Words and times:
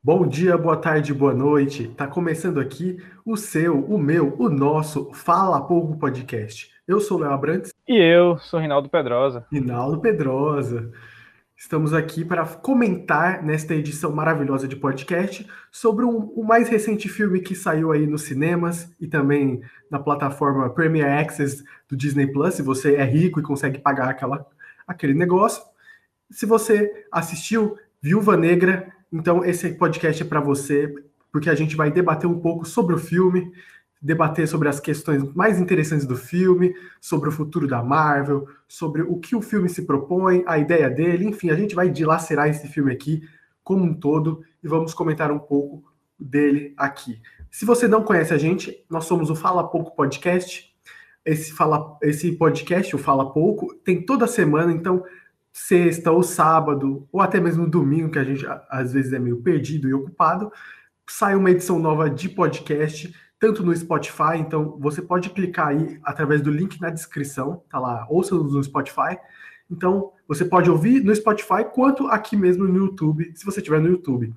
Bom 0.00 0.28
dia, 0.28 0.56
boa 0.56 0.76
tarde, 0.76 1.12
boa 1.12 1.34
noite. 1.34 1.88
Tá 1.88 2.06
começando 2.06 2.60
aqui 2.60 3.02
o 3.26 3.36
seu, 3.36 3.84
o 3.84 3.98
meu, 3.98 4.36
o 4.38 4.48
nosso 4.48 5.12
Fala 5.12 5.60
Pouco 5.60 5.98
Podcast. 5.98 6.72
Eu 6.86 7.00
sou 7.00 7.18
o 7.18 7.20
Léo 7.20 7.32
Abrantes. 7.32 7.74
E 7.86 7.96
eu 7.96 8.38
sou 8.38 8.60
Rinaldo 8.60 8.88
Pedrosa. 8.88 9.44
Rinaldo 9.50 10.00
Pedrosa. 10.00 10.92
Estamos 11.56 11.92
aqui 11.92 12.24
para 12.24 12.46
comentar 12.46 13.42
nesta 13.42 13.74
edição 13.74 14.12
maravilhosa 14.12 14.68
de 14.68 14.76
podcast 14.76 15.44
sobre 15.68 16.04
um, 16.04 16.32
o 16.36 16.44
mais 16.44 16.68
recente 16.68 17.08
filme 17.08 17.40
que 17.40 17.56
saiu 17.56 17.90
aí 17.90 18.06
nos 18.06 18.22
cinemas 18.22 18.94
e 19.00 19.08
também 19.08 19.60
na 19.90 19.98
plataforma 19.98 20.70
Premier 20.70 21.18
Access 21.18 21.64
do 21.88 21.96
Disney 21.96 22.28
Plus. 22.28 22.54
Se 22.54 22.62
você 22.62 22.94
é 22.94 23.04
rico 23.04 23.40
e 23.40 23.42
consegue 23.42 23.80
pagar 23.80 24.10
aquela, 24.10 24.46
aquele 24.86 25.12
negócio. 25.12 25.60
Se 26.30 26.46
você 26.46 27.04
assistiu 27.10 27.76
Viúva 28.00 28.36
Negra, 28.36 28.96
então, 29.12 29.44
esse 29.44 29.70
podcast 29.74 30.22
é 30.22 30.26
para 30.26 30.40
você, 30.40 30.94
porque 31.32 31.48
a 31.48 31.54
gente 31.54 31.76
vai 31.76 31.90
debater 31.90 32.28
um 32.28 32.38
pouco 32.38 32.64
sobre 32.64 32.94
o 32.94 32.98
filme, 32.98 33.52
debater 34.00 34.46
sobre 34.46 34.68
as 34.68 34.78
questões 34.78 35.22
mais 35.34 35.58
interessantes 35.58 36.06
do 36.06 36.16
filme, 36.16 36.74
sobre 37.00 37.28
o 37.28 37.32
futuro 37.32 37.66
da 37.66 37.82
Marvel, 37.82 38.46
sobre 38.68 39.02
o 39.02 39.18
que 39.18 39.34
o 39.34 39.42
filme 39.42 39.68
se 39.68 39.82
propõe, 39.82 40.44
a 40.46 40.58
ideia 40.58 40.88
dele, 40.88 41.26
enfim, 41.26 41.50
a 41.50 41.56
gente 41.56 41.74
vai 41.74 41.90
dilacerar 41.90 42.48
esse 42.48 42.68
filme 42.68 42.92
aqui 42.92 43.22
como 43.64 43.84
um 43.84 43.94
todo 43.94 44.42
e 44.62 44.68
vamos 44.68 44.94
comentar 44.94 45.30
um 45.32 45.38
pouco 45.38 45.84
dele 46.18 46.74
aqui. 46.76 47.20
Se 47.50 47.64
você 47.64 47.88
não 47.88 48.02
conhece 48.02 48.32
a 48.32 48.38
gente, 48.38 48.84
nós 48.88 49.04
somos 49.04 49.30
o 49.30 49.34
Fala 49.34 49.68
Pouco 49.68 49.94
Podcast. 49.94 50.74
Esse, 51.24 51.52
fala, 51.52 51.98
esse 52.02 52.32
podcast, 52.32 52.94
o 52.94 52.98
Fala 52.98 53.32
Pouco, 53.32 53.74
tem 53.84 54.04
toda 54.04 54.26
semana, 54.26 54.72
então 54.72 55.04
sexta 55.58 56.12
ou 56.12 56.22
sábado, 56.22 57.08
ou 57.10 57.20
até 57.20 57.40
mesmo 57.40 57.68
domingo, 57.68 58.12
que 58.12 58.18
a 58.18 58.24
gente 58.24 58.46
às 58.70 58.92
vezes 58.92 59.12
é 59.12 59.18
meio 59.18 59.38
perdido 59.42 59.88
e 59.88 59.94
ocupado, 59.94 60.52
sai 61.08 61.34
uma 61.34 61.50
edição 61.50 61.80
nova 61.80 62.08
de 62.08 62.28
podcast, 62.28 63.12
tanto 63.40 63.64
no 63.64 63.74
Spotify, 63.74 64.36
então 64.38 64.78
você 64.78 65.02
pode 65.02 65.30
clicar 65.30 65.68
aí 65.68 65.98
através 66.04 66.40
do 66.40 66.50
link 66.50 66.80
na 66.80 66.90
descrição, 66.90 67.62
tá 67.68 67.78
lá, 67.78 68.06
ouça 68.08 68.34
no 68.34 68.62
Spotify. 68.62 69.18
Então, 69.70 70.12
você 70.26 70.44
pode 70.44 70.70
ouvir 70.70 71.02
no 71.02 71.14
Spotify 71.14 71.64
quanto 71.74 72.06
aqui 72.06 72.36
mesmo 72.36 72.64
no 72.64 72.76
YouTube, 72.76 73.32
se 73.34 73.44
você 73.44 73.58
estiver 73.58 73.80
no 73.80 73.88
YouTube. 73.88 74.32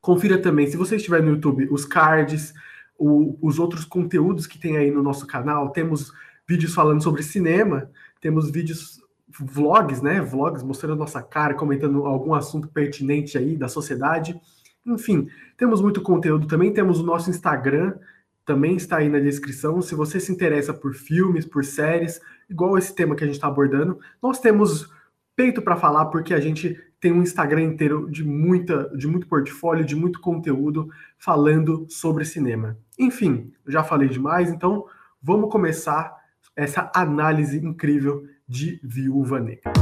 Confira 0.00 0.38
também, 0.38 0.66
se 0.66 0.76
você 0.76 0.96
estiver 0.96 1.22
no 1.22 1.32
YouTube, 1.32 1.68
os 1.70 1.84
cards, 1.84 2.54
o, 2.98 3.38
os 3.46 3.58
outros 3.58 3.84
conteúdos 3.84 4.46
que 4.46 4.58
tem 4.58 4.76
aí 4.76 4.90
no 4.90 5.02
nosso 5.02 5.26
canal. 5.26 5.70
Temos 5.70 6.12
vídeos 6.48 6.74
falando 6.74 7.02
sobre 7.02 7.22
cinema, 7.22 7.90
temos 8.20 8.50
vídeos 8.50 9.00
vlogs, 9.40 10.00
né? 10.00 10.20
Vlogs 10.20 10.62
mostrando 10.62 10.98
nossa 10.98 11.22
cara, 11.22 11.54
comentando 11.54 12.04
algum 12.06 12.34
assunto 12.34 12.68
pertinente 12.68 13.36
aí 13.36 13.56
da 13.56 13.68
sociedade. 13.68 14.38
Enfim, 14.84 15.28
temos 15.56 15.80
muito 15.80 16.00
conteúdo 16.00 16.46
também. 16.46 16.72
Temos 16.72 17.00
o 17.00 17.04
nosso 17.04 17.30
Instagram, 17.30 17.94
também 18.44 18.76
está 18.76 18.98
aí 18.98 19.08
na 19.08 19.18
descrição. 19.18 19.82
Se 19.82 19.94
você 19.94 20.20
se 20.20 20.32
interessa 20.32 20.72
por 20.72 20.94
filmes, 20.94 21.44
por 21.44 21.64
séries, 21.64 22.20
igual 22.48 22.78
esse 22.78 22.94
tema 22.94 23.16
que 23.16 23.24
a 23.24 23.26
gente 23.26 23.36
está 23.36 23.48
abordando, 23.48 23.98
nós 24.22 24.38
temos 24.38 24.88
peito 25.34 25.60
para 25.60 25.76
falar 25.76 26.06
porque 26.06 26.32
a 26.32 26.40
gente 26.40 26.80
tem 27.00 27.12
um 27.12 27.22
Instagram 27.22 27.62
inteiro 27.62 28.10
de 28.10 28.24
muita, 28.24 28.90
de 28.96 29.06
muito 29.06 29.26
portfólio, 29.26 29.84
de 29.84 29.94
muito 29.94 30.20
conteúdo 30.20 30.88
falando 31.18 31.86
sobre 31.88 32.24
cinema. 32.24 32.76
Enfim, 32.98 33.52
já 33.66 33.84
falei 33.84 34.08
demais, 34.08 34.50
então 34.50 34.86
vamos 35.22 35.50
começar 35.50 36.16
essa 36.54 36.90
análise 36.94 37.58
incrível 37.58 38.26
de 38.48 38.78
Viúva 38.82 39.40
Negra. 39.40 39.72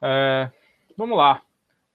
É, 0.00 0.50
vamos 0.96 1.18
lá. 1.18 1.42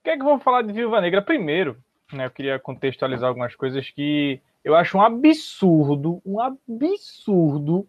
O 0.00 0.04
que 0.04 0.10
é 0.10 0.16
que 0.16 0.22
vamos 0.22 0.42
falar 0.42 0.62
de 0.62 0.72
Viúva 0.72 1.00
Negra 1.00 1.20
primeiro? 1.20 1.76
Né, 2.12 2.26
eu 2.26 2.30
queria 2.30 2.58
contextualizar 2.58 3.28
algumas 3.28 3.54
coisas 3.56 3.90
que 3.90 4.40
eu 4.64 4.74
acho 4.74 4.96
um 4.96 5.02
absurdo, 5.02 6.22
um 6.24 6.40
absurdo 6.40 7.86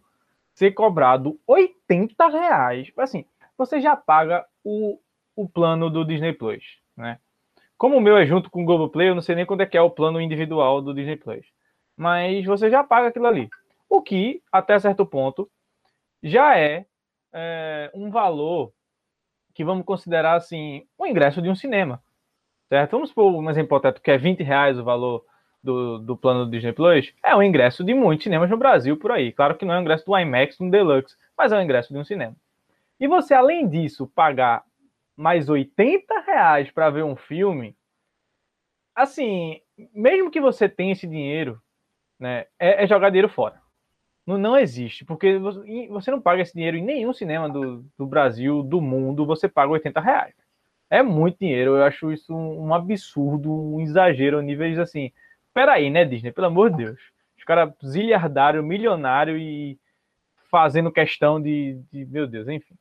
ser 0.52 0.72
cobrado 0.72 1.38
80 1.46 2.28
reais. 2.28 2.92
Assim, 2.98 3.24
você 3.56 3.80
já 3.80 3.96
paga 3.96 4.44
o, 4.64 4.98
o 5.36 5.48
plano 5.48 5.88
do 5.88 6.04
Disney 6.04 6.32
Plus, 6.32 6.62
né? 6.96 7.18
Como 7.80 7.96
o 7.96 8.00
meu 8.00 8.18
é 8.18 8.26
junto 8.26 8.50
com 8.50 8.60
o 8.60 8.64
Globoplay, 8.66 9.08
eu 9.08 9.14
não 9.14 9.22
sei 9.22 9.34
nem 9.34 9.46
quando 9.46 9.62
é 9.62 9.66
que 9.66 9.74
é 9.74 9.80
o 9.80 9.88
plano 9.88 10.20
individual 10.20 10.82
do 10.82 10.92
Disney 10.92 11.16
Plus. 11.16 11.46
Mas 11.96 12.44
você 12.44 12.68
já 12.68 12.84
paga 12.84 13.08
aquilo 13.08 13.26
ali. 13.26 13.48
O 13.88 14.02
que, 14.02 14.42
até 14.52 14.78
certo 14.78 15.06
ponto, 15.06 15.50
já 16.22 16.58
é, 16.58 16.84
é 17.32 17.90
um 17.94 18.10
valor 18.10 18.70
que 19.54 19.64
vamos 19.64 19.86
considerar 19.86 20.34
assim, 20.34 20.86
o 20.98 21.06
ingresso 21.06 21.40
de 21.40 21.48
um 21.48 21.54
cinema. 21.54 22.02
Certo? 22.68 22.90
Vamos 22.90 23.08
supor 23.08 23.34
um 23.34 23.48
exemplo 23.48 23.68
hipotético 23.68 24.04
que 24.04 24.10
é 24.10 24.18
20 24.18 24.42
reais 24.42 24.78
o 24.78 24.84
valor 24.84 25.24
do, 25.64 26.00
do 26.00 26.14
plano 26.18 26.44
do 26.44 26.50
Disney 26.50 26.74
Plus. 26.74 27.14
É 27.24 27.34
um 27.34 27.42
ingresso 27.42 27.82
de 27.82 27.94
muitos 27.94 28.24
cinemas 28.24 28.50
no 28.50 28.58
Brasil 28.58 28.94
por 28.98 29.10
aí. 29.10 29.32
Claro 29.32 29.56
que 29.56 29.64
não 29.64 29.72
é 29.72 29.78
um 29.78 29.80
ingresso 29.80 30.04
do 30.04 30.18
IMAX, 30.18 30.58
do 30.58 30.70
Deluxe, 30.70 31.16
mas 31.34 31.50
é 31.50 31.56
um 31.56 31.62
ingresso 31.62 31.94
de 31.94 31.98
um 31.98 32.04
cinema. 32.04 32.36
E 33.00 33.08
você, 33.08 33.32
além 33.32 33.66
disso, 33.66 34.06
pagar 34.06 34.64
mais 35.20 35.50
80 35.50 36.20
reais 36.20 36.70
para 36.70 36.88
ver 36.88 37.04
um 37.04 37.14
filme, 37.14 37.76
assim, 38.94 39.60
mesmo 39.94 40.30
que 40.30 40.40
você 40.40 40.66
tenha 40.66 40.92
esse 40.92 41.06
dinheiro, 41.06 41.60
né, 42.18 42.46
é, 42.58 42.84
é 42.84 42.86
jogar 42.86 43.10
dinheiro 43.10 43.28
fora. 43.28 43.60
Não, 44.26 44.38
não 44.38 44.56
existe, 44.56 45.04
porque 45.04 45.38
você 45.88 46.10
não 46.10 46.20
paga 46.20 46.40
esse 46.40 46.54
dinheiro 46.54 46.76
em 46.78 46.84
nenhum 46.84 47.12
cinema 47.12 47.48
do, 47.50 47.84
do 47.98 48.06
Brasil, 48.06 48.62
do 48.62 48.80
mundo, 48.80 49.26
você 49.26 49.46
paga 49.46 49.72
80 49.72 50.00
reais. 50.00 50.34
É 50.88 51.02
muito 51.02 51.38
dinheiro, 51.38 51.76
eu 51.76 51.84
acho 51.84 52.10
isso 52.12 52.34
um 52.34 52.72
absurdo, 52.72 53.52
um 53.52 53.80
exagero, 53.80 54.40
níveis 54.40 54.78
assim. 54.78 55.12
Peraí, 55.52 55.90
né, 55.90 56.04
Disney? 56.04 56.32
Pelo 56.32 56.46
amor 56.46 56.70
de 56.70 56.78
Deus. 56.78 57.00
Os 57.36 57.44
caras 57.44 57.72
zilhardário, 57.84 58.62
milionário 58.62 59.36
e 59.36 59.78
fazendo 60.50 60.90
questão 60.90 61.40
de, 61.40 61.80
de, 61.92 62.06
Meu 62.06 62.26
Deus, 62.26 62.48
enfim. 62.48 62.74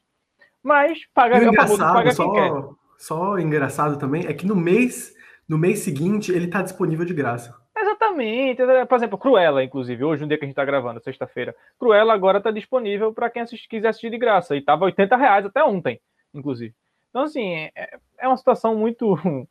Mas 0.63 0.99
paga, 1.13 1.43
engraçado, 1.43 1.93
paga 1.93 2.11
só, 2.11 2.23
quem 2.23 2.33
quer. 2.33 2.51
Só 2.97 3.39
engraçado 3.39 3.97
também 3.97 4.25
é 4.27 4.33
que 4.33 4.45
no 4.45 4.55
mês, 4.55 5.13
no 5.47 5.57
mês 5.57 5.79
seguinte, 5.79 6.31
ele 6.31 6.45
está 6.45 6.61
disponível 6.61 7.05
de 7.05 7.13
graça. 7.13 7.55
Exatamente. 7.77 8.61
Por 8.87 8.95
exemplo, 8.95 9.17
Cruella, 9.17 9.63
inclusive, 9.63 10.03
hoje, 10.03 10.23
um 10.23 10.27
dia 10.27 10.37
que 10.37 10.43
a 10.43 10.47
gente 10.47 10.53
está 10.53 10.65
gravando, 10.65 11.01
sexta-feira. 11.01 11.55
Cruella 11.79 12.13
agora 12.13 12.39
está 12.39 12.51
disponível 12.51 13.13
para 13.13 13.29
quem 13.29 13.41
assist, 13.41 13.67
quiser 13.67 13.89
assistir 13.89 14.09
de 14.09 14.17
graça. 14.17 14.55
E 14.55 14.59
estava 14.59 14.85
80 14.85 15.15
reais 15.15 15.45
até 15.45 15.63
ontem, 15.63 16.01
inclusive. 16.33 16.73
Então, 17.09 17.23
assim, 17.23 17.53
é, 17.75 17.97
é 18.19 18.27
uma 18.27 18.37
situação 18.37 18.75
muito. 18.75 19.15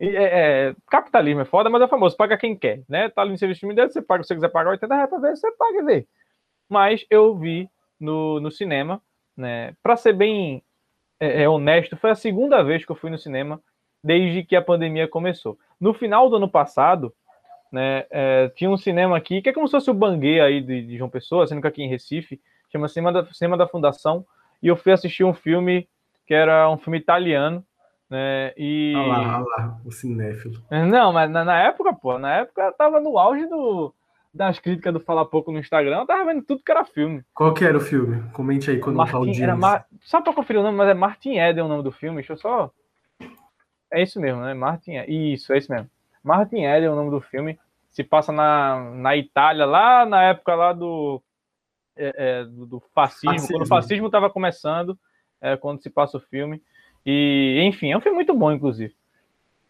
É, 0.00 0.68
é, 0.68 0.76
capitalismo 0.88 1.40
é 1.40 1.44
foda, 1.44 1.68
mas 1.68 1.82
é 1.82 1.88
famoso, 1.88 2.16
paga 2.16 2.38
quem 2.38 2.56
quer, 2.56 2.84
né? 2.88 3.08
Tá 3.08 3.22
ali 3.22 3.32
no 3.32 3.36
serviço 3.36 3.62
de 3.62 3.66
mídia, 3.66 3.88
você 3.88 4.00
paga, 4.00 4.22
se 4.22 4.28
você 4.28 4.36
quiser 4.36 4.48
pagar 4.48 4.70
80 4.70 4.94
reais 4.94 5.10
para 5.10 5.18
ver, 5.18 5.36
você 5.36 5.50
paga 5.50 5.76
e 5.76 5.82
vê. 5.82 6.06
Mas 6.68 7.04
eu 7.10 7.36
vi 7.36 7.68
no, 7.98 8.38
no 8.38 8.48
cinema 8.48 9.02
né? 9.38 9.72
Para 9.82 9.96
ser 9.96 10.12
bem 10.12 10.62
é, 11.20 11.44
é, 11.44 11.48
honesto, 11.48 11.96
foi 11.96 12.10
a 12.10 12.14
segunda 12.16 12.62
vez 12.62 12.84
que 12.84 12.90
eu 12.90 12.96
fui 12.96 13.08
no 13.08 13.18
cinema 13.18 13.60
desde 14.02 14.42
que 14.42 14.56
a 14.56 14.62
pandemia 14.62 15.06
começou. 15.06 15.56
No 15.80 15.94
final 15.94 16.28
do 16.28 16.36
ano 16.36 16.48
passado, 16.48 17.12
né, 17.72 18.04
é, 18.10 18.48
tinha 18.54 18.70
um 18.70 18.76
cinema 18.76 19.16
aqui, 19.16 19.40
que 19.40 19.48
é 19.48 19.52
como 19.52 19.66
se 19.66 19.72
fosse 19.72 19.90
o 19.90 19.94
Banguê 19.94 20.40
aí 20.40 20.60
de, 20.60 20.82
de 20.82 20.98
João 20.98 21.10
Pessoa, 21.10 21.46
sendo 21.46 21.60
que 21.60 21.66
aqui 21.66 21.82
em 21.82 21.88
Recife, 21.88 22.40
chama 22.70 22.88
Cinema 22.88 23.12
da, 23.12 23.24
cinema 23.32 23.56
da 23.56 23.66
Fundação, 23.66 24.24
e 24.62 24.68
eu 24.68 24.76
fui 24.76 24.92
assistir 24.92 25.24
um 25.24 25.34
filme 25.34 25.88
que 26.26 26.34
era 26.34 26.68
um 26.70 26.76
filme 26.76 26.98
italiano, 26.98 27.64
né, 28.10 28.52
e... 28.56 28.94
Olha 28.96 29.06
lá, 29.08 29.36
olha 29.38 29.46
lá, 29.56 29.80
o 29.84 29.92
cinéfilo. 29.92 30.62
Não, 30.70 31.12
mas 31.12 31.30
na, 31.30 31.44
na 31.44 31.62
época, 31.62 31.92
pô, 31.92 32.18
na 32.18 32.36
época 32.36 32.62
eu 32.62 32.72
tava 32.72 33.00
no 33.00 33.18
auge 33.18 33.46
do, 33.46 33.92
das 34.32 34.58
críticas 34.58 34.92
do 34.92 35.00
Fala 35.00 35.24
Pouco 35.24 35.50
no 35.50 35.58
Instagram, 35.58 36.00
eu 36.00 36.06
tava 36.06 36.24
vendo 36.26 36.42
tudo 36.42 36.62
que 36.62 36.70
era 36.70 36.84
filme. 36.84 37.24
Qual 37.34 37.54
que 37.54 37.64
era 37.64 37.76
o 37.76 37.80
filme? 37.80 38.22
Comente 38.32 38.70
aí 38.70 38.78
quando 38.78 38.96
Martin, 38.96 39.38
não 39.38 39.42
era 39.42 39.56
Mar... 39.56 39.86
Só 40.00 40.20
pra 40.20 40.32
conferir 40.32 40.60
o 40.60 40.64
nome, 40.64 40.76
mas 40.76 40.88
é 40.88 40.94
Martin 40.94 41.38
Eden 41.38 41.64
o 41.64 41.68
nome 41.68 41.82
do 41.82 41.92
filme, 41.92 42.16
deixa 42.16 42.34
eu 42.34 42.36
só... 42.36 42.70
É 43.90 44.02
isso 44.02 44.20
mesmo, 44.20 44.42
né? 44.42 44.52
Martin 44.52 44.92
Isso, 45.08 45.52
é 45.52 45.58
isso 45.58 45.72
mesmo. 45.72 45.90
Martin 46.22 46.64
Eden 46.64 46.84
é 46.84 46.90
o 46.90 46.96
nome 46.96 47.10
do 47.10 47.20
filme. 47.20 47.58
Se 47.88 48.04
passa 48.04 48.30
na, 48.30 48.90
na 48.94 49.16
Itália, 49.16 49.64
lá 49.64 50.04
na 50.04 50.22
época 50.24 50.54
lá 50.54 50.72
do, 50.74 51.22
é, 51.96 52.14
é, 52.16 52.44
do, 52.44 52.80
fascismo, 52.94 53.32
fascismo, 53.32 53.48
quando 53.48 53.62
o 53.62 53.66
fascismo 53.68 54.06
estava 54.06 54.30
começando, 54.30 54.98
é, 55.40 55.56
quando 55.56 55.82
se 55.82 55.88
passa 55.88 56.18
o 56.18 56.20
filme. 56.20 56.62
E, 57.04 57.60
enfim, 57.64 57.90
é 57.90 57.96
um 57.96 58.00
filme 58.00 58.16
muito 58.16 58.34
bom, 58.34 58.52
inclusive. 58.52 58.94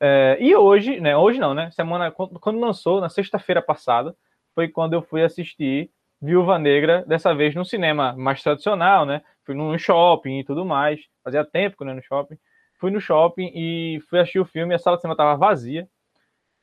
É, 0.00 0.36
e 0.40 0.54
hoje, 0.54 1.00
né? 1.00 1.16
Hoje 1.16 1.38
não, 1.38 1.54
né? 1.54 1.70
Semana, 1.70 2.10
quando 2.10 2.60
lançou, 2.60 3.00
na 3.00 3.08
sexta-feira 3.08 3.62
passada, 3.62 4.16
foi 4.58 4.66
quando 4.66 4.94
eu 4.94 5.02
fui 5.02 5.22
assistir 5.22 5.88
Viúva 6.20 6.58
Negra, 6.58 7.04
dessa 7.06 7.32
vez 7.32 7.54
no 7.54 7.64
cinema 7.64 8.16
mais 8.16 8.42
tradicional, 8.42 9.06
né? 9.06 9.22
Fui 9.44 9.54
num 9.54 9.78
shopping 9.78 10.40
e 10.40 10.44
tudo 10.44 10.64
mais. 10.64 11.00
Fazia 11.22 11.44
tempo 11.44 11.76
que 11.76 11.84
não 11.84 11.92
ia 11.92 11.94
no 11.94 12.02
shopping. 12.02 12.36
Fui 12.74 12.90
no 12.90 13.00
shopping 13.00 13.52
e 13.54 14.00
fui 14.10 14.18
assistir 14.18 14.40
o 14.40 14.44
filme. 14.44 14.74
A 14.74 14.78
sala 14.80 14.96
de 14.96 15.02
cinema 15.02 15.14
estava 15.14 15.36
vazia. 15.36 15.88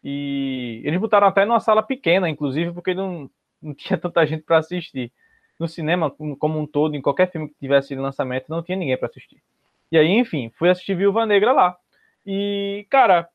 E 0.03 0.81
eles 0.83 0.99
botaram 0.99 1.25
até 1.25 1.45
numa 1.45 1.61
sala 1.61 1.81
pequena, 1.81 2.29
inclusive, 2.29 2.73
porque 2.73 2.93
não, 2.93 3.29
não 3.61 3.71
tinha 3.73 3.97
tanta 3.97 4.25
gente 4.25 4.43
para 4.43 4.57
assistir. 4.57 5.09
no 5.57 5.65
cinema 5.65 6.11
como 6.37 6.59
um 6.59 6.67
todo, 6.67 6.97
em 6.97 7.01
qualquer 7.01 7.31
filme 7.31 7.47
que 7.47 7.55
tivesse 7.57 7.95
lançamento, 7.95 8.49
não 8.49 8.61
tinha 8.61 8.77
ninguém 8.77 8.97
para 8.97 9.07
assistir. 9.07 9.41
E 9.89 9.97
aí, 9.97 10.09
enfim, 10.09 10.51
fui 10.57 10.69
assistir 10.69 10.97
Viúva 10.97 11.25
Negra 11.25 11.53
lá. 11.53 11.77
E, 12.25 12.85
cara, 12.89 13.29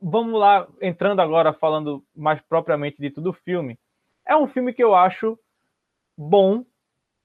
vamos 0.00 0.40
lá, 0.40 0.66
entrando 0.80 1.20
agora, 1.20 1.52
falando 1.52 2.02
mais 2.16 2.40
propriamente 2.40 2.96
de 2.98 3.10
tudo 3.10 3.28
o 3.28 3.34
filme. 3.34 3.78
É 4.26 4.36
um 4.36 4.46
filme 4.46 4.72
que 4.72 4.82
eu 4.82 4.94
acho 4.94 5.38
bom, 6.16 6.64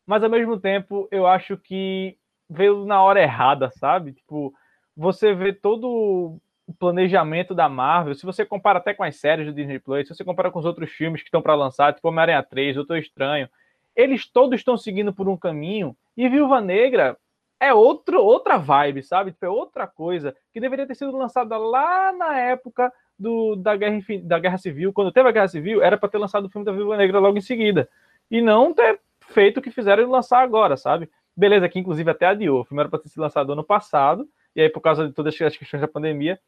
mas 0.06 0.24
ao 0.24 0.30
mesmo 0.30 0.60
tempo 0.60 1.08
eu 1.12 1.28
acho 1.28 1.58
que 1.58 2.18
veio 2.50 2.86
na 2.86 3.02
hora 3.02 3.22
errada, 3.22 3.70
sabe? 3.72 4.14
Tipo, 4.14 4.54
você 4.96 5.34
vê 5.34 5.54
todo 5.54 6.40
o 6.68 6.74
planejamento 6.74 7.56
da 7.56 7.70
Marvel, 7.70 8.14
se 8.14 8.26
você 8.26 8.46
compara 8.46 8.80
até 8.80 8.94
com 8.94 9.04
as 9.04 9.16
séries 9.16 9.46
do 9.46 9.54
Disney 9.54 9.80
Plus, 9.80 10.08
se 10.08 10.14
você 10.14 10.26
compara 10.26 10.52
com 10.52 10.60
os 10.60 10.66
outros 10.66 10.92
filmes 10.92 11.22
que 11.22 11.28
estão 11.28 11.42
para 11.42 11.56
lançar, 11.56 11.94
tipo 11.94 12.08
Homem-Aranha 12.10 12.44
3, 12.44 12.76
Doutor 12.76 12.98
Estranho, 12.98 13.48
eles 13.96 14.30
todos 14.30 14.60
estão 14.60 14.78
seguindo 14.78 15.14
por 15.14 15.30
um 15.30 15.38
caminho 15.38 15.96
e 16.16 16.28
Viúva 16.28 16.60
Negra 16.60 17.18
é 17.60 17.74
outro, 17.74 18.22
outra 18.22 18.58
vibe, 18.58 19.02
sabe? 19.02 19.32
Tipo, 19.32 19.46
é 19.46 19.50
outra 19.50 19.88
coisa 19.88 20.36
que 20.54 20.60
deveria 20.60 20.86
ter 20.86 20.96
sido 20.96 21.18
lançada 21.18 21.58
lá 21.58 22.12
na 22.12 22.38
época 22.38 22.92
do, 23.18 23.56
da, 23.56 23.76
guerra, 23.76 24.00
da 24.24 24.40
Guerra 24.40 24.58
Civil. 24.58 24.94
Quando 24.94 25.12
teve 25.12 25.28
a 25.28 25.32
Guerra 25.32 25.48
Civil, 25.48 25.82
era 25.82 25.98
para 25.98 26.10
ter 26.10 26.18
lançado 26.18 26.46
o 26.46 26.50
filme 26.50 26.66
da 26.66 26.72
Viúva 26.72 26.98
Negra 26.98 27.20
logo 27.20 27.38
em 27.38 27.42
seguida. 27.42 27.90
E 28.30 28.42
não 28.42 28.74
ter 28.74 29.00
feito 29.20 29.58
o 29.60 29.62
que 29.62 29.72
fizeram 29.72 30.04
e 30.04 30.06
lançar 30.06 30.42
agora, 30.42 30.78
sabe? 30.78 31.10
Beleza, 31.36 31.70
que 31.70 31.80
inclusive 31.80 32.10
até 32.10 32.28
adiou. 32.28 32.62
O 32.62 32.64
filme 32.66 32.82
era 32.82 32.90
para 32.90 33.00
ter 33.00 33.10
sido 33.10 33.22
lançado 33.22 33.54
ano 33.54 33.64
passado, 33.64 34.28
e 34.56 34.62
aí, 34.62 34.70
por 34.70 34.82
causa 34.82 35.08
de 35.08 35.14
todas 35.14 35.40
as 35.40 35.56
questões 35.56 35.82
da 35.82 35.88
pandemia, 35.88 36.40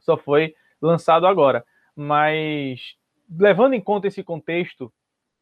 só 0.00 0.16
foi 0.16 0.54
lançado 0.80 1.26
agora. 1.26 1.64
Mas, 1.94 2.96
levando 3.38 3.74
em 3.74 3.80
conta 3.80 4.08
esse 4.08 4.22
contexto 4.22 4.90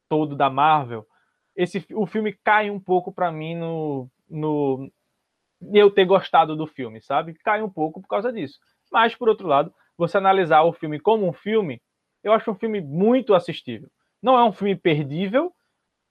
todo 0.08 0.34
da 0.34 0.50
Marvel, 0.50 1.06
esse, 1.54 1.86
o 1.92 2.06
filme 2.06 2.36
cai 2.42 2.70
um 2.70 2.80
pouco 2.80 3.12
para 3.12 3.30
mim 3.30 3.54
no, 3.54 4.10
no 4.28 4.90
eu 5.72 5.90
ter 5.90 6.04
gostado 6.04 6.56
do 6.56 6.66
filme, 6.66 7.00
sabe? 7.00 7.34
Cai 7.34 7.62
um 7.62 7.70
pouco 7.70 8.00
por 8.00 8.08
causa 8.08 8.32
disso. 8.32 8.58
Mas, 8.90 9.14
por 9.14 9.28
outro 9.28 9.46
lado, 9.46 9.72
você 10.02 10.18
analisar 10.18 10.62
o 10.62 10.72
filme 10.72 10.98
como 10.98 11.26
um 11.28 11.32
filme, 11.32 11.80
eu 12.22 12.32
acho 12.32 12.50
um 12.50 12.54
filme 12.54 12.80
muito 12.80 13.34
assistível. 13.34 13.88
Não 14.22 14.36
é 14.36 14.44
um 14.44 14.52
filme 14.52 14.76
perdível, 14.76 15.52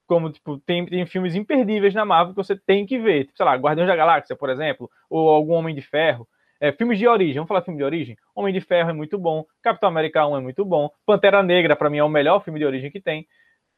como 0.08 0.32
tipo, 0.32 0.58
tem, 0.60 0.86
tem 0.86 1.06
filmes 1.06 1.36
imperdíveis 1.36 1.94
na 1.94 2.06
Marvel 2.06 2.34
que 2.34 2.44
você 2.44 2.56
tem 2.56 2.86
que 2.86 3.00
ver. 3.00 3.26
Tipo, 3.26 3.38
sei 3.38 3.46
lá, 3.46 3.56
Guardiões 3.56 3.88
da 3.88 3.96
Galáxia, 3.96 4.36
por 4.36 4.50
exemplo, 4.50 4.90
ou 5.10 5.30
algum 5.30 5.54
Homem 5.54 5.76
de 5.76 5.82
Ferro. 5.82 6.28
É, 6.60 6.72
filmes 6.72 7.00
de 7.00 7.08
origem, 7.08 7.36
vamos 7.36 7.48
falar 7.48 7.64
filme 7.64 7.80
de 7.80 7.84
origem? 7.84 8.16
Homem 8.36 8.54
de 8.54 8.62
Ferro 8.62 8.92
é 8.92 8.94
muito 8.94 9.18
bom, 9.18 9.44
Capitão 9.64 9.90
América 9.90 10.28
1 10.28 10.38
é 10.38 10.40
muito 10.42 10.64
bom, 10.64 10.92
Pantera 11.06 11.42
Negra, 11.42 11.76
para 11.76 11.90
mim, 11.90 11.98
é 11.98 12.04
o 12.04 12.10
melhor 12.10 12.44
filme 12.44 12.60
de 12.60 12.66
origem 12.66 12.92
que 12.92 13.02
tem. 13.02 13.26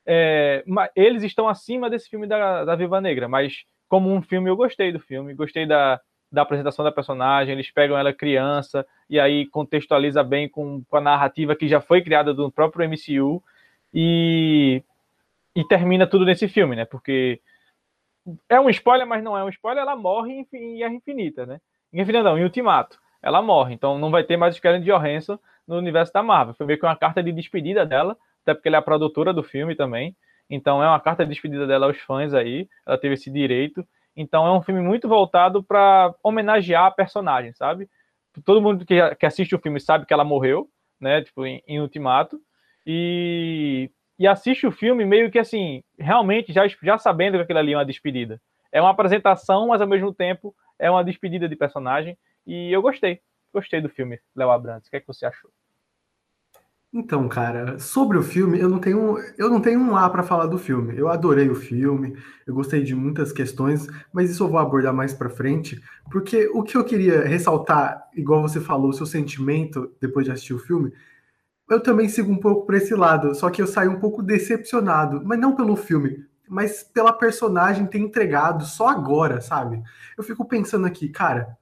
É, 0.05 0.65
eles 0.93 1.23
estão 1.23 1.47
acima 1.47 1.89
desse 1.89 2.09
filme 2.09 2.27
da, 2.27 2.65
da 2.65 2.75
Viva 2.75 2.99
Negra, 2.99 3.29
mas 3.29 3.63
como 3.87 4.11
um 4.11 4.21
filme, 4.21 4.49
eu 4.49 4.57
gostei 4.57 4.91
do 4.91 4.99
filme, 4.99 5.33
gostei 5.33 5.65
da, 5.65 6.01
da 6.33 6.41
apresentação 6.41 6.83
da 6.83 6.91
personagem, 6.91 7.53
eles 7.53 7.69
pegam 7.69 7.95
ela 7.95 8.11
criança 8.11 8.83
e 9.07 9.19
aí 9.19 9.45
contextualiza 9.45 10.23
bem 10.23 10.49
com, 10.49 10.83
com 10.89 10.97
a 10.97 11.01
narrativa 11.01 11.55
que 11.55 11.67
já 11.67 11.79
foi 11.79 12.01
criada 12.01 12.33
do 12.33 12.51
próprio 12.51 12.89
MCU 12.89 13.41
e, 13.93 14.83
e 15.55 15.63
termina 15.63 16.07
tudo 16.07 16.25
nesse 16.25 16.47
filme, 16.47 16.75
né? 16.75 16.85
Porque 16.85 17.39
é 18.49 18.59
um 18.59 18.67
spoiler, 18.71 19.05
mas 19.05 19.23
não 19.23 19.37
é 19.37 19.43
um 19.43 19.49
spoiler, 19.49 19.83
ela 19.83 19.95
morre 19.95 20.33
em, 20.33 20.47
em 20.57 20.77
Guerra 20.77 20.93
Infinita, 20.95 21.45
né? 21.45 21.61
Em 21.93 22.01
Infinita 22.01 22.23
não, 22.23 22.39
em 22.39 22.43
Ultimato. 22.43 22.97
Ela 23.21 23.39
morre, 23.39 23.75
então 23.75 23.99
não 23.99 24.09
vai 24.09 24.23
ter 24.23 24.35
mais 24.35 24.55
Scarlett 24.55 24.83
Johansson 24.83 25.37
no 25.67 25.77
universo 25.77 26.11
da 26.11 26.23
Marvel. 26.23 26.55
Foi 26.55 26.65
meio 26.65 26.79
que 26.79 26.85
uma 26.85 26.95
carta 26.95 27.21
de 27.21 27.31
despedida 27.31 27.85
dela, 27.85 28.17
até 28.41 28.55
porque 28.55 28.69
ela 28.69 28.77
é 28.77 28.79
a 28.79 28.81
produtora 28.81 29.31
do 29.31 29.43
filme 29.43 29.75
também. 29.75 30.15
Então 30.49 30.83
é 30.83 30.87
uma 30.87 30.99
carta 30.99 31.23
de 31.23 31.29
despedida 31.29 31.67
dela 31.67 31.85
aos 31.85 31.99
fãs 31.99 32.33
aí, 32.33 32.67
ela 32.87 32.97
teve 32.97 33.13
esse 33.13 33.29
direito. 33.29 33.85
Então 34.15 34.45
é 34.45 34.51
um 34.51 34.61
filme 34.61 34.81
muito 34.81 35.07
voltado 35.07 35.63
para 35.63 36.13
homenagear 36.23 36.85
a 36.85 36.91
personagem, 36.91 37.53
sabe? 37.53 37.89
Todo 38.45 38.61
mundo 38.61 38.85
que, 38.85 39.15
que 39.15 39.25
assiste 39.25 39.55
o 39.55 39.59
filme 39.59 39.79
sabe 39.79 40.05
que 40.05 40.13
ela 40.13 40.23
morreu, 40.23 40.67
né? 40.99 41.21
Tipo, 41.21 41.45
em, 41.45 41.61
em 41.67 41.79
Ultimato. 41.79 42.39
E, 42.85 43.91
e 44.17 44.27
assiste 44.27 44.67
o 44.67 44.71
filme 44.71 45.05
meio 45.05 45.31
que 45.31 45.39
assim, 45.39 45.83
realmente 45.97 46.51
já, 46.51 46.67
já 46.67 46.97
sabendo 46.97 47.37
que 47.37 47.43
aquilo 47.43 47.59
ali 47.59 47.73
é 47.73 47.77
uma 47.77 47.85
despedida. 47.85 48.41
É 48.71 48.81
uma 48.81 48.91
apresentação, 48.91 49.67
mas 49.67 49.81
ao 49.81 49.87
mesmo 49.87 50.13
tempo 50.13 50.55
é 50.79 50.89
uma 50.89 51.03
despedida 51.03 51.47
de 51.47 51.55
personagem. 51.55 52.17
E 52.45 52.71
eu 52.71 52.81
gostei. 52.81 53.21
Gostei 53.53 53.81
do 53.81 53.89
filme, 53.89 54.19
Léo 54.35 54.49
Abrantes. 54.49 54.87
O 54.87 54.91
que, 54.91 54.97
é 54.97 54.99
que 54.99 55.07
você 55.07 55.25
achou? 55.25 55.51
Então, 56.95 57.27
cara, 57.27 57.79
sobre 57.79 58.19
o 58.19 58.21
filme, 58.21 58.59
eu 58.59 58.69
não 58.69 58.77
tenho, 58.77 59.17
eu 59.35 59.49
não 59.49 59.59
tenho 59.59 59.79
um 59.79 59.97
A 59.97 60.07
para 60.11 60.21
falar 60.21 60.45
do 60.45 60.59
filme. 60.59 60.95
Eu 60.95 61.07
adorei 61.09 61.49
o 61.49 61.55
filme, 61.55 62.15
eu 62.45 62.53
gostei 62.53 62.83
de 62.83 62.93
muitas 62.93 63.31
questões, 63.31 63.87
mas 64.13 64.29
isso 64.29 64.43
eu 64.43 64.47
vou 64.47 64.59
abordar 64.59 64.93
mais 64.93 65.11
para 65.11 65.27
frente, 65.27 65.81
porque 66.11 66.47
o 66.53 66.61
que 66.61 66.77
eu 66.77 66.83
queria 66.85 67.23
ressaltar, 67.23 68.07
igual 68.15 68.43
você 68.43 68.61
falou, 68.61 68.91
o 68.91 68.93
seu 68.93 69.07
sentimento 69.07 69.91
depois 69.99 70.23
de 70.23 70.31
assistir 70.31 70.53
o 70.53 70.59
filme, 70.59 70.93
eu 71.67 71.81
também 71.81 72.07
sigo 72.07 72.31
um 72.31 72.37
pouco 72.37 72.67
por 72.67 72.75
esse 72.75 72.93
lado, 72.93 73.33
só 73.33 73.49
que 73.49 73.61
eu 73.61 73.67
saí 73.67 73.87
um 73.87 73.99
pouco 73.99 74.21
decepcionado, 74.21 75.19
mas 75.25 75.39
não 75.39 75.55
pelo 75.55 75.75
filme, 75.75 76.23
mas 76.47 76.83
pela 76.83 77.11
personagem 77.11 77.87
ter 77.87 77.97
entregado 77.97 78.65
só 78.65 78.89
agora, 78.89 79.41
sabe? 79.41 79.81
Eu 80.15 80.23
fico 80.23 80.45
pensando 80.45 80.85
aqui, 80.85 81.09
cara, 81.09 81.57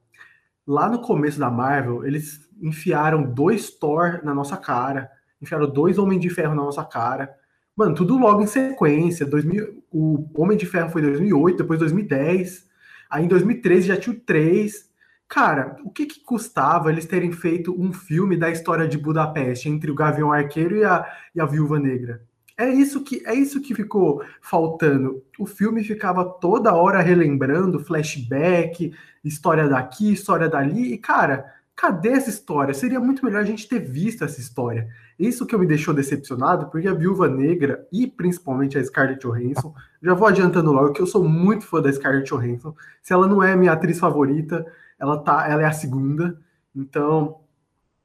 lá 0.68 0.90
no 0.90 1.02
começo 1.02 1.40
da 1.40 1.50
Marvel, 1.50 2.06
eles 2.06 2.50
enfiaram 2.62 3.24
dois 3.24 3.70
Thor 3.70 4.20
na 4.26 4.34
nossa 4.34 4.58
cara 4.58 5.10
enfiaram 5.42 5.68
dois 5.68 5.98
Homens 5.98 6.22
de 6.22 6.30
Ferro 6.30 6.56
na 6.56 6.64
nossa 6.64 6.84
cara. 6.84 7.34
Mano, 7.76 7.96
tudo 7.96 8.18
logo 8.18 8.42
em 8.42 8.48
sequência. 8.48 9.26
2000, 9.26 9.84
o 9.92 10.26
Homem 10.36 10.58
de 10.58 10.66
Ferro 10.66 10.90
foi 10.90 11.02
em 11.02 11.06
2008, 11.06 11.58
depois 11.58 11.80
2010. 11.80 12.70
Aí 13.10 13.26
em 13.26 13.28
2013 13.28 13.88
já 13.88 13.98
tinha 13.98 14.16
o 14.16 14.20
3. 14.20 14.90
Cara, 15.28 15.78
o 15.84 15.90
que, 15.90 16.06
que 16.06 16.20
custava 16.20 16.92
eles 16.92 17.06
terem 17.06 17.32
feito 17.32 17.74
um 17.80 17.94
filme 17.94 18.36
da 18.36 18.50
história 18.50 18.88
de 18.88 18.98
Budapeste 18.98 19.70
entre 19.70 19.90
o 19.90 19.96
Gavião 19.96 20.32
Arqueiro 20.32 20.76
e 20.76 20.84
a, 20.84 21.06
e 21.34 21.40
a 21.40 21.46
Viúva 21.46 21.80
Negra? 21.80 22.22
É 22.58 22.70
isso 22.70 23.02
que 23.02 23.24
é 23.26 23.34
isso 23.34 23.62
que 23.62 23.74
ficou 23.74 24.24
faltando. 24.42 25.24
O 25.40 25.46
filme 25.46 25.84
ficava 25.84 26.24
toda 26.24 26.76
hora 26.76 27.02
relembrando 27.02 27.80
flashback, 27.80 28.94
história 29.24 29.68
daqui, 29.68 30.12
história 30.12 30.48
dali, 30.48 30.94
e 30.94 30.98
cara, 30.98 31.52
cadê 31.82 32.10
essa 32.10 32.30
história? 32.30 32.76
Seria 32.76 33.00
muito 33.00 33.26
melhor 33.26 33.42
a 33.42 33.46
gente 33.46 33.68
ter 33.68 33.80
visto 33.80 34.24
essa 34.24 34.40
história. 34.40 34.88
Isso 35.18 35.48
que 35.48 35.56
eu 35.56 35.58
me 35.58 35.66
deixou 35.66 35.96
decepcionado, 35.96 36.68
porque 36.68 36.88
a 36.88 36.94
Viúva 36.94 37.28
Negra 37.28 37.88
e 37.92 38.06
principalmente 38.06 38.78
a 38.78 38.84
Scarlett 38.84 39.26
Johansson, 39.26 39.74
já 40.00 40.14
vou 40.14 40.28
adiantando 40.28 40.72
logo 40.72 40.94
que 40.94 41.02
eu 41.02 41.08
sou 41.08 41.28
muito 41.28 41.66
fã 41.66 41.82
da 41.82 41.92
Scarlett 41.92 42.30
Johansson. 42.30 42.76
Se 43.02 43.14
ela 43.14 43.26
não 43.26 43.42
é 43.42 43.54
a 43.54 43.58
minha 43.58 43.72
atriz 43.72 43.98
favorita, 43.98 44.64
ela 45.00 45.18
tá, 45.18 45.50
ela 45.50 45.64
é 45.64 45.66
a 45.66 45.72
segunda. 45.72 46.40
Então, 46.76 47.40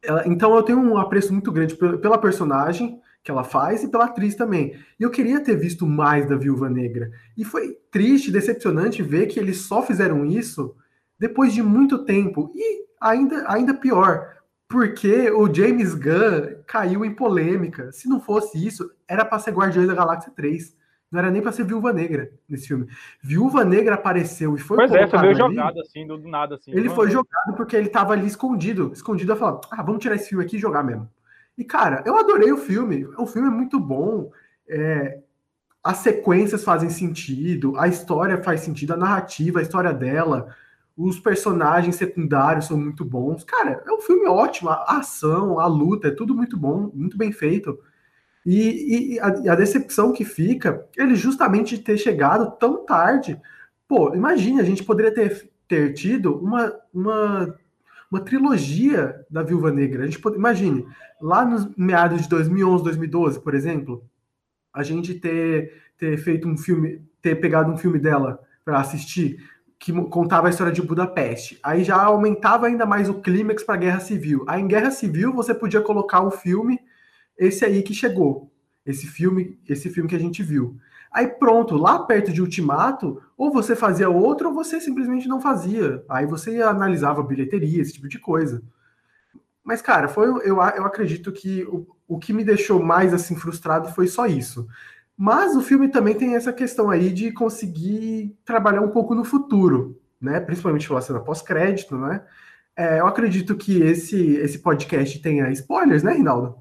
ela, 0.02 0.26
então 0.26 0.56
eu 0.56 0.62
tenho 0.62 0.78
um 0.78 0.96
apreço 0.96 1.30
muito 1.34 1.52
grande 1.52 1.76
pela 1.76 2.16
personagem 2.16 2.98
que 3.22 3.30
ela 3.30 3.44
faz 3.44 3.84
e 3.84 3.88
pela 3.88 4.06
atriz 4.06 4.34
também. 4.34 4.74
E 4.98 5.02
eu 5.02 5.10
queria 5.10 5.38
ter 5.40 5.54
visto 5.54 5.86
mais 5.86 6.26
da 6.26 6.34
Viúva 6.36 6.70
Negra. 6.70 7.10
E 7.36 7.44
foi 7.44 7.76
triste, 7.90 8.32
decepcionante 8.32 9.02
ver 9.02 9.26
que 9.26 9.38
eles 9.38 9.58
só 9.58 9.82
fizeram 9.82 10.24
isso 10.24 10.74
depois 11.18 11.52
de 11.52 11.62
muito 11.62 12.04
tempo. 12.06 12.50
E 12.54 12.85
ainda, 13.00 13.44
ainda 13.48 13.74
pior, 13.74 14.36
porque 14.68 15.30
o 15.30 15.52
James 15.52 15.94
Gunn 15.94 16.62
caiu 16.66 17.04
em 17.04 17.14
polêmica. 17.14 17.92
Se 17.92 18.08
não 18.08 18.20
fosse 18.20 18.64
isso, 18.64 18.90
era 19.06 19.24
para 19.24 19.38
ser 19.38 19.52
Guardiões 19.52 19.86
da 19.86 19.94
Galáxia 19.94 20.32
3. 20.34 20.76
Não 21.10 21.20
era 21.20 21.30
nem 21.30 21.40
para 21.40 21.52
ser 21.52 21.64
Viúva 21.64 21.92
Negra 21.92 22.32
nesse 22.48 22.66
filme. 22.66 22.88
Viúva 23.22 23.64
Negra 23.64 23.94
apareceu 23.94 24.56
e 24.56 24.58
foi. 24.58 24.76
Pois 24.76 24.90
é, 24.90 25.06
foi 25.06 25.20
meio 25.20 25.44
ali, 25.44 25.54
jogado 25.54 25.80
assim, 25.80 26.06
do, 26.06 26.18
nada 26.18 26.56
assim. 26.56 26.72
Ele 26.72 26.88
foi 26.88 27.10
jogado 27.10 27.54
porque 27.56 27.76
ele 27.76 27.88
tava 27.88 28.12
ali 28.12 28.26
escondido, 28.26 28.90
escondido 28.92 29.32
a 29.32 29.36
falar: 29.36 29.60
ah, 29.70 29.82
vamos 29.82 30.02
tirar 30.02 30.16
esse 30.16 30.28
filme 30.28 30.44
aqui 30.44 30.56
e 30.56 30.60
jogar 30.60 30.82
mesmo. 30.82 31.08
E 31.56 31.64
cara, 31.64 32.02
eu 32.04 32.18
adorei 32.18 32.50
o 32.50 32.58
filme. 32.58 33.06
O 33.16 33.26
filme 33.26 33.46
é 33.46 33.50
muito 33.52 33.78
bom. 33.78 34.32
É, 34.68 35.20
as 35.82 35.98
sequências 35.98 36.64
fazem 36.64 36.90
sentido, 36.90 37.78
a 37.78 37.86
história 37.86 38.42
faz 38.42 38.62
sentido, 38.62 38.94
a 38.94 38.96
narrativa, 38.96 39.60
a 39.60 39.62
história 39.62 39.94
dela 39.94 40.52
os 40.96 41.20
personagens 41.20 41.96
secundários 41.96 42.66
são 42.66 42.78
muito 42.78 43.04
bons. 43.04 43.44
Cara, 43.44 43.82
é 43.86 43.92
um 43.92 44.00
filme 44.00 44.26
ótimo. 44.26 44.70
A 44.70 44.98
ação, 44.98 45.60
a 45.60 45.66
luta, 45.66 46.08
é 46.08 46.10
tudo 46.10 46.34
muito 46.34 46.56
bom, 46.56 46.90
muito 46.94 47.18
bem 47.18 47.30
feito. 47.32 47.78
E, 48.44 49.14
e 49.14 49.20
a, 49.20 49.26
a, 49.26 49.54
decepção 49.56 50.12
que 50.12 50.24
fica, 50.24 50.86
ele 50.96 51.14
justamente 51.14 51.78
ter 51.78 51.98
chegado 51.98 52.56
tão 52.58 52.86
tarde. 52.86 53.38
Pô, 53.86 54.14
imagine, 54.14 54.60
a 54.60 54.64
gente 54.64 54.84
poderia 54.84 55.12
ter, 55.12 55.50
ter 55.68 55.92
tido 55.92 56.34
uma, 56.38 56.72
uma, 56.94 57.54
uma 58.10 58.20
trilogia 58.20 59.26
da 59.28 59.42
Viúva 59.42 59.70
Negra. 59.70 60.04
A 60.04 60.06
gente 60.06 60.20
pode, 60.20 60.36
imagine, 60.36 60.86
lá 61.20 61.44
nos 61.44 61.68
meados 61.76 62.22
de 62.22 62.28
2011, 62.28 62.84
2012, 62.84 63.40
por 63.40 63.54
exemplo, 63.54 64.04
a 64.72 64.82
gente 64.82 65.14
ter, 65.14 65.82
ter 65.98 66.16
feito 66.16 66.48
um 66.48 66.56
filme, 66.56 67.02
ter 67.20 67.34
pegado 67.34 67.70
um 67.70 67.76
filme 67.76 67.98
dela 67.98 68.40
para 68.64 68.78
assistir 68.78 69.38
que 69.78 69.92
contava 70.08 70.46
a 70.46 70.50
história 70.50 70.72
de 70.72 70.82
Budapeste. 70.82 71.58
Aí 71.62 71.84
já 71.84 72.02
aumentava 72.02 72.66
ainda 72.66 72.86
mais 72.86 73.08
o 73.08 73.20
clímax 73.20 73.62
para 73.62 73.74
a 73.74 73.78
Guerra 73.78 74.00
Civil. 74.00 74.44
Aí 74.46 74.60
em 74.60 74.68
Guerra 74.68 74.90
Civil 74.90 75.32
você 75.32 75.54
podia 75.54 75.80
colocar 75.80 76.22
o 76.22 76.30
filme 76.30 76.80
esse 77.38 77.64
aí 77.64 77.82
que 77.82 77.92
chegou, 77.92 78.50
esse 78.84 79.06
filme, 79.06 79.58
esse 79.68 79.90
filme 79.90 80.08
que 80.08 80.16
a 80.16 80.20
gente 80.20 80.42
viu. 80.42 80.76
Aí 81.12 81.26
pronto, 81.28 81.76
lá 81.76 81.98
perto 82.00 82.32
de 82.32 82.40
Ultimato, 82.42 83.22
ou 83.36 83.52
você 83.52 83.76
fazia 83.76 84.08
outro 84.08 84.48
ou 84.48 84.54
você 84.54 84.80
simplesmente 84.80 85.28
não 85.28 85.40
fazia. 85.40 86.04
Aí 86.08 86.26
você 86.26 86.62
analisava 86.62 87.22
bilheteria, 87.22 87.80
esse 87.82 87.92
tipo 87.92 88.08
de 88.08 88.18
coisa. 88.18 88.62
Mas, 89.62 89.82
cara, 89.82 90.08
foi, 90.08 90.28
eu, 90.28 90.56
eu 90.56 90.84
acredito 90.84 91.32
que 91.32 91.64
o, 91.64 91.86
o 92.06 92.18
que 92.18 92.32
me 92.32 92.44
deixou 92.44 92.82
mais 92.82 93.12
assim 93.12 93.34
frustrado 93.34 93.88
foi 93.88 94.06
só 94.06 94.26
isso. 94.26 94.66
Mas 95.16 95.56
o 95.56 95.62
filme 95.62 95.88
também 95.88 96.14
tem 96.14 96.34
essa 96.34 96.52
questão 96.52 96.90
aí 96.90 97.10
de 97.10 97.32
conseguir 97.32 98.36
trabalhar 98.44 98.82
um 98.82 98.90
pouco 98.90 99.14
no 99.14 99.24
futuro, 99.24 99.98
né? 100.20 100.40
Principalmente 100.40 100.86
pela 100.86 101.00
cena 101.00 101.20
pós-crédito, 101.20 101.96
né? 101.96 102.22
É, 102.76 103.00
eu 103.00 103.06
acredito 103.06 103.56
que 103.56 103.82
esse, 103.82 104.36
esse 104.36 104.58
podcast 104.58 105.18
tenha 105.20 105.50
spoilers, 105.50 106.02
né, 106.02 106.12
Rinaldo? 106.12 106.56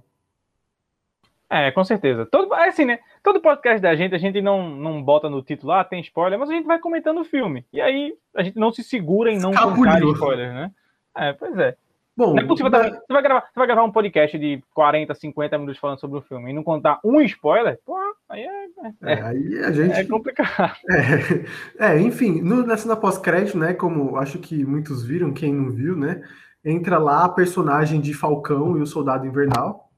É, 1.50 1.70
com 1.72 1.84
certeza. 1.84 2.26
Todo, 2.26 2.54
é 2.56 2.70
assim, 2.70 2.86
né? 2.86 3.00
Todo 3.22 3.42
podcast 3.42 3.82
da 3.82 3.96
gente, 3.96 4.16
a 4.16 4.18
gente 4.18 4.42
não, 4.42 4.70
não 4.70 5.04
bota 5.04 5.30
no 5.30 5.42
título, 5.42 5.74
ah, 5.74 5.84
tem 5.84 6.00
spoiler, 6.00 6.40
mas 6.40 6.50
a 6.50 6.54
gente 6.54 6.66
vai 6.66 6.80
comentando 6.80 7.20
o 7.20 7.26
filme. 7.26 7.66
E 7.74 7.82
aí 7.82 8.14
a 8.34 8.42
gente 8.42 8.58
não 8.58 8.72
se 8.72 8.84
segura 8.84 9.32
em 9.32 9.38
não 9.38 9.52
contar 9.52 10.02
spoilers, 10.02 10.54
né? 10.54 10.72
É, 11.18 11.34
pois 11.34 11.58
é. 11.58 11.76
Bom, 12.18 12.34
não 12.34 12.44
é 12.44 12.46
possível 12.46 12.72
mas... 12.72 12.92
você, 12.92 13.14
vai 13.14 13.22
gravar, 13.22 13.42
você 13.42 13.60
vai 13.60 13.68
gravar 13.68 13.84
um 13.84 13.92
podcast 13.92 14.40
de 14.40 14.64
40, 14.74 15.14
50 15.14 15.58
minutos 15.58 15.80
falando 15.80 16.00
sobre 16.00 16.18
o 16.18 16.22
filme 16.22 16.50
e 16.50 16.54
não 16.54 16.64
contar 16.64 17.00
um 17.04 17.20
spoiler? 17.22 17.78
Pô, 17.86 17.98
aí 18.30 18.42
é, 18.42 18.66
é, 18.66 19.14
é 19.14 19.22
aí 19.22 19.60
a 19.60 19.72
gente... 19.72 19.94
é 19.94 20.04
complicado. 20.06 20.76
É, 21.78 21.96
é 21.96 22.00
enfim, 22.00 22.42
no, 22.42 22.66
na 22.66 22.78
cena 22.78 22.96
pós-crédito, 22.96 23.58
né? 23.58 23.74
Como 23.74 24.16
acho 24.16 24.40
que 24.40 24.64
muitos 24.64 25.04
viram, 25.04 25.34
quem 25.34 25.54
não 25.54 25.72
viu, 25.72 25.96
né? 25.96 26.24
Entra 26.64 26.98
lá 26.98 27.26
a 27.26 27.30
personagem 27.30 28.00
de 28.00 28.14
Falcão 28.14 28.78
e 28.78 28.82
o 28.82 28.88
Soldado 28.88 29.28
Invernal. 29.28 29.92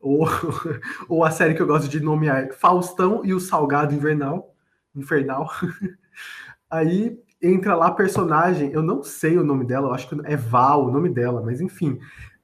Ou, 0.00 0.28
ou 1.08 1.24
a 1.24 1.30
série 1.30 1.54
que 1.54 1.62
eu 1.62 1.66
gosto 1.66 1.88
de 1.88 1.98
nomear 1.98 2.52
Faustão 2.52 3.24
e 3.24 3.32
o 3.32 3.40
Salgado 3.40 3.94
Invernal. 3.94 4.54
Infernal. 4.94 5.50
Aí 6.70 7.18
entra 7.46 7.74
lá 7.74 7.90
personagem, 7.90 8.70
eu 8.72 8.82
não 8.82 9.02
sei 9.02 9.36
o 9.38 9.44
nome 9.44 9.64
dela, 9.64 9.88
eu 9.88 9.94
acho 9.94 10.08
que 10.08 10.16
é 10.24 10.36
Val 10.36 10.86
o 10.86 10.90
nome 10.90 11.08
dela, 11.08 11.42
mas 11.44 11.60
enfim, 11.60 11.98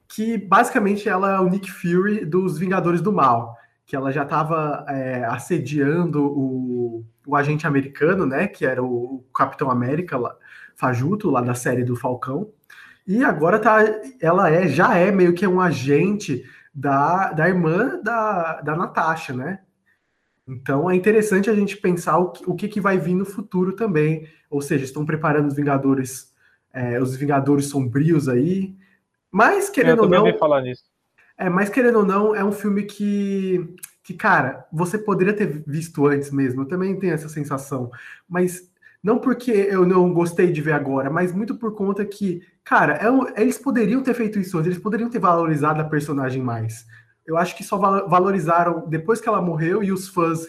que 0.08 0.36
basicamente 0.36 1.08
ela 1.08 1.36
é 1.36 1.40
o 1.40 1.48
Nick 1.48 1.70
Fury 1.70 2.24
dos 2.24 2.58
Vingadores 2.58 3.00
do 3.00 3.12
Mal, 3.12 3.56
que 3.86 3.96
ela 3.96 4.12
já 4.12 4.22
estava 4.22 4.84
é, 4.88 5.24
assediando 5.24 6.24
o, 6.24 7.04
o 7.26 7.36
agente 7.36 7.66
americano, 7.66 8.26
né, 8.26 8.46
que 8.46 8.64
era 8.66 8.82
o 8.82 9.24
Capitão 9.34 9.70
América, 9.70 10.16
lá, 10.16 10.36
Fajuto, 10.76 11.30
lá 11.30 11.40
da 11.40 11.54
série 11.54 11.84
do 11.84 11.96
Falcão, 11.96 12.50
e 13.06 13.24
agora 13.24 13.58
tá, 13.58 13.78
ela 14.20 14.50
é, 14.50 14.68
já 14.68 14.96
é 14.96 15.10
meio 15.10 15.34
que 15.34 15.46
um 15.46 15.60
agente 15.60 16.44
da, 16.72 17.32
da 17.32 17.48
irmã 17.48 18.00
da, 18.02 18.60
da 18.60 18.76
Natasha, 18.76 19.32
né? 19.32 19.60
Então 20.50 20.90
é 20.90 20.96
interessante 20.96 21.48
a 21.48 21.54
gente 21.54 21.76
pensar 21.76 22.18
o 22.18 22.30
que, 22.30 22.50
o 22.50 22.54
que, 22.54 22.68
que 22.68 22.80
vai 22.80 22.98
vir 22.98 23.14
no 23.14 23.24
futuro 23.24 23.72
também. 23.72 24.26
Ou 24.50 24.60
seja, 24.60 24.84
estão 24.84 25.06
preparando 25.06 25.46
os 25.46 25.54
Vingadores, 25.54 26.34
é, 26.72 27.00
os 27.00 27.16
Vingadores 27.16 27.66
sombrios 27.66 28.28
aí. 28.28 28.74
Mas 29.30 29.70
querendo 29.70 30.02
ou 30.02 30.08
não. 30.08 30.38
Falar 30.38 30.62
nisso. 30.62 30.84
É, 31.38 31.48
mas 31.48 31.70
querendo 31.70 32.00
ou 32.00 32.04
não, 32.04 32.34
é 32.34 32.44
um 32.44 32.52
filme 32.52 32.82
que, 32.82 33.74
que, 34.02 34.12
cara, 34.12 34.66
você 34.70 34.98
poderia 34.98 35.32
ter 35.32 35.62
visto 35.66 36.06
antes 36.06 36.30
mesmo. 36.30 36.62
Eu 36.62 36.66
também 36.66 36.98
tenho 36.98 37.14
essa 37.14 37.28
sensação. 37.28 37.90
Mas 38.28 38.68
não 39.02 39.18
porque 39.18 39.50
eu 39.50 39.86
não 39.86 40.12
gostei 40.12 40.52
de 40.52 40.60
ver 40.60 40.72
agora, 40.72 41.08
mas 41.08 41.32
muito 41.32 41.54
por 41.54 41.74
conta 41.74 42.04
que, 42.04 42.42
cara, 42.62 42.98
é, 42.98 43.40
eles 43.40 43.56
poderiam 43.56 44.02
ter 44.02 44.14
feito 44.14 44.38
isso 44.38 44.58
antes, 44.58 44.66
eles 44.66 44.82
poderiam 44.82 45.08
ter 45.08 45.18
valorizado 45.18 45.80
a 45.80 45.84
personagem 45.84 46.42
mais 46.42 46.86
eu 47.30 47.36
acho 47.36 47.56
que 47.56 47.62
só 47.62 47.78
valorizaram 48.08 48.88
depois 48.88 49.20
que 49.20 49.28
ela 49.28 49.40
morreu 49.40 49.84
e 49.84 49.92
os 49.92 50.08
fãs 50.08 50.48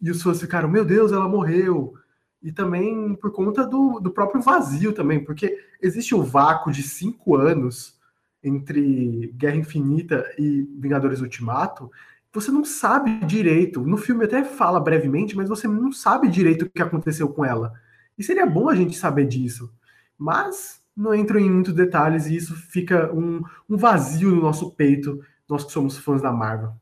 e 0.00 0.10
os 0.10 0.22
fãs 0.22 0.38
ficaram, 0.38 0.68
meu 0.68 0.84
Deus, 0.84 1.10
ela 1.10 1.26
morreu. 1.26 1.94
E 2.42 2.52
também 2.52 3.14
por 3.14 3.32
conta 3.32 3.66
do, 3.66 3.98
do 3.98 4.10
próprio 4.10 4.42
vazio 4.42 4.92
também, 4.92 5.24
porque 5.24 5.58
existe 5.80 6.14
um 6.14 6.22
vácuo 6.22 6.70
de 6.70 6.82
cinco 6.82 7.34
anos 7.34 7.98
entre 8.44 9.32
Guerra 9.36 9.56
Infinita 9.56 10.24
e 10.38 10.68
Vingadores 10.78 11.20
Ultimato, 11.22 11.90
você 12.32 12.50
não 12.50 12.64
sabe 12.64 13.24
direito. 13.24 13.80
No 13.80 13.96
filme 13.96 14.26
até 14.26 14.44
fala 14.44 14.78
brevemente, 14.78 15.34
mas 15.34 15.48
você 15.48 15.66
não 15.66 15.90
sabe 15.90 16.28
direito 16.28 16.66
o 16.66 16.70
que 16.70 16.82
aconteceu 16.82 17.30
com 17.30 17.42
ela. 17.42 17.72
E 18.18 18.22
seria 18.22 18.44
bom 18.44 18.68
a 18.68 18.74
gente 18.74 18.98
saber 18.98 19.26
disso. 19.26 19.72
Mas 20.16 20.82
não 20.94 21.14
entro 21.14 21.38
em 21.38 21.50
muitos 21.50 21.72
detalhes 21.72 22.26
e 22.26 22.36
isso 22.36 22.54
fica 22.54 23.10
um, 23.14 23.42
um 23.66 23.78
vazio 23.78 24.30
no 24.30 24.42
nosso 24.42 24.70
peito 24.72 25.20
nós 25.48 25.64
que 25.64 25.72
somos 25.72 25.98
fãs 25.98 26.22
da 26.22 26.30
Marvel. 26.30 26.72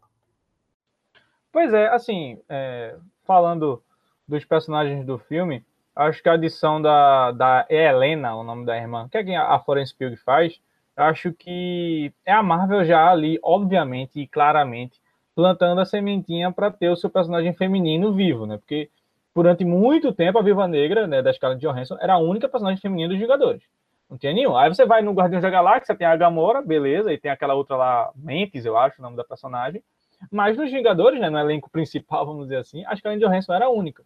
Pois 1.53 1.73
é, 1.73 1.89
assim, 1.89 2.39
é, 2.49 2.97
falando 3.25 3.83
dos 4.29 4.45
personagens 4.45 5.07
do 5.07 5.19
filme, 5.19 5.65
acho 5.95 6.23
que 6.23 6.29
a 6.29 6.35
adição 6.35 6.83
da, 6.83 7.33
da 7.33 7.67
Helena, 7.71 8.35
o 8.35 8.43
nome 8.43 8.67
da 8.67 8.77
irmã, 8.77 9.09
que 9.09 9.17
é 9.17 9.25
quem 9.25 9.37
a 9.37 9.59
Florence 9.61 9.95
Pugh 9.95 10.17
faz, 10.25 10.61
acho 10.97 11.33
que 11.33 12.13
é 12.25 12.33
a 12.33 12.43
Marvel 12.43 12.85
já 12.85 13.11
ali, 13.11 13.39
obviamente 13.43 14.21
e 14.21 14.27
claramente, 14.27 15.01
plantando 15.35 15.81
a 15.81 15.85
sementinha 15.85 16.51
para 16.51 16.71
ter 16.71 16.89
o 16.89 16.97
seu 16.97 17.11
personagem 17.11 17.53
feminino 17.53 18.13
vivo, 18.13 18.47
né? 18.47 18.57
Porque 18.57 18.91
durante 19.35 19.65
muito 19.65 20.13
tempo 20.13 20.39
a 20.39 20.43
Viva 20.43 20.67
Negra, 20.67 21.07
né, 21.07 21.21
da 21.21 21.31
escala 21.31 21.55
de 21.55 21.67
Johansson, 21.67 21.99
era 22.01 22.15
a 22.15 22.19
única 22.19 22.49
personagem 22.49 22.81
feminina 22.81 23.11
dos 23.11 23.19
Vingadores. 23.19 23.63
Não 24.09 24.17
tinha 24.17 24.33
nenhum. 24.33 24.57
Aí 24.57 24.69
você 24.69 24.87
vai 24.87 25.03
no 25.03 25.13
Guardiões 25.13 25.43
da 25.43 25.51
Galáxia, 25.51 25.97
tem 25.97 26.07
a 26.07 26.17
Gamora, 26.17 26.63
beleza, 26.63 27.13
e 27.13 27.19
tem 27.19 27.31
aquela 27.31 27.55
outra 27.55 27.77
lá, 27.77 28.13
Mentes, 28.15 28.65
eu 28.65 28.77
acho, 28.77 29.01
o 29.01 29.03
nome 29.03 29.17
da 29.17 29.25
personagem. 29.25 29.83
Mas 30.31 30.57
nos 30.57 30.71
Vingadores, 30.71 31.21
né, 31.21 31.29
no 31.29 31.39
elenco 31.39 31.69
principal, 31.71 32.25
vamos 32.25 32.45
dizer 32.45 32.59
assim, 32.59 32.85
acho 32.87 33.03
que 33.03 33.09
a 33.09 33.11
Andy 33.11 33.25
Johansson 33.25 33.53
era 33.53 33.67
a 33.67 33.71
única. 33.71 34.05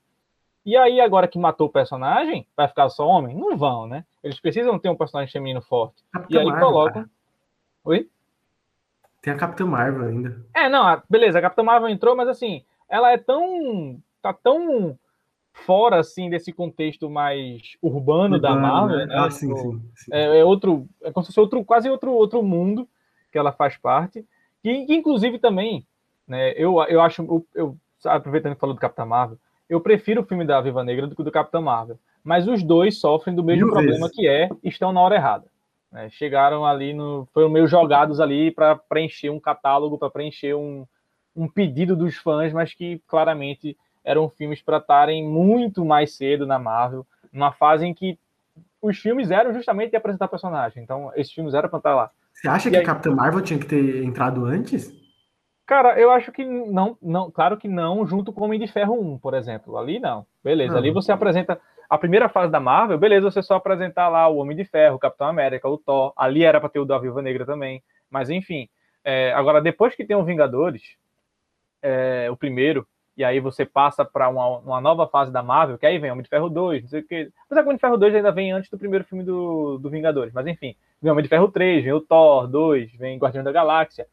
E 0.64 0.76
aí, 0.76 1.00
agora 1.00 1.26
que 1.26 1.38
matou 1.38 1.68
o 1.68 1.72
personagem, 1.72 2.46
vai 2.54 2.68
ficar 2.68 2.88
só 2.90 3.06
homem? 3.06 3.34
Não 3.34 3.56
vão, 3.56 3.86
né? 3.86 4.04
Eles 4.22 4.38
precisam 4.38 4.78
ter 4.78 4.90
um 4.90 4.96
personagem 4.96 5.32
feminino 5.32 5.62
forte. 5.62 6.04
Capitã 6.12 6.36
e 6.36 6.38
aí 6.38 6.46
Marvel, 6.46 6.66
colocam. 6.66 7.02
Cara. 7.02 7.10
Oi? 7.84 8.10
Tem 9.22 9.32
a 9.32 9.36
Capitã 9.36 9.64
Marvel 9.64 10.08
ainda. 10.08 10.44
É, 10.54 10.68
não, 10.68 11.02
beleza, 11.08 11.38
a 11.38 11.42
Capitã 11.42 11.62
Marvel 11.62 11.88
entrou, 11.88 12.14
mas 12.14 12.28
assim, 12.28 12.62
ela 12.88 13.10
é 13.10 13.16
tão. 13.16 13.98
tá 14.20 14.34
tão 14.34 14.98
fora 15.52 15.98
assim 15.98 16.30
desse 16.30 16.52
contexto 16.52 17.08
mais 17.10 17.76
urbano, 17.82 18.36
urbano 18.36 18.40
da 18.40 18.56
Marvel, 18.56 18.96
né? 18.98 19.06
né? 19.06 19.14
Ah, 19.16 19.30
sim, 19.30 19.48
tipo, 19.54 19.72
sim, 19.72 19.90
sim. 19.94 20.10
É, 20.12 20.38
é, 20.38 20.44
outro, 20.44 20.86
é 21.02 21.10
como 21.10 21.24
se 21.24 21.28
fosse 21.28 21.40
outro, 21.40 21.64
quase 21.64 21.88
outro, 21.88 22.12
outro 22.12 22.42
mundo 22.42 22.88
que 23.30 23.38
ela 23.38 23.52
faz 23.52 23.76
parte. 23.76 24.24
E 24.64 24.86
que 24.86 24.94
inclusive 24.94 25.38
também, 25.38 25.86
né? 26.26 26.52
Eu, 26.52 26.82
eu 26.84 27.00
acho, 27.00 27.22
eu, 27.22 27.46
eu 27.54 27.76
aproveitando 28.04 28.54
que 28.54 28.60
falou 28.60 28.74
do 28.74 28.80
Capitão 28.80 29.06
Marvel, 29.06 29.38
eu 29.68 29.80
prefiro 29.80 30.22
o 30.22 30.24
filme 30.24 30.44
da 30.44 30.60
Viva 30.60 30.82
Negra 30.82 31.06
do 31.06 31.14
que 31.14 31.22
o 31.22 31.24
do 31.24 31.30
Capitão 31.30 31.62
Marvel. 31.62 31.98
Mas 32.22 32.46
os 32.46 32.62
dois 32.62 32.98
sofrem 32.98 33.34
do 33.34 33.42
mesmo 33.42 33.64
Mil 33.64 33.72
problema 33.72 34.00
vezes. 34.00 34.14
que 34.14 34.28
é 34.28 34.50
estão 34.62 34.92
na 34.92 35.00
hora 35.00 35.14
errada. 35.14 35.46
Né? 35.90 36.08
Chegaram 36.10 36.64
ali 36.64 36.92
no, 36.92 37.26
foram 37.32 37.48
meio 37.48 37.66
jogados 37.66 38.20
ali 38.20 38.50
para 38.50 38.76
preencher 38.76 39.30
um 39.30 39.40
catálogo, 39.40 39.96
para 39.96 40.10
preencher 40.10 40.54
um, 40.54 40.86
um 41.34 41.48
pedido 41.48 41.96
dos 41.96 42.16
fãs, 42.16 42.52
mas 42.52 42.74
que 42.74 43.00
claramente 43.06 43.76
eram 44.04 44.28
filmes 44.28 44.62
para 44.62 44.78
estarem 44.78 45.26
muito 45.26 45.84
mais 45.84 46.14
cedo 46.14 46.46
na 46.46 46.58
Marvel, 46.58 47.06
numa 47.32 47.52
fase 47.52 47.86
em 47.86 47.94
que 47.94 48.18
os 48.80 48.98
filmes 48.98 49.30
eram 49.30 49.52
justamente 49.52 49.90
de 49.90 49.96
apresentar 49.96 50.28
personagem. 50.28 50.82
Então, 50.82 51.12
esses 51.14 51.32
filmes 51.32 51.54
eram 51.54 51.68
para 51.68 51.78
estar 51.78 51.94
lá. 51.94 52.10
Você 52.32 52.48
acha 52.48 52.68
e 52.68 52.72
que 52.72 52.78
aí... 52.78 52.84
Capitão 52.84 53.14
Marvel 53.14 53.42
tinha 53.42 53.58
que 53.58 53.66
ter 53.66 54.02
entrado 54.02 54.44
antes? 54.44 54.92
Cara, 55.66 56.00
eu 56.00 56.10
acho 56.10 56.32
que 56.32 56.44
não, 56.44 56.96
não, 57.00 57.30
claro 57.30 57.56
que 57.56 57.68
não, 57.68 58.04
junto 58.06 58.32
com 58.32 58.40
o 58.40 58.44
Homem 58.44 58.58
de 58.58 58.66
Ferro 58.66 59.00
1, 59.00 59.18
por 59.18 59.34
exemplo. 59.34 59.76
Ali 59.78 60.00
não. 60.00 60.26
Beleza, 60.42 60.76
ali 60.76 60.90
você 60.90 61.12
apresenta 61.12 61.60
a 61.88 61.98
primeira 61.98 62.28
fase 62.28 62.50
da 62.50 62.58
Marvel, 62.58 62.98
beleza, 62.98 63.30
você 63.30 63.42
só 63.42 63.54
apresentar 63.54 64.08
lá 64.08 64.26
o 64.28 64.36
Homem 64.38 64.56
de 64.56 64.64
Ferro, 64.64 64.96
o 64.96 64.98
Capitão 64.98 65.26
América, 65.26 65.68
o 65.68 65.76
Thor. 65.76 66.12
Ali 66.16 66.44
era 66.44 66.60
para 66.60 66.68
ter 66.68 66.80
o 66.80 66.84
da 66.84 66.98
Viúva 66.98 67.20
Negra 67.22 67.44
também. 67.44 67.82
Mas 68.10 68.30
enfim, 68.30 68.68
é, 69.04 69.32
agora 69.32 69.60
depois 69.60 69.94
que 69.94 70.04
tem 70.04 70.16
o 70.16 70.24
Vingadores, 70.24 70.96
é, 71.82 72.28
o 72.30 72.36
primeiro, 72.36 72.86
e 73.16 73.24
aí 73.24 73.40
você 73.40 73.64
passa 73.64 74.04
para 74.04 74.28
uma, 74.28 74.58
uma, 74.58 74.80
nova 74.80 75.06
fase 75.06 75.32
da 75.32 75.42
Marvel, 75.42 75.76
que 75.76 75.86
aí 75.86 75.98
vem 75.98 76.10
Homem 76.10 76.22
de 76.22 76.28
Ferro 76.28 76.48
2, 76.48 76.82
não 76.82 76.88
sei 76.88 77.00
o 77.00 77.06
que. 77.06 77.30
Mas 77.48 77.58
Homem 77.58 77.74
de 77.74 77.80
Ferro 77.80 77.96
2 77.96 78.14
ainda 78.14 78.32
vem 78.32 78.52
antes 78.52 78.70
do 78.70 78.78
primeiro 78.78 79.04
filme 79.04 79.24
do, 79.24 79.78
do 79.78 79.90
Vingadores. 79.90 80.32
Mas 80.32 80.46
enfim, 80.46 80.74
vem 81.02 81.12
Homem 81.12 81.22
de 81.22 81.28
Ferro 81.28 81.48
3, 81.48 81.84
vem 81.84 81.92
o 81.92 82.00
Thor 82.00 82.46
2, 82.46 82.92
vem 82.92 83.18
Guardião 83.18 83.44
da 83.44 83.52
Galáxia. 83.52 84.06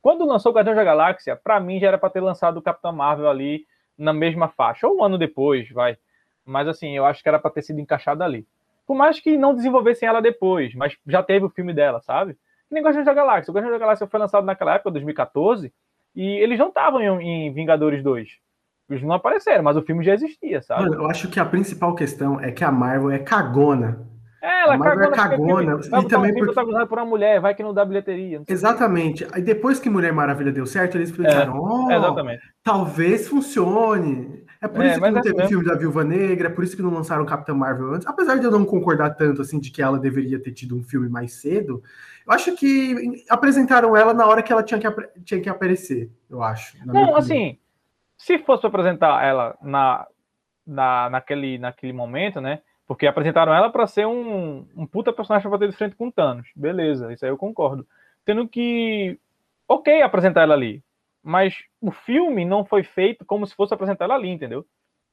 Quando 0.00 0.24
lançou 0.24 0.52
o 0.52 0.54
Guardião 0.54 0.74
da 0.74 0.84
Galáxia, 0.84 1.36
para 1.36 1.60
mim 1.60 1.78
já 1.78 1.88
era 1.88 1.98
para 1.98 2.10
ter 2.10 2.20
lançado 2.20 2.56
o 2.56 2.62
Capitão 2.62 2.92
Marvel 2.92 3.28
ali 3.28 3.66
na 3.96 4.12
mesma 4.12 4.48
faixa, 4.48 4.86
ou 4.86 4.98
um 4.98 5.04
ano 5.04 5.18
depois, 5.18 5.68
vai. 5.70 5.96
Mas 6.44 6.68
assim, 6.68 6.96
eu 6.96 7.04
acho 7.04 7.22
que 7.22 7.28
era 7.28 7.38
para 7.38 7.50
ter 7.50 7.62
sido 7.62 7.80
encaixado 7.80 8.22
ali. 8.22 8.46
Por 8.86 8.96
mais 8.96 9.20
que 9.20 9.36
não 9.36 9.54
desenvolvessem 9.54 10.08
ela 10.08 10.22
depois, 10.22 10.74
mas 10.74 10.96
já 11.06 11.22
teve 11.22 11.44
o 11.44 11.50
filme 11.50 11.74
dela, 11.74 12.00
sabe? 12.00 12.34
Que 12.68 12.74
nem 12.74 12.82
Guardião 12.82 13.04
da 13.04 13.12
Galáxia. 13.12 13.50
O 13.50 13.54
Guardião 13.54 13.72
da 13.72 13.78
Galáxia 13.78 14.06
foi 14.06 14.18
lançado 14.18 14.44
naquela 14.44 14.74
época, 14.74 14.90
2014, 14.90 15.72
e 16.18 16.42
eles 16.42 16.58
não 16.58 16.66
estavam 16.66 17.00
em, 17.00 17.46
em 17.46 17.52
Vingadores 17.52 18.02
2. 18.02 18.28
Eles 18.90 19.02
não 19.04 19.14
apareceram, 19.14 19.62
mas 19.62 19.76
o 19.76 19.82
filme 19.82 20.04
já 20.04 20.14
existia, 20.14 20.60
sabe? 20.60 20.82
Mano, 20.82 20.94
eu 20.94 21.06
acho 21.06 21.28
que 21.28 21.38
a 21.38 21.44
principal 21.44 21.94
questão 21.94 22.40
é 22.40 22.50
que 22.50 22.64
a 22.64 22.72
Marvel 22.72 23.12
é 23.12 23.20
cagona. 23.20 24.04
É, 24.42 24.62
ela 24.62 24.74
a 24.74 24.78
Marvel 24.78 25.12
é 25.12 25.14
cagona. 25.14 25.72
É 25.74 25.76
cagona. 25.76 26.02
E 26.02 26.08
também 26.08 26.32
um 26.32 26.46
porque... 26.46 26.86
por 26.86 26.98
uma 26.98 27.04
mulher, 27.04 27.40
vai 27.40 27.54
que 27.54 27.62
não 27.62 27.72
dá 27.72 27.84
bilheteria. 27.84 28.38
Não 28.38 28.44
exatamente. 28.48 29.28
Aí 29.30 29.42
depois 29.42 29.78
que 29.78 29.88
Mulher 29.88 30.12
Maravilha 30.12 30.50
deu 30.50 30.66
certo, 30.66 30.96
eles 30.96 31.12
pensaram, 31.12 31.88
é, 31.88 32.00
oh, 32.00 32.14
talvez 32.64 33.28
funcione. 33.28 34.42
É 34.60 34.66
por 34.66 34.84
é, 34.84 34.88
isso 34.88 35.00
que 35.00 35.10
não 35.10 35.18
é 35.18 35.22
teve 35.22 35.40
o 35.40 35.46
filme 35.46 35.64
da 35.64 35.76
Viúva 35.76 36.02
Negra, 36.02 36.48
é 36.48 36.50
por 36.50 36.64
isso 36.64 36.74
que 36.74 36.82
não 36.82 36.90
lançaram 36.90 37.24
Capitã 37.24 37.54
Marvel 37.54 37.94
antes. 37.94 38.08
Apesar 38.08 38.38
de 38.38 38.44
eu 38.44 38.50
não 38.50 38.64
concordar 38.64 39.10
tanto 39.10 39.40
assim 39.40 39.60
de 39.60 39.70
que 39.70 39.80
ela 39.80 40.00
deveria 40.00 40.42
ter 40.42 40.50
tido 40.50 40.76
um 40.76 40.82
filme 40.82 41.08
mais 41.08 41.34
cedo, 41.34 41.80
eu 42.28 42.34
acho 42.34 42.54
que 42.54 43.24
apresentaram 43.30 43.96
ela 43.96 44.12
na 44.12 44.26
hora 44.26 44.42
que 44.42 44.52
ela 44.52 44.62
tinha 44.62 44.78
que, 44.78 45.20
tinha 45.24 45.40
que 45.40 45.48
aparecer, 45.48 46.10
eu 46.28 46.42
acho. 46.42 46.76
Não, 46.86 47.16
assim, 47.16 47.58
se 48.18 48.38
fosse 48.40 48.66
apresentar 48.66 49.24
ela 49.24 49.56
na, 49.62 50.06
na, 50.66 51.08
naquele, 51.08 51.56
naquele 51.56 51.94
momento, 51.94 52.38
né? 52.38 52.60
Porque 52.86 53.06
apresentaram 53.06 53.54
ela 53.54 53.70
para 53.70 53.86
ser 53.86 54.06
um, 54.06 54.66
um 54.76 54.86
puta 54.86 55.12
personagem 55.12 55.48
pra 55.48 55.58
bater 55.58 55.70
de 55.70 55.76
frente 55.76 55.96
com 55.96 56.10
Thanos. 56.10 56.48
Beleza, 56.54 57.12
isso 57.12 57.24
aí 57.24 57.30
eu 57.30 57.38
concordo. 57.38 57.86
Tendo 58.26 58.46
que. 58.46 59.18
Ok, 59.66 60.02
apresentar 60.02 60.42
ela 60.42 60.54
ali. 60.54 60.82
Mas 61.22 61.54
o 61.80 61.90
filme 61.90 62.44
não 62.44 62.64
foi 62.64 62.82
feito 62.82 63.24
como 63.24 63.46
se 63.46 63.54
fosse 63.54 63.72
apresentar 63.72 64.04
ela 64.04 64.14
ali, 64.14 64.28
entendeu? 64.28 64.66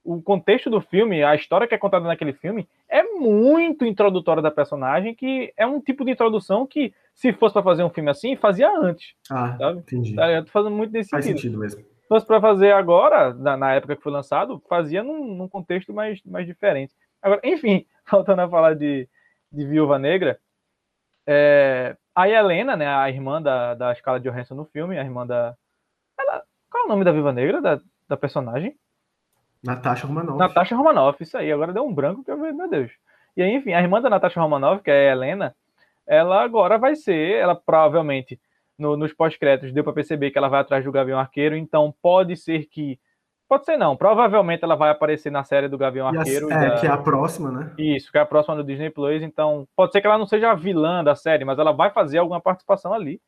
O 0.06 0.22
contexto 0.22 0.70
do 0.70 0.80
filme, 0.80 1.24
a 1.24 1.34
história 1.34 1.68
que 1.68 1.74
é 1.74 1.80
contada 1.80 2.06
naquele 2.06 2.32
filme, 2.32 2.70
é 2.88 3.02
muito 3.02 3.84
introdutória 3.84 4.42
da 4.42 4.52
personagem, 4.52 5.16
que 5.16 5.52
é 5.58 5.66
um 5.66 5.82
tipo 5.82 6.06
de 6.06 6.12
introdução 6.12 6.68
que, 6.68 6.94
se 7.16 7.34
fosse 7.34 7.54
para 7.54 7.64
fazer 7.64 7.84
um 7.84 7.90
filme 7.90 8.12
assim, 8.12 8.36
fazia 8.36 8.70
antes. 8.70 9.16
Ah, 9.32 9.58
sabe? 9.58 9.80
entendi. 9.80 10.16
Tá, 10.16 10.32
eu 10.32 10.46
tô 10.46 10.52
fazendo 10.52 10.76
muito 10.76 10.92
nesse 10.92 11.10
Faz 11.10 11.26
sentido. 11.26 11.42
sentido 11.42 11.60
mesmo. 11.60 11.82
Se 11.82 12.08
fosse 12.08 12.24
para 12.24 12.40
fazer 12.40 12.72
agora, 12.72 13.34
na, 13.34 13.58
na, 13.58 13.74
época 13.74 13.96
que 13.96 14.04
foi 14.04 14.12
lançado, 14.12 14.62
fazia 14.70 15.02
num, 15.02 15.36
num 15.36 15.50
contexto 15.50 15.92
mais, 15.92 16.22
mais 16.24 16.46
diferente. 16.46 16.94
Agora, 17.20 17.42
enfim, 17.44 17.84
voltando 18.08 18.42
a 18.42 18.50
falar 18.50 18.76
de, 18.76 19.10
de 19.52 19.66
Viúva 19.66 19.98
Negra, 19.98 20.40
é, 21.26 21.98
a 22.14 22.30
Helena, 22.30 22.78
né, 22.78 22.88
a 22.88 23.10
irmã 23.10 23.42
da, 23.42 23.74
da 23.74 23.96
Scarlett 23.96 24.30
Johansson 24.30 24.54
no 24.54 24.66
filme, 24.66 25.00
a 25.00 25.04
irmã 25.04 25.26
da... 25.26 25.56
Ela, 26.20 26.44
qual 26.70 26.84
é 26.84 26.86
o 26.86 26.90
nome 26.90 27.04
da 27.04 27.12
Viúva 27.12 27.34
Negra, 27.34 27.60
da, 27.60 27.82
da 28.08 28.16
personagem? 28.16 28.78
Natasha 29.65 30.07
Romanoff. 30.07 30.38
Natasha 30.38 30.75
Romanoff, 30.75 31.24
isso 31.24 31.38
aí. 31.38 31.51
Agora 31.51 31.74
deu 31.74 31.86
um 31.86 31.93
branco 31.93 32.24
que 32.24 32.31
eu 32.31 32.39
vejo, 32.39 32.55
meu 32.55 32.69
Deus. 32.69 32.91
E 33.36 33.41
aí, 33.41 33.53
enfim, 33.53 33.74
a 33.74 33.81
irmã 33.81 34.01
da 34.01 34.10
Natasha 34.10 34.39
Romanoff, 34.39 34.84
que 34.84 34.91
é 34.91 35.10
a 35.10 35.12
Helena, 35.12 35.55
ela 36.07 36.43
agora 36.43 36.77
vai 36.77 36.95
ser, 36.95 37.36
ela 37.36 37.55
provavelmente, 37.55 38.39
no, 38.77 38.95
nos 38.95 39.12
pós-créditos, 39.13 39.74
deu 39.74 39.84
para 39.84 39.93
perceber 39.93 40.31
que 40.31 40.38
ela 40.38 40.48
vai 40.48 40.62
atrás 40.62 40.86
do 40.86 40.91
Gavião 40.91 41.19
Arqueiro, 41.19 41.55
então 41.55 41.93
pode 42.01 42.38
ser 42.38 42.65
que 42.65 43.00
Pode 43.48 43.63
ser 43.65 43.77
não. 43.77 43.95
Provavelmente 43.95 44.63
ela 44.63 44.75
vai 44.75 44.89
aparecer 44.89 45.31
na 45.31 45.43
série 45.43 45.67
do 45.67 45.77
Gavião 45.77 46.07
Arqueiro. 46.07 46.51
É, 46.51 46.69
da... 46.69 46.79
que 46.79 46.88
é 46.88 46.89
a 46.89 46.98
próxima, 46.98 47.51
né? 47.51 47.72
Isso, 47.77 48.12
que 48.12 48.17
é 48.17 48.22
a 48.22 48.25
próxima 48.25 48.55
do 48.55 48.63
Disney 48.63 48.89
Plus. 48.89 49.22
Então, 49.22 49.67
pode 49.75 49.91
ser 49.91 50.01
que 50.01 50.07
ela 50.07 50.17
não 50.17 50.25
seja 50.25 50.50
a 50.50 50.55
vilã 50.55 51.03
da 51.03 51.15
série, 51.15 51.45
mas 51.45 51.60
ela 51.60 51.72
vai 51.72 51.91
fazer 51.91 52.17
alguma 52.17 52.41
participação 52.41 52.91
ali. 52.91 53.22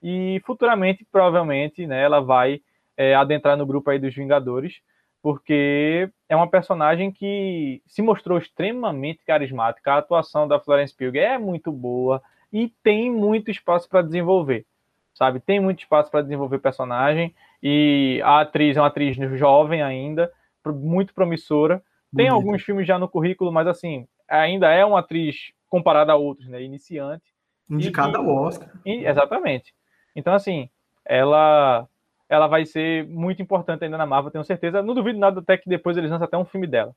E 0.00 0.40
futuramente, 0.46 1.04
provavelmente, 1.10 1.84
né, 1.86 2.00
ela 2.00 2.20
vai 2.20 2.60
é, 2.96 3.14
adentrar 3.14 3.56
no 3.56 3.66
grupo 3.66 3.90
aí 3.90 3.98
dos 3.98 4.14
Vingadores, 4.14 4.80
porque 5.26 6.08
é 6.28 6.36
uma 6.36 6.48
personagem 6.48 7.10
que 7.10 7.82
se 7.84 8.00
mostrou 8.00 8.38
extremamente 8.38 9.24
carismática. 9.24 9.90
A 9.90 9.98
atuação 9.98 10.46
da 10.46 10.60
Florence 10.60 10.94
Pugh 10.94 11.16
é 11.16 11.36
muito 11.36 11.72
boa 11.72 12.22
e 12.52 12.72
tem 12.80 13.10
muito 13.10 13.50
espaço 13.50 13.88
para 13.88 14.02
desenvolver 14.02 14.64
sabe? 15.12 15.40
Tem 15.40 15.58
muito 15.58 15.80
espaço 15.80 16.12
para 16.12 16.22
desenvolver 16.22 16.60
personagem 16.60 17.34
e 17.60 18.20
a 18.22 18.42
atriz 18.42 18.76
é 18.76 18.80
uma 18.80 18.86
atriz 18.86 19.16
jovem 19.36 19.82
ainda, 19.82 20.30
muito 20.64 21.12
promissora. 21.12 21.78
Tem 22.14 22.26
Bonita. 22.26 22.34
alguns 22.34 22.62
filmes 22.62 22.86
já 22.86 22.96
no 22.96 23.08
currículo, 23.08 23.50
mas 23.50 23.66
assim, 23.66 24.06
ainda 24.28 24.70
é 24.70 24.84
uma 24.84 25.00
atriz 25.00 25.50
comparada 25.68 26.12
a 26.12 26.16
outros, 26.16 26.46
né? 26.46 26.62
Iniciante. 26.62 27.24
Indicada 27.68 28.18
ao 28.18 28.28
Oscar. 28.28 28.70
exatamente. 28.84 29.74
Então, 30.14 30.32
assim, 30.34 30.70
ela 31.04 31.88
ela 32.28 32.46
vai 32.46 32.64
ser 32.66 33.06
muito 33.08 33.40
importante 33.40 33.84
ainda 33.84 33.98
na 33.98 34.06
Marvel, 34.06 34.30
tenho 34.30 34.44
certeza. 34.44 34.82
Não 34.82 34.94
duvido 34.94 35.18
nada 35.18 35.40
até 35.40 35.56
que 35.56 35.68
depois 35.68 35.96
eles 35.96 36.10
lançam 36.10 36.24
até 36.26 36.36
um 36.36 36.44
filme 36.44 36.66
dela. 36.66 36.94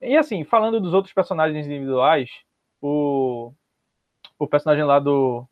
E 0.00 0.16
assim, 0.16 0.44
falando 0.44 0.80
dos 0.80 0.94
outros 0.94 1.12
personagens 1.12 1.66
individuais, 1.66 2.30
o, 2.80 3.52
o 4.38 4.46
personagem 4.46 4.84
lá 4.84 4.98
do 4.98 5.46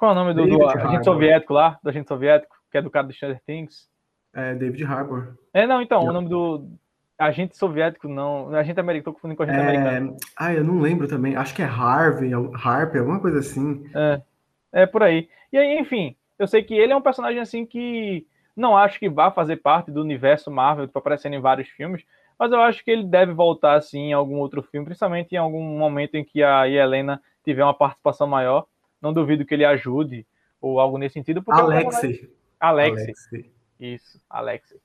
qual 0.00 0.12
é 0.12 0.12
o 0.12 0.14
nome 0.14 0.32
do, 0.32 0.46
do 0.46 0.66
agente 0.66 1.04
soviético 1.04 1.52
lá? 1.52 1.78
Do 1.82 1.90
agente 1.90 2.08
soviético, 2.08 2.56
que 2.70 2.78
é 2.78 2.82
do 2.82 2.90
cara 2.90 3.06
do 3.06 3.12
Stranger 3.12 3.38
Things? 3.44 3.86
É, 4.32 4.54
David 4.54 4.82
Harbour. 4.84 5.36
É, 5.52 5.66
não, 5.66 5.82
então, 5.82 6.02
o 6.02 6.12
nome 6.12 6.26
do 6.26 6.66
agente 7.18 7.54
soviético, 7.54 8.08
não. 8.08 8.54
Agente 8.54 8.80
americano, 8.80 9.04
tô 9.04 9.12
confundindo 9.12 9.36
com 9.36 9.42
agente 9.42 9.58
é... 9.58 9.60
americano. 9.60 10.16
Ah, 10.34 10.54
eu 10.54 10.64
não 10.64 10.80
lembro 10.80 11.06
também. 11.06 11.36
Acho 11.36 11.54
que 11.54 11.60
é 11.60 11.66
Harvey, 11.66 12.30
Harper, 12.32 13.00
alguma 13.00 13.20
coisa 13.20 13.40
assim. 13.40 13.84
É, 13.94 14.22
é 14.72 14.86
por 14.86 15.02
aí. 15.02 15.28
E 15.52 15.58
aí, 15.58 15.78
enfim, 15.78 16.16
eu 16.40 16.46
sei 16.46 16.62
que 16.62 16.72
ele 16.72 16.90
é 16.90 16.96
um 16.96 17.02
personagem 17.02 17.38
assim 17.38 17.66
que 17.66 18.26
não 18.56 18.74
acho 18.74 18.98
que 18.98 19.10
vá 19.10 19.30
fazer 19.30 19.58
parte 19.58 19.90
do 19.90 20.00
universo 20.00 20.50
Marvel, 20.50 20.88
para 20.88 20.98
aparecer 20.98 21.30
em 21.30 21.38
vários 21.38 21.68
filmes, 21.68 22.02
mas 22.38 22.50
eu 22.50 22.62
acho 22.62 22.82
que 22.82 22.90
ele 22.90 23.04
deve 23.04 23.34
voltar 23.34 23.74
assim 23.74 24.08
em 24.08 24.12
algum 24.14 24.38
outro 24.38 24.62
filme, 24.62 24.86
principalmente 24.86 25.32
em 25.32 25.36
algum 25.36 25.62
momento 25.62 26.14
em 26.14 26.24
que 26.24 26.42
a 26.42 26.66
Helena 26.66 27.22
tiver 27.44 27.62
uma 27.62 27.74
participação 27.74 28.26
maior 28.26 28.66
não 29.02 29.12
duvido 29.12 29.44
que 29.44 29.52
ele 29.52 29.66
ajude 29.66 30.26
ou 30.62 30.80
algo 30.80 30.96
nesse 30.96 31.12
sentido. 31.12 31.42
Alexei. 31.46 32.32
Alexei. 32.58 33.04
Alexei. 33.04 33.50
Isso, 33.78 34.18
Alexei. 34.28 34.78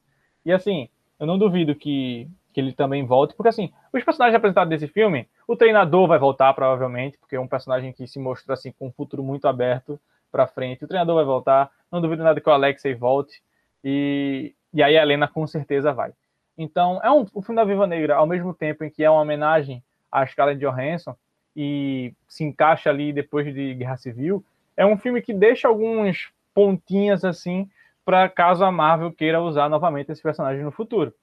E 0.46 0.52
assim, 0.52 0.89
eu 1.18 1.26
não 1.26 1.38
duvido 1.38 1.74
que, 1.74 2.28
que 2.52 2.60
ele 2.60 2.74
também 2.74 3.06
volte, 3.06 3.34
porque 3.34 3.50
assim, 3.50 3.72
os 3.94 4.04
personagens 4.04 4.36
apresentados 4.36 4.70
desse 4.70 4.91
filme, 4.91 5.26
o 5.48 5.56
treinador 5.56 6.06
vai 6.06 6.20
voltar 6.20 6.54
provavelmente, 6.54 7.18
porque 7.18 7.38
é 7.38 7.39
um 7.39 7.48
personagem 7.48 7.94
que 7.94 8.06
se 8.06 8.20
mostra 8.20 8.56
assim 8.56 8.74
com 8.74 8.88
um 8.88 8.91
futuro 8.91 9.24
muito 9.24 9.48
aberto 9.48 9.98
para 10.36 10.48
frente. 10.48 10.84
O 10.84 10.88
treinador 10.88 11.15
vai 11.15 11.24
voltar, 11.24 11.71
não 11.89 12.02
duvido 12.02 12.21
nada 12.21 12.41
que 12.41 12.50
o 12.50 12.52
Alexei 12.52 12.93
volte 12.93 13.41
e, 13.82 14.54
e 14.74 14.84
aí 14.84 14.98
a 14.98 15.02
Helena 15.02 15.30
com 15.30 15.48
certeza 15.48 15.93
vai. 15.93 16.12
Então, 16.58 17.00
é 17.02 17.10
um, 17.10 17.26
o 17.34 17.41
filme 17.41 17.56
da 17.56 17.63
Viva 17.63 17.88
Negra, 17.88 18.17
ao 18.17 18.28
mesmo 18.28 18.54
tempo 18.54 18.84
em 18.84 18.89
que 18.89 19.02
é 19.02 19.10
uma 19.10 19.21
homenagem 19.21 19.82
à 20.12 20.26
Scarlett 20.26 20.60
Johansson, 20.60 21.15
e 21.56 22.13
se 22.28 22.43
encaixa 22.43 22.89
ali 22.89 23.13
depois 23.13 23.54
de 23.54 23.76
Guerra 23.76 23.95
Civil, 23.95 24.43
é 24.76 24.86
um 24.86 24.98
filme 24.98 25.21
que 25.21 25.34
deixa 25.34 25.69
alguns 25.69 26.30
pontinhas 26.54 27.24
assim 27.24 27.69
para 28.04 28.28
caso 28.28 28.65
a 28.65 28.71
Marvel 28.71 29.13
queira 29.13 29.41
usar 29.41 29.69
novamente 29.69 30.12
esses 30.12 30.21
personagens 30.21 30.63
no 30.65 30.71
futuro. 30.71 31.13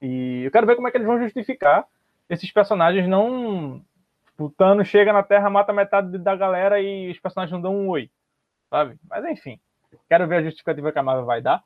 E 0.00 0.42
eu 0.44 0.50
quero 0.52 0.66
ver 0.66 0.76
como 0.76 0.86
é 0.86 0.92
que 0.92 0.96
eles 0.96 1.08
vão 1.08 1.18
justificar 1.18 1.84
esses 2.30 2.52
personagens 2.52 3.08
não. 3.08 3.82
O 4.38 4.48
Thanos 4.48 4.86
chega 4.86 5.12
na 5.12 5.24
Terra, 5.24 5.50
mata 5.50 5.72
metade 5.72 6.16
da 6.18 6.36
galera 6.36 6.80
e 6.80 7.10
os 7.10 7.18
personagens 7.18 7.52
não 7.52 7.60
dão 7.60 7.74
um 7.74 7.88
oi, 7.88 8.08
sabe? 8.70 8.96
Mas 9.08 9.24
enfim, 9.26 9.58
quero 10.08 10.26
ver 10.26 10.36
a 10.36 10.42
justificativa 10.42 10.92
que 10.92 10.98
a 10.98 11.02
Marvel 11.02 11.24
vai 11.24 11.40
dar. 11.40 11.62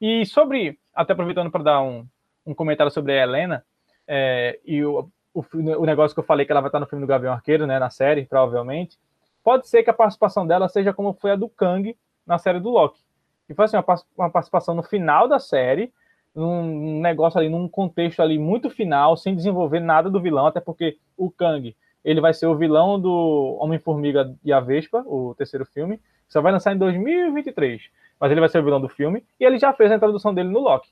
E 0.00 0.24
sobre, 0.26 0.78
até 0.94 1.12
aproveitando 1.12 1.50
para 1.50 1.62
dar 1.62 1.82
um, 1.82 2.06
um 2.46 2.54
comentário 2.54 2.92
sobre 2.92 3.12
a 3.12 3.22
Helena, 3.22 3.64
é, 4.06 4.58
e 4.64 4.84
o, 4.84 5.08
o, 5.32 5.44
o 5.52 5.86
negócio 5.86 6.14
que 6.14 6.20
eu 6.20 6.24
falei 6.24 6.44
que 6.44 6.52
ela 6.52 6.60
vai 6.60 6.68
estar 6.68 6.80
no 6.80 6.86
filme 6.86 7.04
do 7.04 7.08
Gavião 7.08 7.32
Arqueiro, 7.32 7.66
né, 7.66 7.78
na 7.78 7.90
série, 7.90 8.26
provavelmente, 8.26 8.98
pode 9.42 9.68
ser 9.68 9.82
que 9.82 9.90
a 9.90 9.94
participação 9.94 10.46
dela 10.46 10.68
seja 10.68 10.92
como 10.92 11.12
foi 11.14 11.32
a 11.32 11.36
do 11.36 11.48
Kang 11.48 11.96
na 12.26 12.38
série 12.38 12.60
do 12.60 12.70
Loki. 12.70 13.00
Que 13.46 13.54
foi 13.54 13.66
assim, 13.66 13.76
uma, 13.76 13.84
uma 14.16 14.30
participação 14.30 14.74
no 14.74 14.82
final 14.82 15.28
da 15.28 15.38
série, 15.38 15.92
num 16.34 17.00
negócio 17.00 17.38
ali, 17.38 17.48
num 17.48 17.68
contexto 17.68 18.20
ali 18.20 18.38
muito 18.38 18.70
final, 18.70 19.16
sem 19.16 19.36
desenvolver 19.36 19.80
nada 19.80 20.10
do 20.10 20.20
vilão, 20.20 20.46
até 20.46 20.60
porque 20.60 20.98
o 21.16 21.30
Kang, 21.30 21.76
ele 22.04 22.20
vai 22.20 22.34
ser 22.34 22.46
o 22.46 22.56
vilão 22.56 23.00
do 23.00 23.56
Homem-Formiga 23.60 24.34
e 24.44 24.52
a 24.52 24.60
Vespa, 24.60 25.04
o 25.06 25.34
terceiro 25.34 25.64
filme, 25.64 26.00
só 26.34 26.40
vai 26.40 26.50
lançar 26.50 26.74
em 26.74 26.78
2023. 26.78 27.88
Mas 28.18 28.32
ele 28.32 28.40
vai 28.40 28.48
ser 28.48 28.58
o 28.58 28.64
vilão 28.64 28.80
do 28.80 28.88
filme, 28.88 29.24
e 29.38 29.44
ele 29.44 29.56
já 29.56 29.72
fez 29.72 29.90
a 29.92 29.94
introdução 29.94 30.34
dele 30.34 30.48
no 30.48 30.58
Loki. 30.58 30.90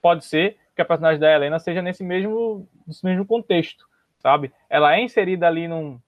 Pode 0.00 0.24
ser 0.24 0.56
que 0.74 0.80
a 0.80 0.84
personagem 0.84 1.18
da 1.18 1.32
Helena 1.32 1.58
seja 1.58 1.82
nesse 1.82 2.04
mesmo, 2.04 2.68
nesse 2.86 3.04
mesmo 3.04 3.26
contexto, 3.26 3.86
sabe? 4.20 4.52
Ela 4.70 4.94
é 4.94 5.00
inserida 5.00 5.48
ali 5.48 5.66
num, 5.66 5.98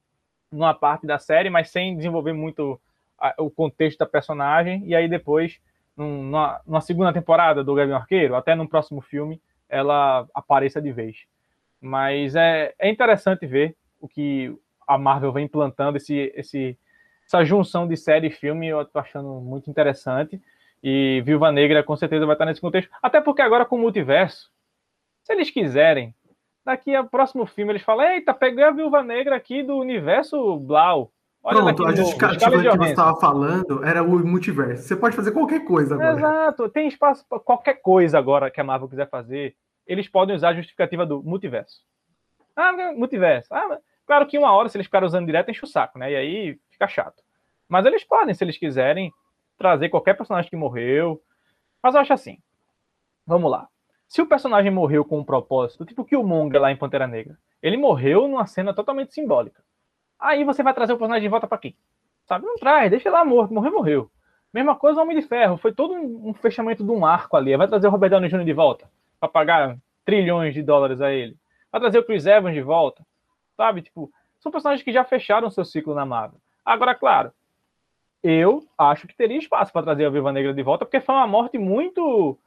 numa 0.53 0.73
parte 0.73 1.05
da 1.05 1.19
série, 1.19 1.51
mas 1.51 1.71
sem 1.71 1.97
desenvolver 1.97 2.33
muito 2.33 2.81
a, 3.19 3.35
o 3.39 3.51
contexto 3.51 3.99
da 3.99 4.07
personagem, 4.07 4.85
e 4.87 4.95
aí 4.95 5.09
depois, 5.09 5.59
num, 5.97 6.23
numa, 6.23 6.61
numa, 6.65 6.81
segunda 6.81 7.13
temporada 7.13 7.65
do 7.65 7.75
Gavião 7.75 7.97
Arqueiro, 7.97 8.37
até 8.37 8.55
no 8.55 8.69
próximo 8.69 9.01
filme, 9.01 9.41
ela 9.69 10.29
apareça 10.33 10.81
de 10.81 10.93
vez. 10.93 11.25
Mas 11.81 12.37
é, 12.37 12.73
é 12.79 12.89
interessante 12.89 13.47
ver 13.47 13.77
o 14.01 14.07
que 14.07 14.57
a 14.87 14.97
Marvel 14.97 15.33
vem 15.33 15.47
implantando, 15.47 15.97
esse, 15.97 16.33
esse, 16.37 16.79
essa 17.27 17.45
junção 17.45 17.89
de 17.89 17.97
série 17.97 18.29
e 18.29 18.31
filme, 18.31 18.69
eu 18.69 18.85
tô 18.85 18.99
achando 18.99 19.41
muito 19.41 19.69
interessante. 19.69 20.41
E 20.83 21.21
Viúva 21.25 21.51
Negra 21.51 21.83
com 21.83 21.97
certeza 21.97 22.25
vai 22.25 22.35
estar 22.35 22.47
nesse 22.47 22.61
contexto. 22.61 22.91
Até 23.03 23.21
porque 23.21 23.43
agora 23.43 23.65
com 23.65 23.77
o 23.77 23.81
multiverso, 23.81 24.51
se 25.25 25.33
eles 25.33 25.51
quiserem, 25.51 26.15
daqui 26.65 26.95
ao 26.95 27.07
próximo 27.07 27.45
filme 27.47 27.73
eles 27.73 27.83
falam: 27.83 28.07
Eita, 28.07 28.33
peguei 28.33 28.63
a 28.63 28.71
viúva 28.71 29.03
negra 29.03 29.35
aqui 29.37 29.63
do 29.63 29.77
universo 29.77 30.57
Blau. 30.59 31.11
Olha 31.43 31.63
Pronto, 31.63 31.87
a 31.87 31.95
justificativa 31.95 32.51
que 32.51 32.77
você 32.77 32.91
estava 32.91 33.19
falando 33.21 33.85
era 33.85 34.03
o 34.03 34.27
multiverso. 34.27 34.83
Você 34.83 34.97
pode 34.97 35.15
fazer 35.15 35.31
qualquer 35.31 35.65
coisa 35.65 35.95
agora. 35.95 36.17
Exato, 36.17 36.69
tem 36.69 36.89
espaço 36.89 37.25
para 37.29 37.39
qualquer 37.39 37.75
coisa 37.75 38.19
agora 38.19 38.51
que 38.51 38.61
a 38.61 38.65
Marvel 38.65 38.89
quiser 38.89 39.09
fazer. 39.09 39.55
Eles 39.87 40.09
podem 40.09 40.35
usar 40.35 40.49
a 40.51 40.55
justificativa 40.55 41.07
do 41.07 41.23
multiverso. 41.23 41.83
Ah, 42.57 42.73
multiverso. 42.97 43.55
Ah, 43.55 43.79
claro 44.07 44.27
que 44.27 44.39
uma 44.39 44.53
hora, 44.53 44.69
se 44.69 44.77
eles 44.77 44.87
ficarem 44.87 45.07
usando 45.07 45.27
direto, 45.27 45.51
enche 45.51 45.65
o 45.65 45.69
saco, 45.69 45.99
né? 45.99 46.13
E 46.13 46.17
aí 46.17 46.61
fica 46.71 46.89
chato. 46.89 47.23
Mas 47.69 47.85
eles 47.85 48.05
podem, 48.05 48.35
se 48.35 48.45
eles 48.45 48.57
quiserem, 48.57 49.13
trazer 49.59 49.89
qualquer 49.89 50.15
personagem 50.15 50.49
que 50.49 50.57
morreu. 50.57 51.21
Mas 51.83 51.95
eu 51.95 52.01
acho 52.01 52.13
assim. 52.13 52.39
Vamos 53.27 53.51
lá. 53.51 53.69
Se 54.09 54.23
o 54.23 54.27
personagem 54.27 54.71
morreu 54.71 55.05
com 55.05 55.19
um 55.19 55.25
propósito, 55.25 55.85
tipo 55.85 56.03
o 56.03 56.05
Killmonger 56.05 56.61
lá 56.61 56.71
em 56.71 56.77
Pantera 56.77 57.07
Negra, 57.07 57.37
ele 57.61 57.77
morreu 57.77 58.29
numa 58.29 58.47
cena 58.47 58.73
totalmente 58.73 59.13
simbólica. 59.13 59.63
Aí 60.19 60.45
você 60.45 60.63
vai 60.63 60.73
trazer 60.73 60.93
o 60.93 60.99
personagem 60.99 61.25
de 61.25 61.29
volta 61.29 61.47
para 61.47 61.59
quê? 61.59 61.75
Sabe? 62.25 62.47
Não 62.47 62.57
traz, 62.57 62.91
deixa 62.91 63.09
ele 63.09 63.17
lá 63.17 63.25
morto, 63.25 63.53
morreu, 63.53 63.73
morreu. 63.73 64.11
Mesma 64.53 64.75
coisa 64.75 65.01
o 65.01 65.03
Homem 65.03 65.19
de 65.19 65.27
Ferro, 65.27 65.57
foi 65.57 65.73
todo 65.73 65.93
um, 65.95 66.33
fechamento 66.33 66.85
de 66.85 66.91
um 66.91 67.05
arco 67.05 67.37
ali. 67.37 67.57
Vai 67.57 67.69
trazer 67.69 67.89
o 67.89 67.91
Robert 67.91 68.11
Downey 68.11 68.31
Jr. 68.31 68.45
de 68.45 68.53
volta 68.53 68.89
para 69.21 69.29
pagar 69.29 69.77
trilhões 70.05 70.55
de 70.55 70.63
dólares 70.63 71.01
a 71.01 71.13
ele. 71.13 71.37
Vai 71.71 71.81
trazer 71.81 71.99
o 71.99 72.05
Chris 72.05 72.27
Evans 72.27 72.55
de 72.55 72.63
volta. 72.63 73.05
Sabe? 73.57 73.83
Tipo, 73.83 74.13
são 74.39 74.53
personagens 74.53 74.85
que 74.85 74.93
já 74.93 75.05
fecharam 75.05 75.51
seu 75.51 75.65
ciclo 75.65 75.95
na 75.95 76.05
Marvel. 76.05 76.41
Agora, 76.65 76.95
claro, 76.95 77.33
eu 78.23 78.67
acho 78.77 79.07
que 79.07 79.17
teria 79.17 79.39
espaço 79.39 79.73
para 79.73 79.85
trazer 79.85 80.05
a 80.05 80.11
Viva 80.11 80.33
Negra 80.33 80.53
de 80.53 80.63
volta, 80.63 80.85
porque 80.85 81.01
foi 81.01 81.15
uma 81.15 81.27
morte 81.27 81.59
muito 81.59 82.39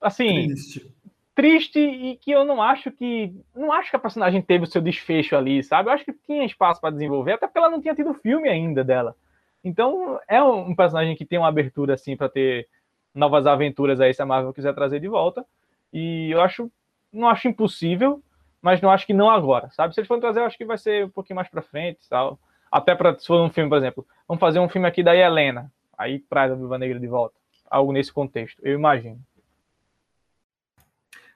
assim, 0.00 0.46
triste. 0.46 0.94
triste 1.34 1.78
e 1.78 2.16
que 2.16 2.30
eu 2.30 2.44
não 2.44 2.62
acho 2.62 2.90
que 2.90 3.34
não 3.54 3.72
acho 3.72 3.90
que 3.90 3.96
a 3.96 4.00
personagem 4.00 4.42
teve 4.42 4.64
o 4.64 4.66
seu 4.66 4.80
desfecho 4.80 5.34
ali, 5.34 5.62
sabe? 5.62 5.88
Eu 5.88 5.94
acho 5.94 6.04
que 6.04 6.12
tinha 6.12 6.44
espaço 6.44 6.80
para 6.80 6.90
desenvolver, 6.90 7.32
até 7.32 7.46
porque 7.46 7.58
ela 7.58 7.70
não 7.70 7.80
tinha 7.80 7.94
tido 7.94 8.14
filme 8.14 8.48
ainda 8.48 8.84
dela. 8.84 9.16
Então, 9.64 10.20
é 10.28 10.42
um 10.42 10.74
personagem 10.76 11.16
que 11.16 11.24
tem 11.24 11.38
uma 11.38 11.48
abertura 11.48 11.94
assim 11.94 12.16
para 12.16 12.28
ter 12.28 12.68
novas 13.14 13.46
aventuras 13.46 14.00
aí 14.00 14.14
se 14.14 14.22
a 14.22 14.26
Marvel 14.26 14.52
quiser 14.52 14.74
trazer 14.74 15.00
de 15.00 15.08
volta. 15.08 15.44
E 15.92 16.30
eu 16.30 16.40
acho 16.40 16.70
não 17.12 17.28
acho 17.28 17.48
impossível, 17.48 18.22
mas 18.66 18.80
não 18.80 18.90
acho 18.90 19.06
que 19.06 19.14
não 19.14 19.30
agora, 19.30 19.70
sabe? 19.70 19.94
Se 19.94 20.00
eles 20.00 20.08
forem 20.08 20.20
trazer, 20.20 20.40
eu 20.40 20.44
acho 20.44 20.58
que 20.58 20.64
vai 20.64 20.76
ser 20.76 21.04
um 21.04 21.08
pouquinho 21.08 21.36
mais 21.36 21.48
para 21.48 21.62
frente, 21.62 22.00
tal. 22.10 22.36
Até 22.68 22.96
para 22.96 23.16
se 23.16 23.24
for 23.24 23.40
um 23.40 23.48
filme, 23.48 23.70
por 23.70 23.78
exemplo, 23.78 24.04
vamos 24.26 24.40
fazer 24.40 24.58
um 24.58 24.68
filme 24.68 24.88
aqui 24.88 25.04
da 25.04 25.14
Helena, 25.14 25.70
aí 25.96 26.18
traz 26.18 26.50
a 26.50 26.56
Viva 26.56 26.76
Negra 26.76 26.98
de 26.98 27.06
volta. 27.06 27.36
Algo 27.70 27.92
nesse 27.92 28.12
contexto, 28.12 28.60
eu 28.64 28.74
imagino. 28.74 29.20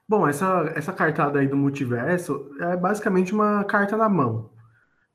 Bom, 0.08 0.26
essa, 0.26 0.72
essa 0.74 0.92
cartada 0.92 1.38
aí 1.38 1.46
do 1.46 1.56
multiverso 1.56 2.50
é 2.62 2.76
basicamente 2.76 3.32
uma 3.32 3.62
carta 3.62 3.96
na 3.96 4.08
mão. 4.08 4.50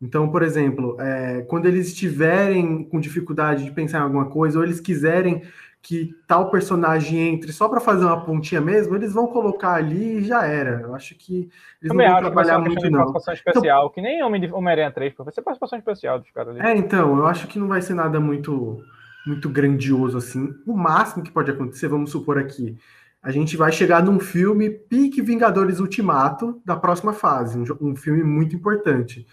Então, 0.01 0.29
por 0.29 0.41
exemplo, 0.41 0.95
é, 1.01 1.41
quando 1.49 1.65
eles 1.65 1.87
estiverem 1.87 2.85
com 2.85 2.97
dificuldade 2.97 3.65
de 3.65 3.71
pensar 3.71 3.97
em 3.99 4.03
alguma 4.03 4.27
coisa, 4.27 4.57
ou 4.57 4.63
eles 4.63 4.79
quiserem 4.79 5.43
que 5.85 6.15
tal 6.27 6.49
personagem 6.49 7.29
entre 7.29 7.53
só 7.53 7.69
para 7.69 7.79
fazer 7.79 8.05
uma 8.05 8.25
pontinha 8.25 8.59
mesmo, 8.59 8.95
eles 8.95 9.13
vão 9.13 9.27
colocar 9.27 9.75
ali 9.75 10.17
e 10.17 10.23
já 10.23 10.43
era. 10.43 10.81
Eu 10.81 10.95
acho 10.95 11.13
que 11.13 11.47
eles 11.79 11.89
Também 11.89 12.07
não 12.07 12.15
vão 12.15 12.23
trabalhar 12.23 12.57
muito, 12.57 12.89
não. 12.89 13.11
Participação 13.11 13.33
então 13.35 13.51
especial, 13.51 13.81
então, 13.81 13.93
que 13.93 14.01
nem 14.01 14.23
Homem-Aranha 14.23 14.91
3, 14.91 15.13
vai 15.15 15.31
ser 15.31 15.43
participação 15.43 15.77
especial 15.77 16.19
dos 16.19 16.31
caras 16.31 16.55
ali. 16.55 16.67
É, 16.67 16.75
então, 16.75 17.15
eu 17.17 17.27
acho 17.27 17.47
que 17.47 17.59
não 17.59 17.67
vai 17.67 17.83
ser 17.83 17.93
nada 17.93 18.19
muito, 18.19 18.83
muito 19.27 19.47
grandioso 19.47 20.17
assim. 20.17 20.55
O 20.65 20.75
máximo 20.75 21.23
que 21.23 21.31
pode 21.31 21.51
acontecer, 21.51 21.87
vamos 21.87 22.09
supor 22.09 22.39
aqui, 22.39 22.75
a 23.21 23.29
gente 23.29 23.55
vai 23.55 23.71
chegar 23.71 24.03
num 24.03 24.19
filme 24.19 24.71
Pique 24.71 25.21
Vingadores 25.21 25.79
Ultimato 25.79 26.59
da 26.65 26.75
próxima 26.75 27.13
fase, 27.13 27.59
um, 27.59 27.91
um 27.91 27.95
filme 27.95 28.23
muito 28.23 28.55
importante. 28.55 29.27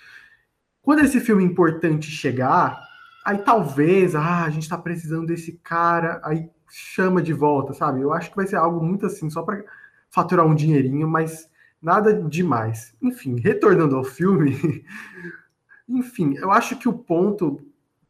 Quando 0.83 1.01
esse 1.01 1.19
filme 1.19 1.43
importante 1.43 2.11
chegar, 2.11 2.79
aí 3.25 3.39
talvez, 3.39 4.15
ah, 4.15 4.45
a 4.45 4.51
gente 4.51 4.69
tá 4.69 4.77
precisando 4.77 5.27
desse 5.27 5.53
cara, 5.63 6.21
aí 6.25 6.49
chama 6.69 7.23
de 7.23 7.33
volta, 7.33 7.73
sabe? 7.73 8.01
Eu 8.01 8.13
acho 8.13 8.31
que 8.31 8.37
vai 8.37 8.47
ser 8.47 8.57
algo 8.57 8.85
muito 8.85 9.07
assim, 9.07 9.29
só 9.29 9.43
para 9.43 9.63
faturar 10.11 10.47
um 10.47 10.55
dinheirinho, 10.55 11.09
mas 11.09 11.49
nada 11.81 12.15
demais. 12.15 12.95
Enfim, 13.01 13.39
retornando 13.39 13.97
ao 13.97 14.05
filme, 14.05 14.85
enfim, 15.89 16.35
eu 16.37 16.51
acho 16.51 16.79
que 16.79 16.89
o 16.89 16.93
ponto 16.93 17.61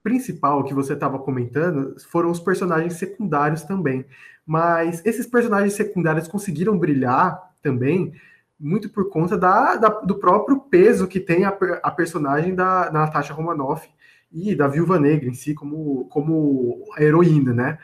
principal 0.02 0.64
que 0.64 0.74
você 0.74 0.94
estava 0.94 1.18
comentando 1.18 1.96
foram 2.10 2.30
os 2.30 2.40
personagens 2.40 2.94
secundários 2.94 3.62
também. 3.62 4.04
Mas 4.44 5.04
esses 5.04 5.26
personagens 5.26 5.74
secundários 5.74 6.26
conseguiram 6.26 6.78
brilhar 6.78 7.54
também 7.62 8.12
muito 8.58 8.88
por 8.90 9.08
conta 9.10 9.36
da, 9.36 9.76
da 9.76 9.88
do 9.88 10.16
próprio 10.18 10.60
peso 10.60 11.08
que 11.08 11.18
tem 11.18 11.44
a, 11.44 11.56
a 11.82 11.90
personagem 11.90 12.54
da, 12.54 12.84
da 12.88 13.00
Natasha 13.00 13.34
Romanoff 13.34 13.88
e 14.32 14.54
da 14.54 14.66
Viúva 14.66 14.98
Negra 14.98 15.28
em 15.28 15.34
si 15.34 15.54
como, 15.54 16.06
como 16.06 16.84
heroína, 16.98 17.52
né? 17.52 17.78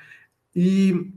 E 0.54 1.12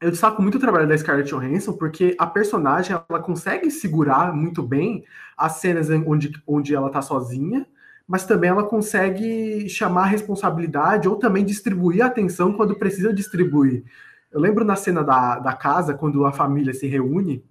eu 0.00 0.10
destaco 0.10 0.40
muito 0.42 0.56
o 0.56 0.60
trabalho 0.60 0.88
da 0.88 0.96
Scarlett 0.96 1.30
Johansson 1.30 1.74
porque 1.74 2.16
a 2.18 2.26
personagem 2.26 2.96
ela 3.08 3.20
consegue 3.20 3.70
segurar 3.70 4.34
muito 4.34 4.62
bem 4.62 5.04
as 5.36 5.52
cenas 5.54 5.88
onde, 5.90 6.32
onde 6.46 6.74
ela 6.74 6.90
tá 6.90 7.02
sozinha, 7.02 7.66
mas 8.06 8.26
também 8.26 8.50
ela 8.50 8.64
consegue 8.64 9.68
chamar 9.68 10.02
a 10.02 10.06
responsabilidade 10.06 11.08
ou 11.08 11.16
também 11.16 11.44
distribuir 11.44 12.02
a 12.02 12.06
atenção 12.06 12.52
quando 12.52 12.78
precisa 12.78 13.12
distribuir. 13.12 13.84
Eu 14.32 14.40
lembro 14.40 14.64
na 14.64 14.74
cena 14.76 15.04
da, 15.04 15.38
da 15.38 15.52
casa, 15.52 15.94
quando 15.94 16.24
a 16.24 16.32
família 16.32 16.72
se 16.72 16.86
reúne, 16.86 17.44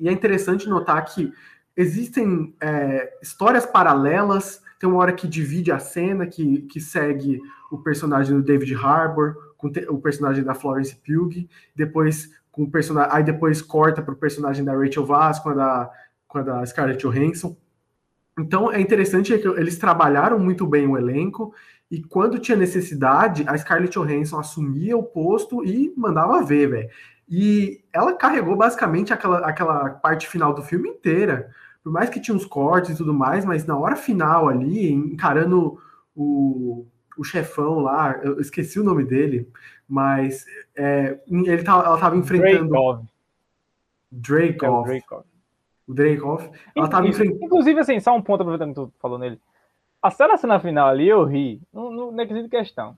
e 0.00 0.08
é 0.08 0.12
interessante 0.12 0.68
notar 0.68 1.04
que 1.04 1.32
existem 1.76 2.54
é, 2.60 3.18
histórias 3.22 3.64
paralelas, 3.64 4.60
tem 4.82 4.90
uma 4.90 4.98
hora 4.98 5.12
que 5.12 5.28
divide 5.28 5.70
a 5.70 5.78
cena, 5.78 6.26
que, 6.26 6.62
que 6.62 6.80
segue 6.80 7.40
o 7.70 7.78
personagem 7.78 8.34
do 8.34 8.42
David 8.42 8.74
Harbour, 8.74 9.36
com 9.56 9.68
o 9.68 10.00
personagem 10.00 10.42
da 10.42 10.54
Florence 10.54 10.96
Pugh, 10.96 11.46
depois 11.72 12.28
com 12.50 12.64
o 12.64 12.68
personagem, 12.68 13.12
aí 13.14 13.22
depois 13.22 13.62
corta 13.62 14.02
para 14.02 14.12
o 14.12 14.16
personagem 14.16 14.64
da 14.64 14.76
Rachel 14.76 15.06
Vaz 15.06 15.38
com 15.38 15.50
a 15.50 15.54
da, 15.54 15.90
com 16.26 16.38
a 16.38 16.42
da 16.42 16.66
Scarlett 16.66 17.00
Johansson. 17.00 17.56
Então 18.36 18.72
é 18.72 18.80
interessante 18.80 19.38
que 19.38 19.46
eles 19.46 19.78
trabalharam 19.78 20.36
muito 20.36 20.66
bem 20.66 20.84
o 20.88 20.98
elenco 20.98 21.54
e 21.88 22.02
quando 22.02 22.40
tinha 22.40 22.58
necessidade, 22.58 23.44
a 23.46 23.56
Scarlett 23.56 23.96
Johansson 23.96 24.40
assumia 24.40 24.96
o 24.96 25.04
posto 25.04 25.64
e 25.64 25.94
mandava 25.96 26.42
ver, 26.42 26.68
velho. 26.68 26.88
E 27.28 27.84
ela 27.92 28.14
carregou 28.14 28.56
basicamente 28.56 29.12
aquela, 29.12 29.46
aquela 29.46 29.90
parte 29.90 30.26
final 30.26 30.52
do 30.52 30.60
filme 30.60 30.88
inteira. 30.88 31.54
Por 31.82 31.92
mais 31.92 32.08
que 32.08 32.20
tinha 32.20 32.36
uns 32.36 32.46
cortes 32.46 32.90
e 32.90 32.96
tudo 32.96 33.12
mais, 33.12 33.44
mas 33.44 33.66
na 33.66 33.76
hora 33.76 33.96
final 33.96 34.48
ali, 34.48 34.92
encarando 34.92 35.78
o, 36.14 36.86
o 37.18 37.24
chefão 37.24 37.80
lá, 37.80 38.18
eu 38.22 38.40
esqueci 38.40 38.78
o 38.78 38.84
nome 38.84 39.04
dele, 39.04 39.48
mas 39.88 40.44
é, 40.76 41.18
ele 41.28 41.62
tava, 41.62 41.84
ela 41.84 41.94
estava 41.96 42.16
enfrentando. 42.16 42.68
Dreykov. 42.68 43.04
Dreykov. 44.10 45.10
É 45.10 45.20
o 45.20 45.24
O 45.88 45.94
Dreykov. 45.94 46.50
Ela 46.76 46.88
tava 46.88 47.08
enfrentando. 47.08 47.44
Inclusive, 47.44 47.80
assim, 47.80 47.98
só 48.00 48.14
um 48.14 48.22
ponto 48.22 48.42
aproveitando 48.42 48.68
que 48.70 48.74
tu 48.74 48.92
falou 49.00 49.18
nele. 49.18 49.40
A 50.00 50.10
cena, 50.10 50.36
cena 50.36 50.60
final 50.60 50.88
ali, 50.88 51.08
eu 51.08 51.24
ri. 51.24 51.60
Não, 51.72 51.90
não, 51.90 52.12
não 52.12 52.20
é 52.22 52.48
questão. 52.48 52.96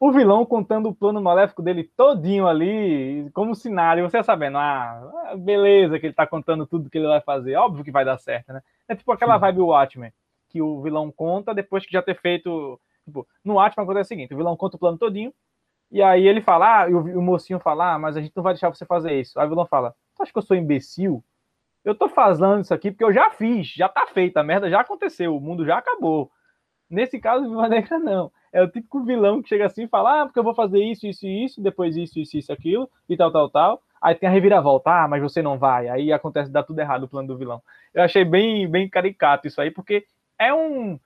O 0.00 0.12
vilão 0.12 0.46
contando 0.46 0.88
o 0.88 0.94
plano 0.94 1.20
maléfico 1.20 1.60
dele 1.60 1.82
todinho 1.96 2.46
ali, 2.46 3.28
como 3.34 3.54
cenário, 3.54 4.08
você 4.08 4.22
sabendo, 4.22 4.56
ah, 4.56 5.34
beleza, 5.36 5.98
que 5.98 6.06
ele 6.06 6.14
tá 6.14 6.24
contando 6.24 6.66
tudo 6.66 6.88
que 6.88 6.98
ele 6.98 7.08
vai 7.08 7.20
fazer, 7.20 7.56
óbvio 7.56 7.82
que 7.82 7.90
vai 7.90 8.04
dar 8.04 8.16
certo, 8.18 8.52
né? 8.52 8.62
É 8.86 8.94
tipo 8.94 9.10
aquela 9.10 9.34
Sim. 9.34 9.40
vibe 9.40 9.60
Watchmen, 9.60 10.12
que 10.48 10.62
o 10.62 10.80
vilão 10.82 11.10
conta 11.10 11.52
depois 11.52 11.84
que 11.84 11.92
já 11.92 12.00
ter 12.00 12.14
feito. 12.14 12.80
Tipo, 13.04 13.26
no 13.44 13.54
Watchmen 13.54 13.84
acontece 13.84 14.06
o 14.06 14.08
seguinte: 14.08 14.34
o 14.34 14.36
vilão 14.36 14.56
conta 14.56 14.76
o 14.76 14.78
plano 14.78 14.98
todinho, 14.98 15.32
e 15.90 16.02
aí 16.02 16.26
ele 16.26 16.40
fala, 16.40 16.82
ah, 16.82 16.90
e 16.90 16.94
o, 16.94 17.22
mocinho 17.22 17.58
fala, 17.58 17.94
ah, 17.94 17.98
mas 17.98 18.16
a 18.16 18.20
gente 18.20 18.36
não 18.36 18.42
vai 18.42 18.52
deixar 18.52 18.68
você 18.68 18.84
fazer 18.84 19.18
isso. 19.18 19.38
Aí 19.40 19.46
o 19.46 19.48
vilão 19.48 19.66
fala, 19.66 19.94
tu 20.14 20.22
acha 20.22 20.30
que 20.30 20.38
eu 20.38 20.42
sou 20.42 20.56
imbecil? 20.56 21.24
Eu 21.84 21.94
tô 21.94 22.08
fazendo 22.08 22.60
isso 22.60 22.74
aqui 22.74 22.90
porque 22.90 23.04
eu 23.04 23.12
já 23.12 23.30
fiz, 23.30 23.68
já 23.68 23.88
tá 23.88 24.06
feito, 24.06 24.36
a 24.36 24.42
merda 24.42 24.68
já 24.68 24.80
aconteceu, 24.80 25.34
o 25.34 25.40
mundo 25.40 25.64
já 25.64 25.78
acabou. 25.78 26.30
Nesse 26.90 27.18
caso, 27.18 27.48
Viva 27.48 27.68
Negra 27.68 27.98
não. 27.98 28.30
É 28.52 28.62
o 28.62 28.68
típico 28.68 29.02
vilão 29.04 29.42
que 29.42 29.48
chega 29.48 29.66
assim 29.66 29.84
e 29.84 29.88
fala, 29.88 30.22
ah, 30.22 30.26
porque 30.26 30.38
eu 30.38 30.44
vou 30.44 30.54
fazer 30.54 30.78
isso, 30.82 31.06
isso 31.06 31.26
e 31.26 31.44
isso, 31.44 31.60
depois 31.60 31.96
isso, 31.96 32.18
isso, 32.18 32.36
isso, 32.36 32.52
aquilo, 32.52 32.88
e 33.08 33.16
tal, 33.16 33.30
tal, 33.30 33.50
tal. 33.50 33.82
Aí 34.00 34.14
tem 34.14 34.28
a 34.28 34.32
reviravolta, 34.32 34.90
ah, 34.90 35.08
mas 35.08 35.22
você 35.22 35.42
não 35.42 35.58
vai. 35.58 35.88
Aí 35.88 36.12
acontece, 36.12 36.50
dá 36.50 36.62
tudo 36.62 36.78
errado 36.78 37.04
o 37.04 37.08
plano 37.08 37.28
do 37.28 37.36
vilão. 37.36 37.62
Eu 37.92 38.02
achei 38.02 38.24
bem, 38.24 38.68
bem 38.68 38.88
caricato 38.88 39.46
isso 39.46 39.60
aí, 39.60 39.70
porque 39.70 40.04
é 40.38 40.54
um, 40.54 40.98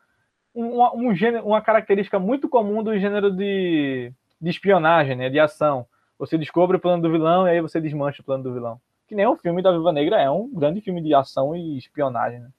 um, 0.55 1.09
um 1.09 1.15
gênero, 1.15 1.47
uma 1.47 1.61
característica 1.61 2.19
muito 2.19 2.49
comum 2.49 2.83
do 2.83 2.99
gênero 2.99 3.31
de, 3.31 4.13
de 4.41 4.51
espionagem, 4.51 5.17
né, 5.17 5.31
de 5.31 5.41
ação. 5.41 5.87
Você 6.19 6.39
descobre 6.39 6.77
o 6.77 6.81
plano 6.81 7.03
do 7.03 7.11
vilão 7.11 7.47
e 7.47 7.51
aí 7.51 7.61
você 7.61 7.81
desmancha 7.81 8.23
o 8.23 8.25
plano 8.25 8.45
do 8.45 8.53
vilão 8.53 8.81
que 9.13 9.17
nem 9.17 9.27
o 9.27 9.37
filme 9.37 9.61
da 9.61 9.71
Viva 9.71 9.93
Negra 9.93 10.19
é 10.19 10.31
um 10.31 10.49
grande 10.49 10.81
filme 10.81 11.03
de 11.03 11.13
ação 11.13 11.55
e 11.55 11.77
espionagem. 11.77 12.41
Né? 12.41 12.51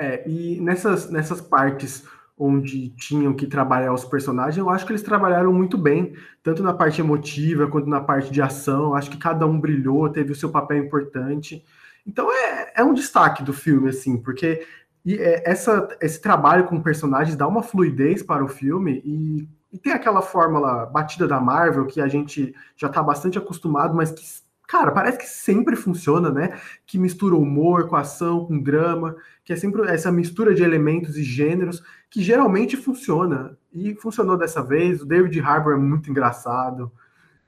É, 0.00 0.28
e 0.28 0.60
nessas, 0.60 1.10
nessas 1.10 1.40
partes 1.40 2.08
onde 2.40 2.88
tinham 2.96 3.34
que 3.34 3.46
trabalhar 3.46 3.92
os 3.92 4.02
personagens, 4.02 4.56
eu 4.56 4.70
acho 4.70 4.86
que 4.86 4.92
eles 4.92 5.02
trabalharam 5.02 5.52
muito 5.52 5.76
bem, 5.76 6.14
tanto 6.42 6.62
na 6.62 6.72
parte 6.72 6.98
emotiva 6.98 7.66
quanto 7.66 7.86
na 7.86 8.00
parte 8.00 8.32
de 8.32 8.40
ação. 8.40 8.84
Eu 8.84 8.94
acho 8.94 9.10
que 9.10 9.18
cada 9.18 9.46
um 9.46 9.60
brilhou, 9.60 10.08
teve 10.08 10.32
o 10.32 10.34
seu 10.34 10.48
papel 10.48 10.78
importante. 10.78 11.62
Então 12.06 12.32
é, 12.32 12.72
é 12.76 12.82
um 12.82 12.94
destaque 12.94 13.42
do 13.42 13.52
filme, 13.52 13.90
assim, 13.90 14.16
porque 14.16 14.66
é, 15.06 15.50
essa, 15.50 15.86
esse 16.00 16.18
trabalho 16.18 16.64
com 16.64 16.80
personagens 16.80 17.36
dá 17.36 17.46
uma 17.46 17.62
fluidez 17.62 18.22
para 18.22 18.42
o 18.42 18.48
filme 18.48 19.02
e, 19.04 19.46
e 19.70 19.78
tem 19.78 19.92
aquela 19.92 20.22
fórmula 20.22 20.86
batida 20.86 21.28
da 21.28 21.38
Marvel 21.38 21.84
que 21.84 22.00
a 22.00 22.08
gente 22.08 22.54
já 22.74 22.86
está 22.86 23.02
bastante 23.02 23.36
acostumado, 23.36 23.94
mas 23.94 24.10
que 24.10 24.24
cara, 24.70 24.92
parece 24.92 25.18
que 25.18 25.26
sempre 25.26 25.74
funciona, 25.74 26.30
né? 26.30 26.60
Que 26.86 26.96
mistura 26.96 27.34
humor 27.34 27.88
com 27.88 27.96
ação, 27.96 28.46
com 28.46 28.56
drama, 28.56 29.16
que 29.44 29.52
é 29.52 29.56
sempre 29.56 29.82
essa 29.90 30.12
mistura 30.12 30.54
de 30.54 30.62
elementos 30.62 31.16
e 31.18 31.24
gêneros 31.24 31.82
que 32.08 32.22
geralmente 32.22 32.76
funciona. 32.76 33.58
E 33.72 33.96
funcionou 33.96 34.38
dessa 34.38 34.62
vez. 34.62 35.02
O 35.02 35.06
David 35.06 35.40
Harbour 35.40 35.72
é 35.72 35.76
muito 35.76 36.08
engraçado. 36.08 36.92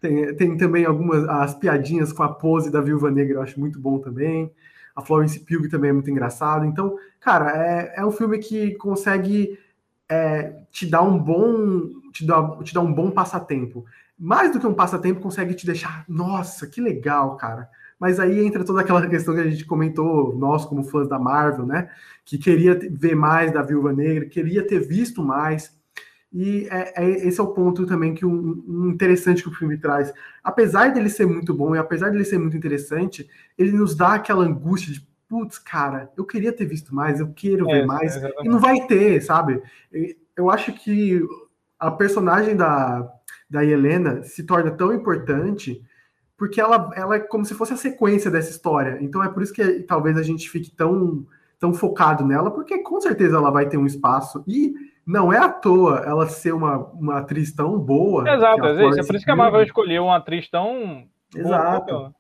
Tem, 0.01 0.35
tem 0.35 0.57
também 0.57 0.85
algumas 0.85 1.23
as 1.29 1.55
piadinhas 1.55 2.13
com 2.13 2.25
a 2.25 2.29
pose 2.29 2.73
da 2.73 2.81
Viúva 2.81 3.09
Negra, 3.09 3.35
eu 3.35 3.43
acho 3.43 3.61
muito 3.61 3.79
bom 3.79 4.01
também. 4.01 4.51
A 4.97 5.01
Florence 5.01 5.39
Pugh 5.39 5.69
também 5.71 5.91
é 5.91 5.93
muito 5.93 6.11
engraçado. 6.11 6.65
Então, 6.65 6.97
cara, 7.21 7.51
é, 7.57 7.95
é 7.99 8.05
um 8.05 8.11
filme 8.11 8.39
que 8.39 8.75
consegue 8.75 9.57
é, 10.09 10.65
te 10.73 10.87
dar 10.87 11.03
um 11.03 11.17
bom 11.17 11.89
te 12.13 12.27
dar, 12.27 12.59
te 12.65 12.75
dar 12.75 12.81
um 12.81 12.93
bom 12.93 13.13
passatempo. 13.13 13.85
Mais 14.25 14.53
do 14.53 14.61
que 14.61 14.67
um 14.69 14.73
passatempo, 14.73 15.21
consegue 15.21 15.53
te 15.53 15.67
deixar, 15.67 16.05
nossa, 16.09 16.65
que 16.65 16.81
legal, 16.81 17.37
cara. 17.37 17.69
Mas 17.99 18.21
aí 18.21 18.39
entra 18.39 18.65
toda 18.65 18.81
aquela 18.81 19.05
questão 19.11 19.35
que 19.35 19.41
a 19.41 19.51
gente 19.51 19.65
comentou, 19.65 20.37
nós 20.37 20.65
como 20.65 20.85
fãs 20.85 21.09
da 21.09 21.19
Marvel, 21.19 21.67
né? 21.67 21.91
Que 22.25 22.39
queria 22.39 22.79
ver 22.93 23.17
mais 23.17 23.53
da 23.53 23.63
Viúva 23.63 23.93
Negra, 23.93 24.27
queria 24.27 24.65
ter 24.65 24.79
visto 24.79 25.25
mais. 25.25 25.77
E 26.33 26.69
é, 26.71 27.03
é, 27.03 27.11
esse 27.27 27.41
é 27.41 27.43
o 27.43 27.49
ponto 27.53 27.85
também 27.85 28.15
que 28.15 28.25
um, 28.25 28.63
um, 28.69 28.91
interessante 28.91 29.43
que 29.43 29.49
o 29.49 29.55
filme 29.55 29.77
traz. 29.77 30.15
Apesar 30.43 30.93
dele 30.93 31.11
ser 31.11 31.27
muito 31.27 31.53
bom 31.53 31.75
e 31.75 31.79
apesar 31.79 32.11
dele 32.11 32.25
ser 32.25 32.39
muito 32.39 32.57
interessante, 32.57 33.29
ele 33.59 33.73
nos 33.73 33.97
dá 33.97 34.15
aquela 34.15 34.45
angústia 34.45 34.93
de 34.93 35.05
putz, 35.29 35.59
cara, 35.59 36.13
eu 36.17 36.25
queria 36.25 36.53
ter 36.53 36.65
visto 36.65 36.95
mais, 36.95 37.19
eu 37.19 37.33
quero 37.35 37.69
é, 37.69 37.81
ver 37.81 37.87
mais, 37.87 38.15
e 38.17 38.49
não 38.49 38.61
vai 38.61 38.87
ter, 38.87 39.21
sabe? 39.21 39.61
Eu 40.37 40.49
acho 40.49 40.73
que 40.75 41.21
a 41.77 41.91
personagem 41.91 42.55
da, 42.55 43.11
da 43.53 43.65
Helena 43.65 44.23
se 44.23 44.45
torna 44.45 44.71
tão 44.71 44.93
importante 44.93 45.83
porque 46.37 46.61
ela, 46.61 46.91
ela 46.97 47.17
é 47.17 47.21
como 47.21 47.45
se 47.45 47.55
fosse 47.55 47.73
a 47.73 47.77
sequência 47.77 48.31
dessa 48.31 48.51
história. 48.51 48.99
Então 49.01 49.23
é 49.23 49.29
por 49.29 49.43
isso 49.43 49.53
que 49.53 49.81
talvez 49.81 50.17
a 50.17 50.23
gente 50.23 50.51
fique 50.51 50.71
tão, 50.71 51.25
tão 51.61 51.73
focado 51.73 52.27
nela, 52.27 52.51
porque 52.51 52.83
com 52.83 53.01
certeza 53.01 53.37
ela 53.37 53.51
vai 53.51 53.69
ter 53.69 53.77
um 53.77 53.87
espaço. 53.87 54.43
E 54.49 54.75
não 55.07 55.33
é 55.33 55.39
à 55.39 55.49
toa 55.49 56.03
ela 56.05 56.27
ser 56.27 56.53
uma, 56.53 56.79
uma 56.79 57.19
atriz 57.19 57.53
tão 57.53 57.79
boa. 57.79 58.29
Exato, 58.29 58.65
é, 58.65 58.99
é 58.99 59.07
por 59.07 59.15
isso 59.15 59.25
que 59.25 59.31
a 59.31 59.37
Marvel 59.37 59.63
escolheu 59.63 60.05
uma 60.05 60.17
atriz 60.17 60.49
tão. 60.49 61.05
Exato. 61.37 62.13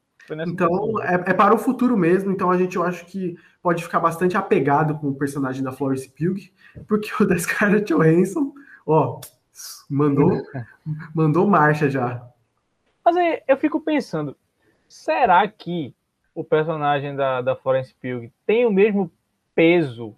Então, 0.47 1.03
é, 1.03 1.15
é, 1.15 1.35
para 1.35 1.55
o 1.55 1.59
futuro 1.59 1.97
mesmo. 1.97 2.31
Então, 2.31 2.51
a 2.51 2.57
gente, 2.57 2.77
eu 2.77 2.85
acho 2.85 3.05
que 3.07 3.35
pode 3.61 3.83
ficar 3.83 3.99
bastante 3.99 4.37
apegado 4.37 4.97
com 4.99 5.09
o 5.09 5.15
personagem 5.17 5.65
da 5.65 5.73
Florence 5.73 6.09
Pugh, 6.09 6.39
porque 6.87 7.11
o 7.21 7.27
da 7.27 7.37
Scarlett 7.37 7.93
Johansson, 7.93 8.53
ó, 8.87 9.21
mandou, 9.89 10.31
mandou 11.15 11.47
marcha 11.47 11.89
já. 11.89 12.27
Mas 13.05 13.17
aí, 13.17 13.43
eu 13.49 13.57
fico 13.57 13.81
pensando, 13.81 14.37
será 14.89 15.47
que 15.49 15.95
o 16.35 16.43
personagem 16.43 17.15
da, 17.15 17.43
da 17.43 17.57
Florence 17.57 17.95
Pugh 17.95 18.31
tem 18.47 18.65
o 18.65 18.73
mesmo 18.73 19.11
peso 19.55 20.15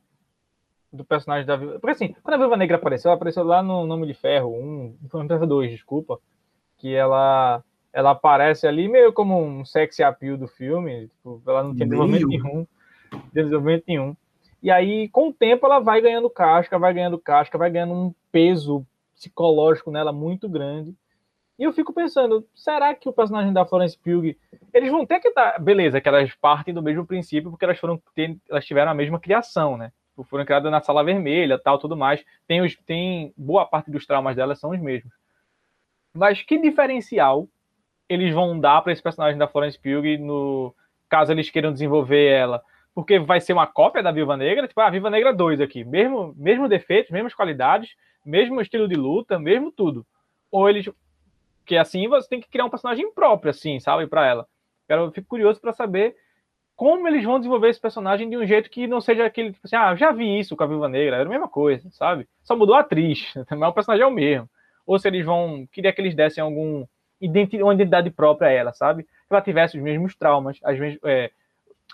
do 0.92 1.04
personagem 1.04 1.46
da 1.46 1.56
Viva. 1.56 1.72
Porque 1.80 1.90
assim, 1.90 2.14
quando 2.22 2.34
a 2.34 2.44
Viva 2.44 2.56
Negra 2.56 2.76
apareceu, 2.76 3.08
ela 3.08 3.16
apareceu 3.16 3.42
lá 3.42 3.62
no 3.62 3.86
Nome 3.86 4.06
de 4.06 4.14
Ferro, 4.14 4.54
um, 4.54 4.96
Nome 5.12 5.28
de 5.28 5.34
Ferro 5.34 5.46
2, 5.46 5.70
desculpa, 5.70 6.18
que 6.78 6.94
ela 6.94 7.62
ela 7.92 8.10
aparece 8.10 8.66
ali 8.66 8.88
meio 8.88 9.12
como 9.12 9.40
um 9.40 9.64
sexy 9.64 10.02
appeal 10.02 10.36
do 10.36 10.48
filme, 10.48 11.06
tipo, 11.06 11.40
ela 11.46 11.62
não 11.62 11.72
tinha 11.72 11.86
desenvolvimento 11.86 12.26
nenhum, 12.26 12.66
desenvolvimento 13.32 13.84
nenhum. 13.86 14.16
E 14.60 14.68
aí, 14.68 15.08
com 15.10 15.28
o 15.28 15.32
tempo, 15.32 15.64
ela 15.64 15.78
vai 15.78 16.00
ganhando 16.00 16.28
casca, 16.28 16.76
vai 16.76 16.92
ganhando 16.92 17.18
casca, 17.18 17.56
vai 17.56 17.70
ganhando 17.70 17.94
um 17.94 18.14
peso 18.32 18.84
psicológico 19.24 19.90
nela 19.90 20.12
muito 20.12 20.48
grande. 20.48 20.94
E 21.58 21.62
eu 21.62 21.72
fico 21.72 21.92
pensando, 21.92 22.46
será 22.54 22.94
que 22.94 23.08
o 23.08 23.12
personagem 23.12 23.52
da 23.52 23.64
Florence 23.64 23.96
Pugh, 23.96 24.34
eles 24.72 24.90
vão 24.90 25.06
ter 25.06 25.20
que 25.20 25.32
dar, 25.32 25.58
beleza, 25.60 26.00
que 26.00 26.08
elas 26.08 26.34
partem 26.34 26.74
do 26.74 26.82
mesmo 26.82 27.06
princípio 27.06 27.50
porque 27.50 27.64
elas 27.64 27.78
foram 27.78 28.00
elas 28.50 28.66
tiveram 28.66 28.90
a 28.90 28.94
mesma 28.94 29.20
criação, 29.20 29.76
né? 29.76 29.92
Tipo, 30.10 30.24
foram 30.24 30.44
criadas 30.44 30.70
na 30.70 30.80
sala 30.80 31.04
vermelha, 31.04 31.58
tal, 31.58 31.78
tudo 31.78 31.96
mais. 31.96 32.24
Tem 32.46 32.60
os 32.60 32.76
tem 32.84 33.32
boa 33.36 33.64
parte 33.64 33.90
dos 33.90 34.04
traumas 34.04 34.34
delas 34.34 34.58
são 34.58 34.70
os 34.70 34.80
mesmos. 34.80 35.12
Mas 36.12 36.42
que 36.42 36.58
diferencial 36.58 37.48
eles 38.08 38.34
vão 38.34 38.58
dar 38.58 38.82
para 38.82 38.92
esse 38.92 39.02
personagem 39.02 39.38
da 39.38 39.48
Florence 39.48 39.78
Pugh 39.78 40.18
no 40.20 40.74
caso 41.08 41.32
eles 41.32 41.50
queiram 41.50 41.72
desenvolver 41.72 42.26
ela? 42.26 42.62
Porque 42.92 43.18
vai 43.18 43.40
ser 43.40 43.52
uma 43.52 43.66
cópia 43.66 44.02
da 44.02 44.12
Viva 44.12 44.36
Negra, 44.36 44.66
tipo, 44.66 44.80
a 44.80 44.86
ah, 44.86 44.90
Viva 44.90 45.10
Negra 45.10 45.32
2 45.32 45.60
aqui, 45.60 45.84
mesmo 45.84 46.34
mesmo 46.36 46.68
defeitos, 46.68 47.12
mesmas 47.12 47.34
qualidades, 47.34 47.96
mesmo 48.24 48.60
estilo 48.60 48.88
de 48.88 48.94
luta, 48.94 49.38
mesmo 49.38 49.70
tudo. 49.70 50.06
Ou 50.50 50.68
eles 50.68 50.88
que 51.64 51.76
assim 51.76 52.08
você 52.08 52.28
tem 52.28 52.40
que 52.40 52.48
criar 52.48 52.64
um 52.64 52.70
personagem 52.70 53.10
próprio, 53.12 53.50
assim, 53.50 53.80
sabe, 53.80 54.06
para 54.06 54.26
ela. 54.26 54.46
Eu 54.88 55.10
fico 55.10 55.28
curioso 55.28 55.60
para 55.60 55.72
saber 55.72 56.14
como 56.76 57.06
eles 57.06 57.24
vão 57.24 57.38
desenvolver 57.38 57.68
esse 57.68 57.80
personagem 57.80 58.28
de 58.28 58.36
um 58.36 58.46
jeito 58.46 58.68
que 58.68 58.86
não 58.86 59.00
seja 59.00 59.24
aquele, 59.24 59.52
tipo 59.52 59.66
assim, 59.66 59.76
ah, 59.76 59.94
já 59.94 60.12
vi 60.12 60.38
isso 60.38 60.56
com 60.56 60.64
a 60.64 60.66
Viva 60.66 60.88
Negra, 60.88 61.16
era 61.16 61.24
a 61.24 61.28
mesma 61.28 61.48
coisa, 61.48 61.88
sabe? 61.90 62.28
Só 62.42 62.56
mudou 62.56 62.74
a 62.74 62.80
atriz, 62.80 63.32
mas 63.50 63.70
o 63.70 63.72
personagem 63.72 64.04
é 64.04 64.06
o 64.06 64.10
mesmo. 64.10 64.48
Ou 64.86 64.98
se 64.98 65.08
eles 65.08 65.24
vão, 65.24 65.66
queria 65.72 65.92
que 65.92 66.00
eles 66.00 66.14
dessem 66.14 66.42
algum 66.42 66.86
uma 67.62 67.74
identidade 67.74 68.10
própria 68.10 68.48
a 68.48 68.52
ela, 68.52 68.72
sabe? 68.72 69.04
Que 69.04 69.10
ela 69.30 69.40
tivesse 69.40 69.78
os 69.78 69.82
mesmos 69.82 70.14
traumas, 70.14 70.58
as 70.62 70.78
mesmas, 70.78 71.00
é, 71.04 71.30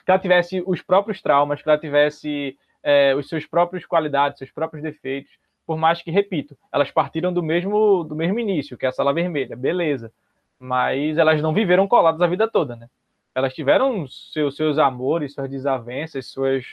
que 0.05 0.11
ela 0.11 0.19
tivesse 0.19 0.62
os 0.66 0.83
próprios 0.83 1.23
traumas, 1.23 1.62
que 1.62 1.69
ela 1.69 1.79
tivesse 1.79 2.59
é, 2.83 3.14
os 3.14 3.29
seus 3.29 3.47
próprios 3.47 3.87
qualidades, 3.87 4.38
seus 4.38 4.51
próprios 4.51 4.83
defeitos, 4.83 5.31
por 5.70 5.78
mais 5.78 6.02
que, 6.02 6.11
repito, 6.11 6.59
elas 6.72 6.90
partiram 6.90 7.33
do 7.33 7.44
mesmo, 7.44 8.02
do 8.02 8.16
mesmo 8.16 8.40
início, 8.40 8.76
que 8.76 8.85
é 8.85 8.88
a 8.88 8.92
sala 8.92 9.14
vermelha, 9.14 9.54
beleza. 9.54 10.12
Mas 10.59 11.16
elas 11.16 11.40
não 11.40 11.54
viveram 11.54 11.87
coladas 11.87 12.20
a 12.20 12.26
vida 12.26 12.48
toda, 12.50 12.74
né? 12.74 12.90
Elas 13.33 13.54
tiveram 13.54 14.04
seus, 14.09 14.56
seus 14.56 14.78
amores, 14.78 15.33
suas 15.33 15.48
desavenças, 15.48 16.26
suas, 16.26 16.66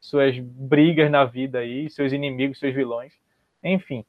suas 0.00 0.38
brigas 0.38 1.10
na 1.10 1.26
vida 1.26 1.58
aí, 1.58 1.90
seus 1.90 2.10
inimigos, 2.10 2.58
seus 2.58 2.74
vilões. 2.74 3.12
Enfim, 3.62 4.02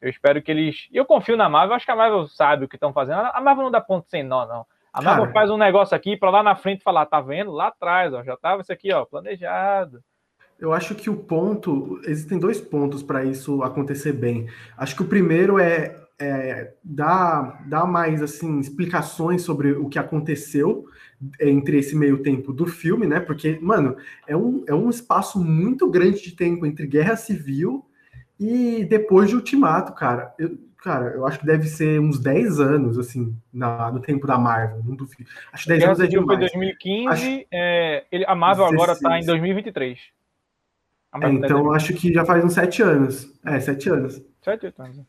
eu 0.00 0.08
espero 0.08 0.40
que 0.40 0.50
eles. 0.50 0.88
Eu 0.90 1.04
confio 1.04 1.36
na 1.36 1.50
Marvel, 1.50 1.76
acho 1.76 1.84
que 1.84 1.92
a 1.92 1.96
Marvel 1.96 2.26
sabe 2.28 2.64
o 2.64 2.68
que 2.70 2.76
estão 2.76 2.94
fazendo. 2.94 3.18
A 3.30 3.42
Marvel 3.42 3.64
não 3.64 3.70
dá 3.70 3.80
ponto 3.82 4.08
sem 4.08 4.22
nó, 4.22 4.46
não. 4.46 4.64
A 4.90 5.02
Marvel 5.02 5.24
Cara, 5.24 5.34
faz 5.34 5.50
um 5.50 5.58
negócio 5.58 5.94
aqui 5.94 6.16
para 6.16 6.30
lá 6.30 6.42
na 6.42 6.56
frente 6.56 6.82
falar, 6.82 7.04
tá 7.04 7.20
vendo? 7.20 7.52
Lá 7.52 7.66
atrás, 7.66 8.14
ó, 8.14 8.24
já 8.24 8.38
tava 8.38 8.62
isso 8.62 8.72
aqui, 8.72 8.90
ó, 8.90 9.04
planejado. 9.04 10.02
Eu 10.62 10.72
acho 10.72 10.94
que 10.94 11.10
o 11.10 11.16
ponto, 11.16 12.00
existem 12.06 12.38
dois 12.38 12.60
pontos 12.60 13.02
para 13.02 13.24
isso 13.24 13.64
acontecer 13.64 14.12
bem. 14.12 14.46
Acho 14.76 14.94
que 14.94 15.02
o 15.02 15.08
primeiro 15.08 15.58
é, 15.58 15.96
é 16.20 16.74
dar, 16.84 17.68
dar 17.68 17.84
mais 17.84 18.22
assim 18.22 18.60
explicações 18.60 19.42
sobre 19.42 19.72
o 19.72 19.88
que 19.88 19.98
aconteceu 19.98 20.86
entre 21.40 21.78
esse 21.78 21.96
meio 21.96 22.22
tempo 22.22 22.52
do 22.52 22.64
filme, 22.64 23.08
né? 23.08 23.18
Porque, 23.18 23.58
mano, 23.60 23.96
é 24.24 24.36
um, 24.36 24.64
é 24.68 24.72
um 24.72 24.88
espaço 24.88 25.42
muito 25.42 25.90
grande 25.90 26.22
de 26.22 26.36
tempo 26.36 26.64
entre 26.64 26.86
Guerra 26.86 27.16
Civil 27.16 27.84
e 28.38 28.84
depois 28.84 29.30
de 29.30 29.34
Ultimato, 29.34 29.92
cara. 29.94 30.32
Eu, 30.38 30.56
cara, 30.76 31.06
eu 31.06 31.26
acho 31.26 31.40
que 31.40 31.46
deve 31.46 31.66
ser 31.66 31.98
uns 31.98 32.20
10 32.20 32.60
anos, 32.60 32.98
assim, 33.00 33.36
na, 33.52 33.90
no 33.90 33.98
tempo 33.98 34.28
da 34.28 34.38
Marvel. 34.38 34.80
Não 34.84 34.94
duvido. 34.94 35.28
Acho 35.52 35.64
que 35.64 35.70
10 35.70 35.80
Guerra 35.80 35.90
anos 35.90 36.04
é 36.04 36.06
demais. 36.06 36.26
foi 36.26 36.36
2015, 36.38 37.08
acho... 37.08 37.46
é, 37.50 38.04
ele, 38.12 38.24
a 38.28 38.34
Marvel 38.36 38.66
16. 38.66 38.80
agora 38.80 39.00
tá 39.00 39.18
em 39.18 39.26
2023. 39.26 40.21
É, 41.20 41.28
então 41.30 41.72
acho 41.72 41.92
que 41.94 42.12
já 42.12 42.24
faz 42.24 42.44
uns 42.44 42.54
sete 42.54 42.82
anos. 42.82 43.32
É, 43.44 43.60
sete 43.60 43.88
anos. 43.90 44.22
Sete, 44.40 44.66
oito 44.66 44.82
anos. 44.82 45.00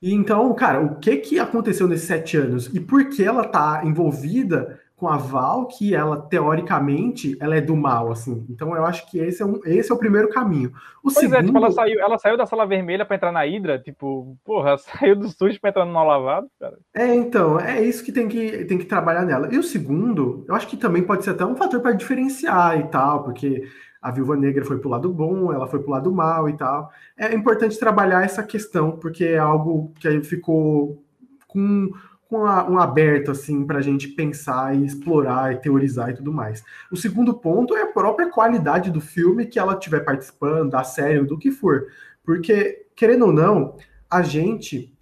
E 0.00 0.12
então, 0.12 0.52
cara, 0.54 0.80
o 0.80 0.96
que 0.96 1.16
que 1.18 1.38
aconteceu 1.38 1.86
nesses 1.86 2.06
sete 2.06 2.36
anos? 2.36 2.66
E 2.74 2.80
por 2.80 3.08
que 3.08 3.22
ela 3.22 3.44
tá 3.44 3.82
envolvida 3.84 4.80
com 5.02 5.08
a 5.08 5.16
Val, 5.16 5.66
que 5.66 5.96
ela, 5.96 6.16
teoricamente, 6.16 7.36
ela 7.40 7.56
é 7.56 7.60
do 7.60 7.74
mal, 7.74 8.12
assim. 8.12 8.46
Então 8.48 8.72
eu 8.76 8.84
acho 8.84 9.10
que 9.10 9.18
esse 9.18 9.42
é, 9.42 9.44
um, 9.44 9.60
esse 9.64 9.90
é 9.90 9.94
o 9.94 9.98
primeiro 9.98 10.28
caminho. 10.28 10.70
O 11.02 11.10
pois 11.12 11.16
segundo... 11.16 11.38
é, 11.38 11.42
tipo, 11.42 11.58
ela 11.58 11.72
saiu, 11.72 12.00
ela 12.00 12.18
saiu 12.18 12.36
da 12.36 12.46
sala 12.46 12.64
vermelha 12.64 13.04
para 13.04 13.16
entrar 13.16 13.32
na 13.32 13.44
Hidra, 13.44 13.80
tipo, 13.80 14.38
porra, 14.44 14.78
saiu 14.78 15.16
do 15.16 15.28
sujo 15.28 15.60
pra 15.60 15.70
entrar 15.70 15.84
no 15.84 15.92
mal 15.92 16.06
lavado, 16.06 16.48
cara. 16.60 16.78
É, 16.94 17.12
então, 17.16 17.58
é 17.58 17.82
isso 17.82 18.04
que 18.04 18.12
tem 18.12 18.28
que, 18.28 18.64
tem 18.64 18.78
que 18.78 18.84
trabalhar 18.84 19.24
nela. 19.24 19.52
E 19.52 19.58
o 19.58 19.62
segundo, 19.64 20.44
eu 20.46 20.54
acho 20.54 20.68
que 20.68 20.76
também 20.76 21.02
pode 21.02 21.24
ser 21.24 21.30
até 21.30 21.44
um 21.44 21.56
fator 21.56 21.80
para 21.80 21.96
diferenciar 21.96 22.78
e 22.78 22.84
tal, 22.84 23.24
porque 23.24 23.64
a 24.02 24.10
Viúva 24.10 24.36
Negra 24.36 24.64
foi 24.64 24.78
pro 24.78 24.90
lado 24.90 25.12
bom, 25.12 25.52
ela 25.52 25.68
foi 25.68 25.78
pro 25.78 25.92
lado 25.92 26.10
mal 26.10 26.48
e 26.48 26.56
tal. 26.56 26.90
É 27.16 27.32
importante 27.32 27.78
trabalhar 27.78 28.24
essa 28.24 28.42
questão, 28.42 28.98
porque 28.98 29.24
é 29.24 29.38
algo 29.38 29.92
que 30.00 30.20
ficou 30.22 31.00
com, 31.46 31.88
com 32.28 32.38
um 32.38 32.78
aberto, 32.78 33.30
assim, 33.30 33.64
para 33.64 33.78
a 33.78 33.82
gente 33.82 34.08
pensar 34.08 34.74
e 34.74 34.84
explorar 34.84 35.52
e 35.52 35.60
teorizar 35.60 36.10
e 36.10 36.14
tudo 36.14 36.32
mais. 36.32 36.64
O 36.90 36.96
segundo 36.96 37.32
ponto 37.34 37.76
é 37.76 37.82
a 37.82 37.92
própria 37.92 38.28
qualidade 38.28 38.90
do 38.90 39.00
filme 39.00 39.46
que 39.46 39.58
ela 39.58 39.74
estiver 39.74 40.00
participando, 40.00 40.70
da 40.70 40.82
série, 40.82 41.24
do 41.24 41.38
que 41.38 41.52
for. 41.52 41.86
Porque, 42.24 42.86
querendo 42.96 43.26
ou 43.26 43.32
não, 43.32 43.76
a 44.10 44.20
gente 44.22 44.92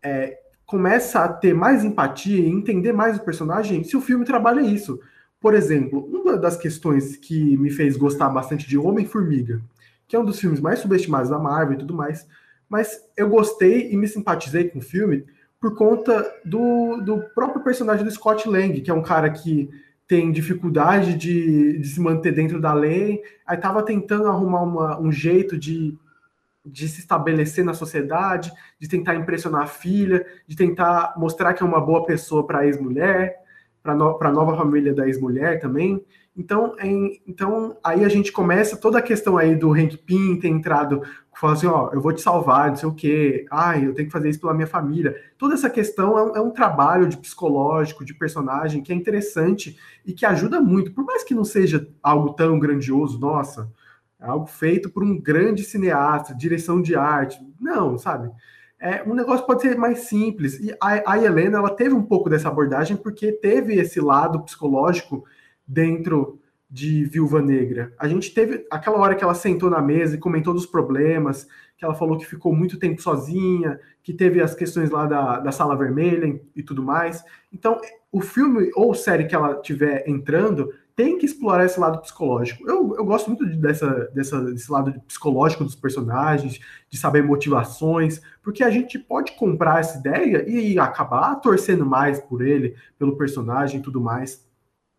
é, 0.00 0.38
começa 0.64 1.24
a 1.24 1.28
ter 1.28 1.54
mais 1.54 1.82
empatia 1.82 2.38
e 2.38 2.48
entender 2.48 2.92
mais 2.92 3.16
o 3.16 3.24
personagem 3.24 3.82
se 3.82 3.96
o 3.96 4.00
filme 4.00 4.24
trabalha 4.24 4.60
isso. 4.60 5.00
Por 5.44 5.52
exemplo, 5.52 6.08
uma 6.10 6.38
das 6.38 6.56
questões 6.56 7.16
que 7.18 7.54
me 7.58 7.68
fez 7.68 7.98
gostar 7.98 8.30
bastante 8.30 8.66
de 8.66 8.78
Homem-Formiga, 8.78 9.60
que 10.08 10.16
é 10.16 10.18
um 10.18 10.24
dos 10.24 10.40
filmes 10.40 10.58
mais 10.58 10.78
subestimados 10.78 11.28
da 11.28 11.38
Marvel 11.38 11.74
e 11.74 11.78
tudo 11.80 11.92
mais, 11.92 12.26
mas 12.66 13.04
eu 13.14 13.28
gostei 13.28 13.92
e 13.92 13.96
me 13.98 14.08
simpatizei 14.08 14.70
com 14.70 14.78
o 14.78 14.82
filme 14.82 15.26
por 15.60 15.76
conta 15.76 16.34
do, 16.46 16.96
do 17.02 17.20
próprio 17.34 17.62
personagem 17.62 18.06
do 18.06 18.10
Scott 18.10 18.48
Lang, 18.48 18.80
que 18.80 18.90
é 18.90 18.94
um 18.94 19.02
cara 19.02 19.28
que 19.28 19.68
tem 20.08 20.32
dificuldade 20.32 21.12
de, 21.14 21.78
de 21.78 21.88
se 21.88 22.00
manter 22.00 22.32
dentro 22.32 22.58
da 22.58 22.72
lei, 22.72 23.22
aí 23.46 23.58
tava 23.58 23.82
tentando 23.82 24.28
arrumar 24.28 24.62
uma, 24.62 24.98
um 24.98 25.12
jeito 25.12 25.58
de 25.58 25.94
de 26.64 26.88
se 26.88 27.00
estabelecer 27.00 27.62
na 27.62 27.74
sociedade, 27.74 28.50
de 28.80 28.88
tentar 28.88 29.14
impressionar 29.14 29.64
a 29.64 29.66
filha, 29.66 30.24
de 30.46 30.56
tentar 30.56 31.12
mostrar 31.18 31.52
que 31.52 31.62
é 31.62 31.66
uma 31.66 31.78
boa 31.78 32.06
pessoa 32.06 32.46
para 32.46 32.60
a 32.60 32.66
ex-mulher, 32.66 33.43
para 33.84 34.30
a 34.30 34.32
nova 34.32 34.56
família 34.56 34.94
da 34.94 35.06
ex-mulher 35.06 35.60
também. 35.60 36.02
Então, 36.34 36.74
em, 36.80 37.20
então, 37.28 37.76
aí 37.84 38.02
a 38.02 38.08
gente 38.08 38.32
começa 38.32 38.78
toda 38.78 38.98
a 38.98 39.02
questão 39.02 39.36
aí 39.36 39.54
do 39.54 39.72
Hank 39.72 39.98
Pym 39.98 40.40
ter 40.40 40.48
entrado, 40.48 41.02
falando 41.38 41.56
assim, 41.56 41.66
ó, 41.66 41.90
eu 41.92 42.00
vou 42.00 42.12
te 42.12 42.22
salvar, 42.22 42.70
não 42.70 42.76
sei 42.76 42.88
o 42.88 42.94
quê, 42.94 43.46
ai, 43.50 43.86
eu 43.86 43.94
tenho 43.94 44.08
que 44.08 44.12
fazer 44.12 44.30
isso 44.30 44.40
pela 44.40 44.54
minha 44.54 44.66
família. 44.66 45.14
Toda 45.36 45.52
essa 45.52 45.68
questão 45.68 46.18
é 46.18 46.22
um, 46.24 46.36
é 46.36 46.40
um 46.40 46.50
trabalho 46.50 47.06
de 47.06 47.18
psicológico, 47.18 48.04
de 48.04 48.14
personagem, 48.14 48.82
que 48.82 48.90
é 48.90 48.96
interessante 48.96 49.78
e 50.04 50.14
que 50.14 50.24
ajuda 50.24 50.60
muito, 50.60 50.92
por 50.92 51.04
mais 51.04 51.22
que 51.22 51.34
não 51.34 51.44
seja 51.44 51.86
algo 52.02 52.32
tão 52.32 52.58
grandioso, 52.58 53.20
nossa, 53.20 53.70
é 54.18 54.26
algo 54.26 54.46
feito 54.46 54.88
por 54.88 55.04
um 55.04 55.20
grande 55.20 55.62
cineasta, 55.62 56.34
direção 56.34 56.80
de 56.80 56.96
arte, 56.96 57.38
não, 57.60 57.98
sabe? 57.98 58.30
É, 58.84 59.02
um 59.04 59.14
negócio 59.14 59.46
pode 59.46 59.62
ser 59.62 59.78
mais 59.78 60.00
simples. 60.00 60.60
E 60.60 60.70
a, 60.78 61.12
a 61.12 61.18
Helena, 61.18 61.56
ela 61.56 61.70
teve 61.70 61.94
um 61.94 62.02
pouco 62.02 62.28
dessa 62.28 62.48
abordagem 62.48 62.98
porque 62.98 63.32
teve 63.32 63.80
esse 63.80 63.98
lado 63.98 64.44
psicológico 64.44 65.24
dentro 65.66 66.38
de 66.68 67.06
Viúva 67.06 67.40
Negra. 67.40 67.94
A 67.98 68.06
gente 68.06 68.34
teve 68.34 68.66
aquela 68.70 68.98
hora 68.98 69.14
que 69.14 69.24
ela 69.24 69.32
sentou 69.32 69.70
na 69.70 69.80
mesa 69.80 70.16
e 70.16 70.20
comentou 70.20 70.52
dos 70.52 70.66
problemas, 70.66 71.48
que 71.78 71.84
ela 71.84 71.94
falou 71.94 72.18
que 72.18 72.26
ficou 72.26 72.54
muito 72.54 72.78
tempo 72.78 73.00
sozinha, 73.00 73.80
que 74.02 74.12
teve 74.12 74.42
as 74.42 74.54
questões 74.54 74.90
lá 74.90 75.06
da, 75.06 75.40
da 75.40 75.50
sala 75.50 75.74
vermelha 75.74 76.38
e 76.54 76.62
tudo 76.62 76.82
mais. 76.82 77.24
Então, 77.50 77.80
o 78.12 78.20
filme 78.20 78.70
ou 78.74 78.92
série 78.92 79.24
que 79.24 79.34
ela 79.34 79.62
tiver 79.62 80.06
entrando 80.06 80.70
tem 80.96 81.18
que 81.18 81.26
explorar 81.26 81.64
esse 81.64 81.78
lado 81.78 82.00
psicológico. 82.00 82.68
Eu, 82.68 82.94
eu 82.96 83.04
gosto 83.04 83.28
muito 83.28 83.44
dessa, 83.56 84.08
dessa, 84.14 84.40
desse 84.40 84.70
lado 84.70 85.00
psicológico 85.06 85.64
dos 85.64 85.74
personagens, 85.74 86.60
de 86.88 86.96
saber 86.96 87.22
motivações, 87.22 88.20
porque 88.42 88.62
a 88.62 88.70
gente 88.70 88.98
pode 88.98 89.32
comprar 89.32 89.80
essa 89.80 89.98
ideia 89.98 90.48
e 90.48 90.78
acabar 90.78 91.34
torcendo 91.36 91.84
mais 91.84 92.20
por 92.20 92.42
ele, 92.42 92.76
pelo 92.98 93.16
personagem 93.16 93.80
e 93.80 93.82
tudo 93.82 94.00
mais. 94.00 94.46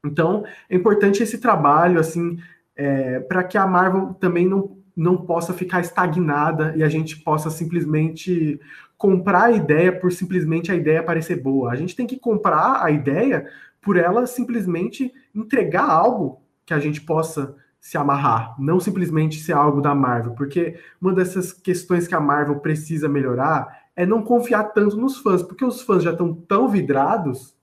Então, 0.06 0.44
é 0.70 0.76
importante 0.76 1.24
esse 1.24 1.38
trabalho, 1.38 2.00
assim, 2.00 2.38
é, 2.76 3.20
para 3.22 3.44
que 3.44 3.58
a 3.58 3.66
Marvel 3.66 4.14
também 4.16 4.48
não, 4.48 4.78
não 4.96 5.18
possa 5.18 5.54
ficar 5.54 5.80
estagnada 5.80 6.74
e 6.76 6.84
a 6.84 6.90
gente 6.90 7.18
possa 7.18 7.50
simplesmente 7.50 8.60
comprar 8.98 9.46
a 9.46 9.52
ideia 9.52 9.98
por 9.98 10.12
simplesmente 10.12 10.72
a 10.72 10.76
ideia 10.76 11.04
parecer 11.04 11.42
boa. 11.42 11.72
A 11.72 11.76
gente 11.76 11.96
tem 11.96 12.06
que 12.06 12.20
comprar 12.20 12.84
a 12.84 12.92
ideia 12.92 13.48
por 13.86 13.96
ela 13.96 14.28
simplesmente 14.28 15.14
entregar 15.34 15.90
algo 15.90 16.42
que 16.66 16.74
a 16.74 16.80
gente 16.80 17.00
possa 17.00 17.56
se 17.80 17.98
amarrar, 17.98 18.56
não 18.60 18.80
simplesmente 18.80 19.40
ser 19.40 19.54
algo 19.54 19.80
da 19.80 19.94
Marvel, 19.94 20.34
porque 20.34 20.78
uma 21.00 21.14
dessas 21.14 21.54
questões 21.54 22.08
que 22.08 22.16
a 22.16 22.20
Marvel 22.20 22.60
precisa 22.60 23.08
melhorar 23.08 23.86
é 23.96 24.06
não 24.06 24.24
confiar 24.24 24.64
tanto 24.74 24.98
nos 24.98 25.20
fãs, 25.20 25.44
porque 25.44 25.64
os 25.64 25.82
fãs 25.82 26.04
já 26.04 26.12
estão 26.12 26.34
tão 26.34 26.68
vidrados 26.68 27.56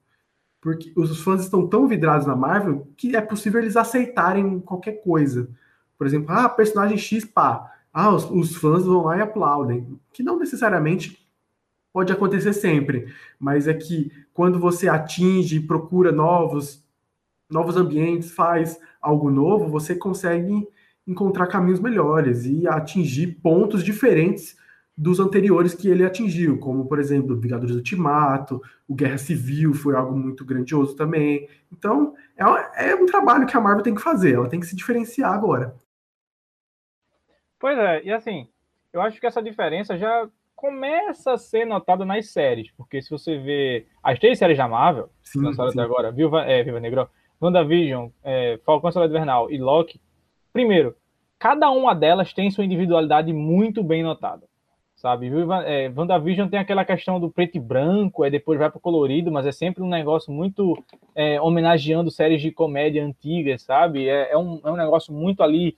porque 0.63 0.93
os 0.95 1.21
fãs 1.21 1.43
estão 1.43 1.67
tão 1.67 1.89
vidrados 1.89 2.25
na 2.25 2.37
Marvel 2.37 2.87
que 2.97 3.17
é 3.17 3.21
possível 3.21 3.61
eles 3.61 3.77
aceitarem 3.77 4.61
qualquer 4.61 5.03
coisa. 5.03 5.51
Por 5.99 6.07
exemplo, 6.07 6.33
ah, 6.33 6.49
personagem 6.49 6.97
X, 6.97 7.25
pá. 7.25 7.69
Ah, 7.93 8.15
os, 8.15 8.31
os 8.31 8.57
fãs 8.57 8.85
vão 8.85 9.03
lá 9.03 9.19
e 9.19 9.21
aplaudem. 9.21 9.99
Que 10.13 10.23
não 10.23 10.39
necessariamente 10.39 11.22
pode 11.93 12.13
acontecer 12.13 12.53
sempre, 12.53 13.13
mas 13.39 13.69
é 13.69 13.75
que 13.75 14.11
quando 14.33 14.59
você 14.59 14.89
atinge, 14.89 15.61
procura 15.61 16.11
novos 16.11 16.83
novos 17.51 17.77
ambientes, 17.77 18.33
faz 18.33 18.81
algo 19.01 19.31
novo, 19.31 19.69
você 19.69 19.95
consegue 19.95 20.67
encontrar 21.07 21.49
caminhos 21.49 21.81
melhores 21.81 22.47
e 22.47 22.67
atingir 22.67 23.39
pontos 23.43 23.85
diferentes 23.85 24.57
dos 24.97 25.21
anteriores 25.21 25.75
que 25.75 25.89
ele 25.89 26.05
atingiu, 26.05 26.59
como, 26.59 26.87
por 26.87 26.99
exemplo, 26.99 27.39
Vingadores 27.39 27.75
Ultimato, 27.75 28.63
o 28.87 28.95
Guerra 28.95 29.19
Civil 29.19 29.75
foi 29.75 29.95
algo 29.95 30.17
muito 30.17 30.45
grandioso 30.45 30.95
também. 30.97 31.49
Então, 31.73 32.15
é, 32.37 32.91
é 32.93 32.95
um 32.95 33.07
trabalho 33.07 33.47
que 33.47 33.57
a 33.57 33.61
Marvel 33.61 33.83
tem 33.83 33.95
que 33.95 34.03
fazer, 34.03 34.35
ela 34.35 34.49
tem 34.49 34.61
que 34.61 34.67
se 34.67 34.77
diferenciar 34.77 35.33
agora. 35.33 35.75
Pois 37.59 37.77
é, 37.79 38.03
e 38.05 38.13
assim, 38.13 38.49
eu 38.93 39.01
acho 39.01 39.21
que 39.21 39.27
essa 39.27 39.43
diferença 39.43 39.97
já 39.97 40.29
começa 40.63 41.33
a 41.33 41.37
ser 41.37 41.67
notada 41.67 42.05
nas 42.05 42.29
séries, 42.29 42.71
porque 42.77 43.03
se 43.03 43.11
você 43.11 43.37
vê 43.37 43.85
as 44.01 44.17
três 44.21 44.39
séries 44.39 44.57
da 44.57 44.69
Marvel, 44.69 45.11
sim, 45.21 45.43
lançadas 45.43 45.73
até 45.73 45.83
agora, 45.83 46.13
Viva, 46.13 46.45
é, 46.45 46.63
Viva 46.63 46.79
Negro, 46.79 47.09
WandaVision, 47.41 48.11
é, 48.23 48.61
Falcão 48.65 48.93
Soldado 48.93 49.13
Invernal 49.13 49.51
e 49.51 49.59
Loki, 49.59 50.01
primeiro, 50.53 50.95
cada 51.37 51.69
uma 51.73 51.97
delas 51.97 52.33
tem 52.33 52.49
sua 52.49 52.65
individualidade 52.65 53.33
muito 53.33 53.83
bem 53.83 54.05
notada 54.05 54.47
sabe? 54.95 55.29
É, 55.67 55.93
WandaVision 55.97 56.49
tem 56.49 56.61
aquela 56.61 56.85
questão 56.85 57.19
do 57.19 57.29
preto 57.29 57.57
e 57.57 57.61
branco, 57.61 58.23
aí 58.23 58.31
depois 58.31 58.57
vai 58.57 58.71
para 58.71 58.81
colorido, 58.81 59.33
mas 59.33 59.45
é 59.45 59.51
sempre 59.51 59.83
um 59.83 59.89
negócio 59.89 60.33
muito 60.33 60.81
é, 61.13 61.41
homenageando 61.41 62.09
séries 62.09 62.41
de 62.41 62.53
comédia 62.53 63.05
antigas, 63.05 63.63
sabe? 63.63 64.09
É, 64.09 64.31
é, 64.31 64.39
um, 64.39 64.61
é 64.65 64.71
um 64.71 64.77
negócio 64.77 65.13
muito 65.13 65.43
ali 65.43 65.77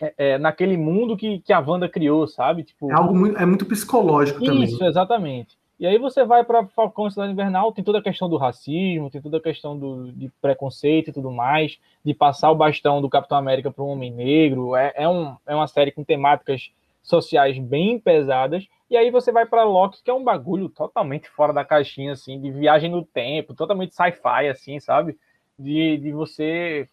é, 0.00 0.14
é, 0.16 0.38
naquele 0.38 0.76
mundo 0.76 1.16
que, 1.16 1.38
que 1.40 1.52
a 1.52 1.60
Wanda 1.60 1.88
criou, 1.88 2.26
sabe? 2.26 2.64
Tipo, 2.64 2.90
é 2.90 2.94
algo 2.94 3.14
muito, 3.14 3.38
é 3.38 3.46
muito 3.46 3.64
psicológico 3.66 4.42
isso, 4.42 4.52
também. 4.52 4.64
Isso, 4.64 4.84
exatamente. 4.84 5.56
E 5.78 5.86
aí 5.86 5.98
você 5.98 6.24
vai 6.24 6.44
para 6.44 6.66
Falcão 6.68 7.10
Cidade 7.10 7.32
Invernal, 7.32 7.72
tem 7.72 7.82
toda 7.82 7.98
a 7.98 8.02
questão 8.02 8.28
do 8.28 8.36
racismo, 8.36 9.10
tem 9.10 9.20
toda 9.20 9.38
a 9.38 9.40
questão 9.40 9.76
do, 9.76 10.12
de 10.12 10.30
preconceito 10.40 11.10
e 11.10 11.12
tudo 11.12 11.30
mais, 11.30 11.78
de 12.04 12.14
passar 12.14 12.50
o 12.50 12.54
bastão 12.54 13.02
do 13.02 13.10
Capitão 13.10 13.36
América 13.36 13.70
para 13.70 13.82
um 13.82 13.88
homem 13.88 14.10
negro. 14.10 14.76
É, 14.76 14.92
é, 14.94 15.08
um, 15.08 15.36
é 15.46 15.54
uma 15.54 15.66
série 15.66 15.90
com 15.90 16.04
temáticas 16.04 16.70
sociais 17.02 17.58
bem 17.58 17.98
pesadas. 17.98 18.66
E 18.88 18.96
aí 18.96 19.10
você 19.10 19.32
vai 19.32 19.46
para 19.46 19.64
Loki, 19.64 20.02
que 20.02 20.10
é 20.10 20.14
um 20.14 20.22
bagulho 20.22 20.68
totalmente 20.68 21.28
fora 21.28 21.52
da 21.52 21.64
caixinha, 21.64 22.12
assim, 22.12 22.40
de 22.40 22.50
viagem 22.50 22.90
no 22.90 23.04
tempo, 23.04 23.54
totalmente 23.54 23.94
sci-fi, 23.94 24.48
assim, 24.48 24.78
sabe? 24.78 25.18
De, 25.58 25.98
de 25.98 26.12
você. 26.12 26.88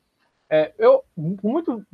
É, 0.54 0.74
eu, 0.78 1.02
por, 1.16 1.50
muito, 1.50 1.86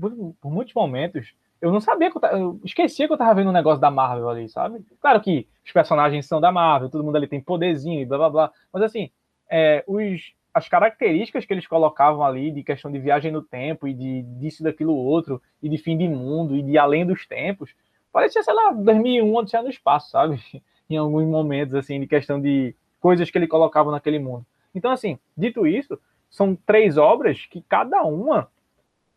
por, 0.41 0.51
muitos 0.51 0.73
momentos, 0.73 1.31
eu 1.61 1.71
não 1.71 1.79
sabia 1.79 2.09
que 2.09 2.17
eu, 2.17 2.29
eu 2.31 2.59
esquecia 2.63 3.05
que 3.05 3.13
eu 3.13 3.17
tava 3.17 3.35
vendo 3.35 3.51
um 3.51 3.53
negócio 3.53 3.79
da 3.79 3.91
Marvel 3.91 4.27
ali, 4.27 4.49
sabe? 4.49 4.83
Claro 4.99 5.21
que 5.21 5.47
os 5.63 5.71
personagens 5.71 6.25
são 6.25 6.41
da 6.41 6.51
Marvel, 6.51 6.89
todo 6.89 7.03
mundo 7.03 7.15
ali 7.15 7.27
tem 7.27 7.39
poderzinho 7.39 8.01
e 8.01 8.05
blá 8.05 8.17
blá 8.17 8.29
blá. 8.31 8.51
Mas 8.73 8.81
assim, 8.81 9.11
é, 9.47 9.83
os, 9.85 10.33
as 10.51 10.67
características 10.67 11.45
que 11.45 11.53
eles 11.53 11.67
colocavam 11.67 12.23
ali 12.23 12.49
de 12.49 12.63
questão 12.63 12.91
de 12.91 12.97
viagem 12.97 13.31
no 13.31 13.43
tempo 13.43 13.87
e 13.87 13.93
de 13.93 14.23
disso, 14.23 14.63
daquilo, 14.63 14.95
outro, 14.95 15.39
e 15.61 15.69
de 15.69 15.77
fim 15.77 15.95
de 15.95 16.07
mundo 16.07 16.55
e 16.55 16.63
de 16.63 16.79
além 16.79 17.05
dos 17.05 17.27
tempos, 17.27 17.75
parecia, 18.11 18.41
sei 18.41 18.55
lá, 18.55 18.71
2001, 18.71 19.35
Odisseia 19.35 19.61
no 19.61 19.69
Espaço, 19.69 20.09
sabe? 20.09 20.41
em 20.89 20.97
alguns 20.97 21.27
momentos, 21.27 21.75
assim, 21.75 21.99
de 21.99 22.07
questão 22.07 22.41
de 22.41 22.73
coisas 22.99 23.29
que 23.29 23.37
ele 23.37 23.45
colocava 23.45 23.91
naquele 23.91 24.17
mundo. 24.17 24.43
Então, 24.73 24.89
assim, 24.89 25.19
dito 25.37 25.67
isso, 25.67 25.99
são 26.29 26.55
três 26.55 26.97
obras 26.97 27.45
que 27.45 27.61
cada 27.61 28.03
uma 28.03 28.47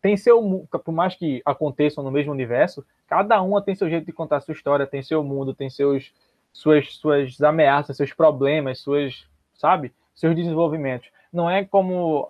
tem 0.01 0.17
seu, 0.17 0.67
por 0.83 0.91
mais 0.91 1.15
que 1.15 1.41
aconteçam 1.45 2.03
no 2.03 2.11
mesmo 2.11 2.31
universo, 2.31 2.85
cada 3.07 3.41
uma 3.41 3.61
tem 3.61 3.75
seu 3.75 3.89
jeito 3.89 4.05
de 4.05 4.11
contar 4.11 4.41
sua 4.41 4.53
história, 4.53 4.87
tem 4.87 5.03
seu 5.03 5.23
mundo, 5.23 5.53
tem 5.53 5.69
seus 5.69 6.11
suas 6.53 6.95
suas 6.95 7.41
ameaças, 7.41 7.95
seus 7.95 8.11
problemas, 8.11 8.79
suas, 8.79 9.25
sabe, 9.53 9.93
seus 10.13 10.35
desenvolvimentos. 10.35 11.09
Não 11.31 11.49
é 11.49 11.63
como 11.63 12.29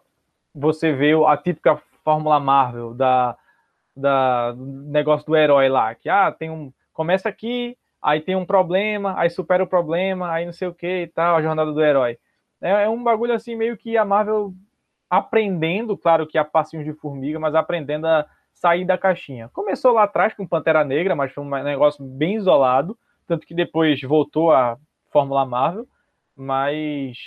você 0.53 0.91
vê 0.91 1.13
a 1.25 1.37
típica 1.37 1.81
fórmula 2.03 2.39
Marvel 2.39 2.93
da 2.93 3.35
da, 3.95 4.51
do 4.51 4.65
negócio 4.65 5.25
do 5.25 5.35
herói 5.35 5.69
lá, 5.69 5.93
que 5.95 6.09
ah, 6.09 6.31
tem 6.31 6.49
um. 6.49 6.71
Começa 6.93 7.29
aqui, 7.29 7.77
aí 8.01 8.21
tem 8.21 8.35
um 8.35 8.45
problema, 8.45 9.13
aí 9.17 9.29
supera 9.29 9.63
o 9.63 9.67
problema, 9.67 10.31
aí 10.31 10.45
não 10.45 10.53
sei 10.53 10.67
o 10.67 10.73
que 10.73 11.03
e 11.03 11.07
tal, 11.07 11.35
a 11.35 11.41
jornada 11.41 11.71
do 11.71 11.83
herói. 11.83 12.17
É, 12.61 12.83
é 12.83 12.89
um 12.89 13.01
bagulho 13.01 13.33
assim, 13.33 13.55
meio 13.55 13.77
que 13.77 13.97
a 13.97 14.05
Marvel 14.05 14.53
aprendendo, 15.11 15.97
claro 15.97 16.25
que 16.25 16.37
a 16.37 16.45
passinhos 16.45 16.85
de 16.85 16.93
formiga, 16.93 17.37
mas 17.37 17.53
aprendendo 17.53 18.07
a 18.07 18.25
sair 18.53 18.85
da 18.85 18.97
caixinha. 18.97 19.49
Começou 19.49 19.91
lá 19.91 20.03
atrás 20.03 20.33
com 20.33 20.47
Pantera 20.47 20.85
Negra, 20.85 21.13
mas 21.13 21.33
foi 21.33 21.43
um 21.43 21.49
negócio 21.49 22.01
bem 22.01 22.35
isolado, 22.35 22.97
tanto 23.27 23.45
que 23.45 23.53
depois 23.53 24.01
voltou 24.01 24.53
a 24.53 24.77
Fórmula 25.11 25.45
Marvel, 25.45 25.85
mas 26.33 27.17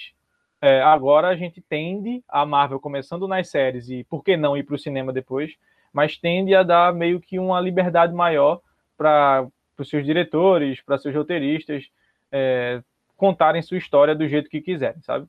é, 0.62 0.80
agora 0.80 1.28
a 1.28 1.36
gente 1.36 1.60
tende 1.60 2.24
a 2.26 2.46
Marvel 2.46 2.80
começando 2.80 3.28
nas 3.28 3.50
séries 3.50 3.90
e 3.90 4.02
por 4.04 4.24
que 4.24 4.34
não 4.34 4.56
ir 4.56 4.62
para 4.62 4.76
o 4.76 4.78
cinema 4.78 5.12
depois, 5.12 5.54
mas 5.92 6.16
tende 6.16 6.54
a 6.54 6.62
dar 6.62 6.94
meio 6.94 7.20
que 7.20 7.38
uma 7.38 7.60
liberdade 7.60 8.14
maior 8.14 8.62
para 8.96 9.46
os 9.78 9.90
seus 9.90 10.06
diretores, 10.06 10.80
para 10.80 10.96
seus 10.96 11.14
roteiristas 11.14 11.90
é, 12.32 12.82
contarem 13.14 13.60
sua 13.60 13.76
história 13.76 14.14
do 14.14 14.26
jeito 14.26 14.48
que 14.48 14.62
quiserem, 14.62 15.02
sabe? 15.02 15.28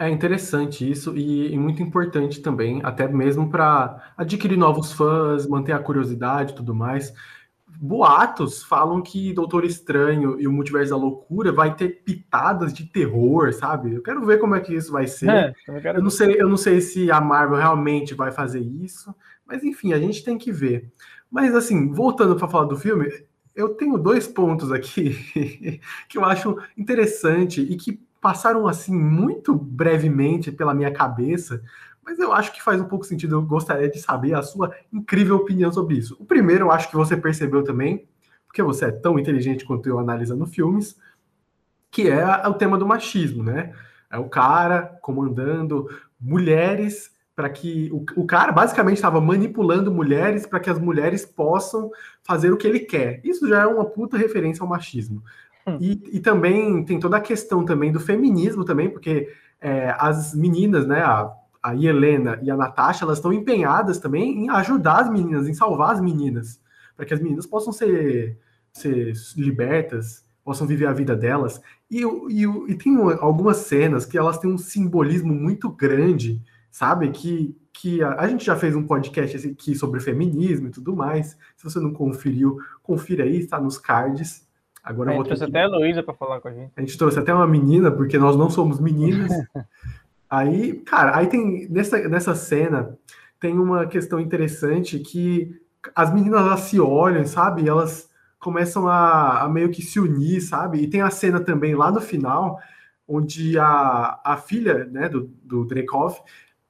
É 0.00 0.08
interessante 0.08 0.90
isso 0.90 1.16
e, 1.16 1.52
e 1.52 1.58
muito 1.58 1.82
importante 1.82 2.40
também, 2.40 2.80
até 2.82 3.06
mesmo 3.06 3.48
para 3.50 4.12
adquirir 4.16 4.56
novos 4.56 4.92
fãs, 4.92 5.46
manter 5.46 5.72
a 5.72 5.78
curiosidade 5.78 6.52
e 6.52 6.56
tudo 6.56 6.74
mais 6.74 7.12
boatos 7.82 8.62
falam 8.62 9.00
que 9.00 9.32
Doutor 9.32 9.64
Estranho 9.64 10.38
e 10.38 10.46
o 10.46 10.52
Multiverso 10.52 10.90
da 10.90 10.96
Loucura 10.96 11.50
vai 11.50 11.74
ter 11.74 12.02
pitadas 12.04 12.74
de 12.74 12.84
terror, 12.84 13.52
sabe? 13.54 13.94
Eu 13.94 14.02
quero 14.02 14.24
ver 14.24 14.38
como 14.38 14.54
é 14.54 14.60
que 14.60 14.74
isso 14.74 14.92
vai 14.92 15.06
ser. 15.06 15.30
É, 15.30 15.54
eu, 15.66 15.78
eu, 15.78 16.02
não 16.02 16.10
sei, 16.10 16.36
eu 16.38 16.48
não 16.48 16.58
sei 16.58 16.80
se 16.82 17.10
a 17.10 17.20
Marvel 17.20 17.56
realmente 17.56 18.14
vai 18.14 18.30
fazer 18.30 18.60
isso, 18.60 19.14
mas 19.46 19.64
enfim, 19.64 19.94
a 19.94 19.98
gente 19.98 20.22
tem 20.22 20.36
que 20.36 20.52
ver. 20.52 20.90
Mas 21.30 21.54
assim, 21.54 21.90
voltando 21.90 22.36
para 22.36 22.48
falar 22.48 22.66
do 22.66 22.76
filme, 22.76 23.08
eu 23.54 23.70
tenho 23.70 23.96
dois 23.96 24.26
pontos 24.28 24.70
aqui 24.70 25.80
que 26.06 26.18
eu 26.18 26.24
acho 26.24 26.58
interessante 26.76 27.62
e 27.62 27.76
que 27.76 27.98
passaram 28.20 28.68
assim 28.68 28.94
muito 28.94 29.54
brevemente 29.54 30.52
pela 30.52 30.74
minha 30.74 30.92
cabeça, 30.92 31.62
mas 32.04 32.18
eu 32.18 32.32
acho 32.32 32.52
que 32.52 32.62
faz 32.62 32.80
um 32.80 32.88
pouco 32.88 33.04
sentido. 33.04 33.36
Eu 33.36 33.42
gostaria 33.42 33.88
de 33.88 33.98
saber 33.98 34.34
a 34.34 34.42
sua 34.42 34.74
incrível 34.92 35.36
opinião 35.36 35.72
sobre 35.72 35.96
isso. 35.96 36.16
O 36.18 36.24
primeiro, 36.24 36.66
eu 36.66 36.72
acho 36.72 36.88
que 36.88 36.96
você 36.96 37.16
percebeu 37.16 37.62
também, 37.62 38.08
porque 38.46 38.62
você 38.62 38.86
é 38.86 38.90
tão 38.90 39.18
inteligente 39.18 39.64
quanto 39.64 39.88
eu 39.88 39.98
analisando 39.98 40.46
filmes, 40.46 40.96
que 41.90 42.08
é 42.08 42.24
o 42.48 42.54
tema 42.54 42.78
do 42.78 42.86
machismo, 42.86 43.42
né? 43.42 43.72
É 44.10 44.18
o 44.18 44.28
cara 44.28 44.98
comandando 45.02 45.88
mulheres 46.20 47.14
para 47.34 47.48
que 47.48 47.90
o, 47.92 48.04
o, 48.20 48.26
cara 48.26 48.52
basicamente 48.52 48.96
estava 48.96 49.20
manipulando 49.20 49.90
mulheres 49.90 50.44
para 50.44 50.60
que 50.60 50.68
as 50.68 50.78
mulheres 50.78 51.24
possam 51.24 51.90
fazer 52.22 52.52
o 52.52 52.56
que 52.56 52.66
ele 52.66 52.80
quer. 52.80 53.20
Isso 53.24 53.48
já 53.48 53.62
é 53.62 53.66
uma 53.66 53.84
puta 53.84 54.18
referência 54.18 54.62
ao 54.62 54.68
machismo. 54.68 55.22
Hum. 55.66 55.78
E, 55.80 56.02
e, 56.12 56.20
também 56.20 56.84
tem 56.84 56.98
toda 56.98 57.16
a 57.16 57.20
questão 57.20 57.64
também 57.64 57.92
do 57.92 58.00
feminismo 58.00 58.64
também, 58.64 58.88
porque 58.88 59.28
é, 59.60 59.94
as 59.98 60.34
meninas, 60.34 60.86
né, 60.86 61.02
a, 61.02 61.30
a 61.62 61.74
Helena 61.74 62.38
e 62.42 62.50
a 62.50 62.56
Natasha, 62.56 63.04
elas 63.04 63.18
estão 63.18 63.32
empenhadas 63.32 63.98
também 63.98 64.44
em 64.44 64.50
ajudar 64.50 65.00
as 65.00 65.10
meninas, 65.10 65.46
em 65.46 65.54
salvar 65.54 65.92
as 65.92 66.00
meninas, 66.00 66.60
para 66.96 67.04
que 67.04 67.14
as 67.14 67.20
meninas 67.20 67.46
possam 67.46 67.72
ser, 67.72 68.38
ser 68.72 69.12
libertas, 69.36 70.24
possam 70.44 70.66
viver 70.66 70.86
a 70.86 70.92
vida 70.92 71.14
delas. 71.14 71.60
E, 71.90 72.02
e, 72.02 72.44
e 72.68 72.74
tem 72.74 72.96
algumas 73.20 73.58
cenas 73.58 74.06
que 74.06 74.16
elas 74.16 74.38
têm 74.38 74.50
um 74.50 74.58
simbolismo 74.58 75.34
muito 75.34 75.68
grande, 75.68 76.42
sabe? 76.70 77.10
Que, 77.10 77.56
que 77.72 78.02
a, 78.02 78.14
a, 78.14 78.28
gente 78.28 78.44
já 78.44 78.56
fez 78.56 78.74
um 78.74 78.86
podcast 78.86 79.48
aqui 79.48 79.74
sobre 79.74 80.00
feminismo 80.00 80.68
e 80.68 80.70
tudo 80.70 80.96
mais. 80.96 81.36
Se 81.56 81.64
você 81.64 81.78
não 81.78 81.92
conferiu, 81.92 82.58
confira 82.82 83.24
aí, 83.24 83.38
está 83.38 83.60
nos 83.60 83.76
cards. 83.76 84.48
Agora 84.82 85.10
a 85.10 85.14
gente 85.14 85.26
trouxe 85.26 85.44
que... 85.44 85.50
até 85.50 85.62
a 85.62 85.68
Luísa 85.68 86.02
para 86.02 86.14
falar 86.14 86.40
com 86.40 86.48
a 86.48 86.52
gente. 86.52 86.72
A 86.76 86.80
gente 86.80 86.96
trouxe 86.96 87.18
até 87.18 87.32
uma 87.32 87.46
menina, 87.46 87.90
porque 87.90 88.18
nós 88.18 88.36
não 88.36 88.48
somos 88.48 88.80
meninas. 88.80 89.30
aí, 90.28 90.74
cara, 90.80 91.16
aí 91.16 91.26
tem 91.26 91.68
nessa, 91.68 92.08
nessa 92.08 92.34
cena 92.34 92.98
tem 93.40 93.58
uma 93.58 93.86
questão 93.86 94.20
interessante 94.20 94.98
que 94.98 95.58
as 95.94 96.12
meninas 96.12 96.42
elas 96.42 96.60
se 96.60 96.78
olham, 96.78 97.24
sabe? 97.26 97.66
Elas 97.66 98.10
começam 98.38 98.86
a, 98.86 99.42
a, 99.42 99.48
meio 99.48 99.70
que 99.70 99.82
se 99.82 99.98
unir, 99.98 100.42
sabe? 100.42 100.82
E 100.82 100.86
tem 100.86 101.00
a 101.00 101.10
cena 101.10 101.40
também 101.40 101.74
lá 101.74 101.90
no 101.90 102.00
final, 102.00 102.58
onde 103.08 103.58
a, 103.58 104.20
a 104.22 104.36
filha 104.36 104.84
né, 104.84 105.08
do, 105.08 105.30
do 105.42 105.64
Dreykov, 105.64 106.18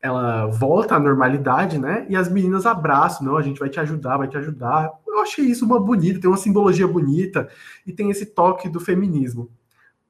ela 0.02 0.46
volta 0.46 0.94
à 0.96 1.00
normalidade, 1.00 1.78
né? 1.78 2.06
E 2.08 2.16
as 2.16 2.30
meninas 2.30 2.64
abraçam, 2.64 3.26
não, 3.26 3.36
a 3.36 3.42
gente 3.42 3.60
vai 3.60 3.68
te 3.68 3.78
ajudar, 3.78 4.16
vai 4.16 4.28
te 4.28 4.36
ajudar. 4.38 4.90
Eu 5.06 5.20
achei 5.20 5.44
isso 5.44 5.64
uma 5.66 5.78
bonita, 5.78 6.20
tem 6.20 6.30
uma 6.30 6.36
simbologia 6.36 6.88
bonita 6.88 7.48
e 7.86 7.92
tem 7.92 8.10
esse 8.10 8.26
toque 8.26 8.68
do 8.68 8.80
feminismo. 8.80 9.50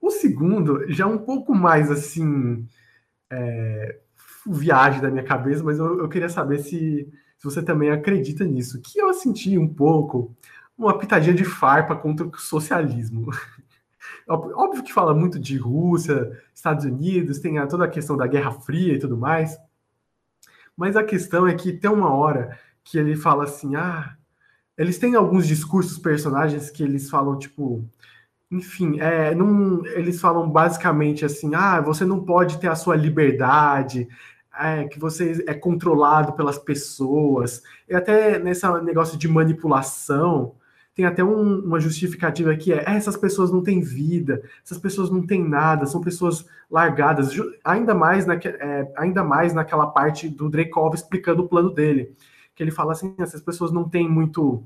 O 0.01 0.11
segundo 0.11 0.84
já 0.93 1.05
é 1.05 1.07
um 1.07 1.18
pouco 1.18 1.55
mais 1.55 1.91
assim 1.91 2.66
é, 3.28 3.99
viagem 4.47 5.01
da 5.01 5.11
minha 5.11 5.24
cabeça, 5.24 5.62
mas 5.64 5.78
eu, 5.78 5.99
eu 5.99 6.09
queria 6.09 6.28
saber 6.28 6.59
se, 6.59 7.09
se 7.38 7.45
você 7.45 7.62
também 7.62 7.91
acredita 7.91 8.45
nisso. 8.45 8.80
Que 8.80 9.01
eu 9.01 9.12
senti 9.12 9.59
um 9.59 9.68
pouco 9.68 10.34
uma 10.78 10.97
pitadinha 10.99 11.34
de 11.34 11.45
farpa 11.45 11.97
contra 11.97 12.26
o 12.26 12.38
socialismo. 12.38 13.30
Óbvio 14.28 14.84
que 14.84 14.93
fala 14.93 15.14
muito 15.14 15.38
de 15.38 15.57
Rússia, 15.59 16.30
Estados 16.55 16.84
Unidos, 16.84 17.41
tem 17.41 17.55
toda 17.66 17.84
a 17.84 17.88
questão 17.88 18.16
da 18.16 18.26
Guerra 18.26 18.53
Fria 18.53 18.95
e 18.95 18.99
tudo 18.99 19.16
mais. 19.16 19.59
Mas 20.80 20.96
a 20.96 21.04
questão 21.04 21.46
é 21.46 21.52
que 21.52 21.74
tem 21.74 21.90
uma 21.90 22.10
hora 22.10 22.58
que 22.82 22.96
ele 22.96 23.14
fala 23.14 23.44
assim: 23.44 23.76
ah, 23.76 24.16
eles 24.78 24.98
têm 24.98 25.14
alguns 25.14 25.46
discursos 25.46 25.98
personagens 25.98 26.70
que 26.70 26.82
eles 26.82 27.10
falam, 27.10 27.38
tipo, 27.38 27.84
enfim, 28.50 28.98
é, 28.98 29.34
não, 29.34 29.84
eles 29.84 30.18
falam 30.18 30.48
basicamente 30.48 31.22
assim: 31.22 31.54
ah, 31.54 31.82
você 31.82 32.06
não 32.06 32.24
pode 32.24 32.58
ter 32.58 32.68
a 32.68 32.74
sua 32.74 32.96
liberdade, 32.96 34.08
é, 34.58 34.84
que 34.84 34.98
você 34.98 35.44
é 35.46 35.52
controlado 35.52 36.32
pelas 36.32 36.56
pessoas, 36.56 37.62
e 37.86 37.94
até 37.94 38.38
nesse 38.38 38.66
negócio 38.82 39.18
de 39.18 39.28
manipulação 39.28 40.54
tem 41.01 41.07
até 41.07 41.24
um, 41.24 41.61
uma 41.61 41.80
justificativa 41.80 42.55
que 42.55 42.74
é, 42.74 42.84
é 42.86 42.94
essas 42.94 43.16
pessoas 43.16 43.51
não 43.51 43.62
têm 43.62 43.80
vida, 43.80 44.42
essas 44.62 44.76
pessoas 44.76 45.11
não 45.11 45.26
têm 45.26 45.42
nada, 45.42 45.86
são 45.86 46.03
pessoas 46.03 46.44
largadas, 46.70 47.30
ainda 47.64 47.94
mais, 47.94 48.26
naque, 48.26 48.48
é, 48.48 48.92
ainda 48.96 49.24
mais 49.24 49.55
naquela 49.55 49.86
parte 49.86 50.28
do 50.28 50.51
Dreykov 50.51 50.94
explicando 50.94 51.42
o 51.42 51.48
plano 51.48 51.70
dele, 51.70 52.14
que 52.55 52.62
ele 52.62 52.70
fala 52.70 52.92
assim, 52.92 53.14
essas 53.18 53.40
pessoas 53.40 53.72
não 53.72 53.88
têm 53.88 54.09
muito 54.09 54.62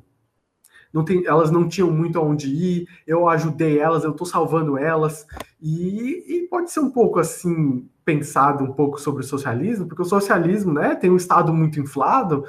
não 0.93 1.05
tem, 1.05 1.25
elas 1.27 1.51
não 1.51 1.69
tinham 1.69 1.91
muito 1.91 2.19
aonde 2.19 2.49
ir, 2.49 2.89
eu 3.05 3.29
ajudei 3.29 3.79
elas, 3.79 4.05
eu 4.05 4.13
estou 4.13 4.27
salvando 4.27 4.79
elas, 4.79 5.27
e, 5.61 6.25
e, 6.45 6.49
pode 6.49 6.71
ser 6.71 6.81
um 6.81 6.91
pouco 6.91 7.19
assim, 7.19 7.89
pensado 8.05 8.63
um 8.63 8.73
pouco 8.73 9.01
sobre 9.01 9.23
o 9.23 9.27
socialismo, 9.27 9.87
porque 9.87 10.03
o 10.03 10.07
socialismo 10.07 10.73
né, 10.73 10.95
tem 10.95 11.11
um 11.11 11.17
Estado 11.17 11.53
muito 11.55 11.81
inflado, 11.81 12.45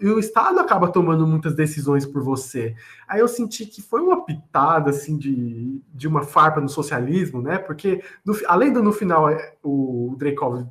e 0.00 0.08
o 0.08 0.18
Estado 0.18 0.60
acaba 0.60 0.88
tomando 0.88 1.26
muitas 1.26 1.54
decisões 1.54 2.04
por 2.04 2.22
você. 2.22 2.74
Aí 3.08 3.20
eu 3.20 3.28
senti 3.28 3.64
que 3.66 3.80
foi 3.80 4.00
uma 4.00 4.24
pitada 4.24 4.90
assim 4.90 5.16
de, 5.16 5.80
de 5.92 6.06
uma 6.06 6.22
farpa 6.22 6.60
no 6.60 6.68
socialismo, 6.68 7.40
né? 7.40 7.58
Porque 7.58 8.02
no, 8.24 8.36
além 8.46 8.72
do 8.72 8.82
no 8.82 8.92
final 8.92 9.28
é, 9.28 9.54
o 9.62 10.14
Dreykov 10.18 10.66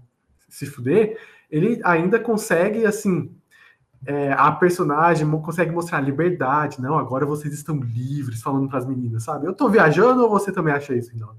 se 0.47 0.65
fuder, 0.65 1.17
ele 1.49 1.81
ainda 1.83 2.19
consegue 2.19 2.85
assim 2.85 3.35
é, 4.05 4.33
a 4.33 4.51
personagem 4.51 5.29
consegue 5.41 5.71
mostrar 5.71 6.01
liberdade. 6.01 6.81
Não, 6.81 6.97
agora 6.97 7.25
vocês 7.25 7.53
estão 7.53 7.79
livres 7.79 8.41
falando 8.41 8.67
para 8.67 8.79
as 8.79 8.85
meninas, 8.85 9.23
sabe? 9.23 9.47
Eu 9.47 9.53
tô 9.53 9.69
viajando 9.69 10.23
ou 10.23 10.29
você 10.29 10.51
também 10.51 10.73
acha 10.73 10.93
isso, 10.93 11.11
então? 11.15 11.35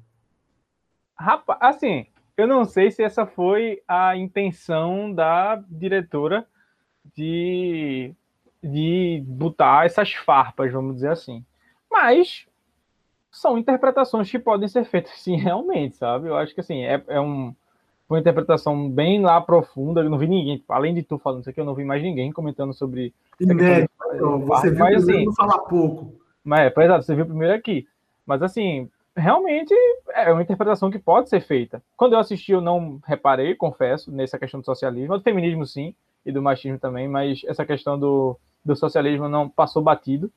Rapaz, 1.17 1.59
assim, 1.61 2.07
eu 2.37 2.47
não 2.47 2.65
sei 2.65 2.91
se 2.91 3.03
essa 3.03 3.27
foi 3.27 3.83
a 3.87 4.17
intenção 4.17 5.13
da 5.13 5.63
diretora 5.69 6.47
de, 7.15 8.13
de 8.63 9.23
botar 9.27 9.87
essas 9.87 10.13
farpas, 10.13 10.73
vamos 10.73 10.97
dizer 10.97 11.11
assim. 11.11 11.45
Mas 11.91 12.47
são 13.31 13.59
interpretações 13.59 14.31
que 14.31 14.39
podem 14.39 14.69
ser 14.69 14.85
feitas, 14.85 15.21
sim, 15.21 15.37
realmente, 15.39 15.97
sabe? 15.97 16.29
Eu 16.29 16.37
acho 16.37 16.55
que, 16.55 16.61
assim, 16.61 16.83
é, 16.85 17.03
é 17.09 17.21
um 17.21 17.55
uma 18.09 18.19
interpretação 18.19 18.89
bem 18.89 19.21
lá 19.21 19.41
profunda. 19.41 20.01
Eu 20.01 20.11
não 20.11 20.19
vi 20.19 20.29
ninguém, 20.29 20.63
além 20.69 20.95
de 20.95 21.03
tu 21.03 21.19
falando 21.19 21.41
isso 21.41 21.51
aqui, 21.51 21.61
eu 21.61 21.65
não 21.65 21.75
vi 21.75 21.85
mais 21.85 22.03
ninguém 22.03 22.33
comentando 22.33 22.73
sobre. 22.73 23.13
Inédito, 23.41 23.91
você 24.41 24.71
viu 24.71 24.79
mas, 24.79 25.03
assim, 25.03 25.35
falar 25.35 25.59
pouco. 25.61 26.15
Mas, 26.43 26.73
é, 26.77 26.85
exato, 26.85 27.05
você 27.05 27.15
viu 27.15 27.27
primeiro 27.27 27.55
aqui. 27.55 27.87
Mas 28.27 28.43
assim, 28.43 28.89
realmente 29.17 29.75
é 30.13 30.33
uma 30.33 30.43
interpretação 30.43 30.91
que 30.91 30.99
pode 30.99 31.29
ser 31.29 31.41
feita. 31.41 31.83
Quando 31.97 32.15
eu 32.15 32.19
assisti, 32.19 32.53
eu 32.53 32.61
não 32.61 33.01
reparei, 33.07 33.55
confesso, 33.55 34.11
nessa 34.11 34.39
questão 34.39 34.61
do 34.61 34.67
socialismo, 34.67 35.17
do 35.17 35.23
feminismo 35.23 35.67
sim, 35.67 35.95
e 36.25 36.33
do 36.33 36.43
machismo 36.43 36.79
também, 36.79 37.07
mas 37.07 37.43
essa 37.47 37.65
questão 37.65 37.99
do, 37.99 38.39
do 38.65 38.75
socialismo 38.75 39.29
não 39.29 39.49
passou 39.49 39.83
batido. 39.83 40.33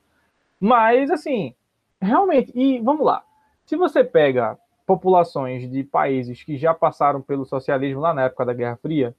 Mas, 0.60 1.10
assim, 1.10 1.54
realmente, 2.00 2.52
e 2.54 2.78
vamos 2.80 3.04
lá. 3.04 3.24
Se 3.64 3.76
você 3.76 4.04
pega 4.04 4.58
populações 4.86 5.70
de 5.70 5.82
países 5.82 6.42
que 6.42 6.56
já 6.56 6.74
passaram 6.74 7.20
pelo 7.20 7.44
socialismo 7.44 8.00
lá 8.00 8.14
na 8.14 8.24
época 8.24 8.44
da 8.44 8.54
Guerra 8.54 8.76
Fria, 8.76 9.14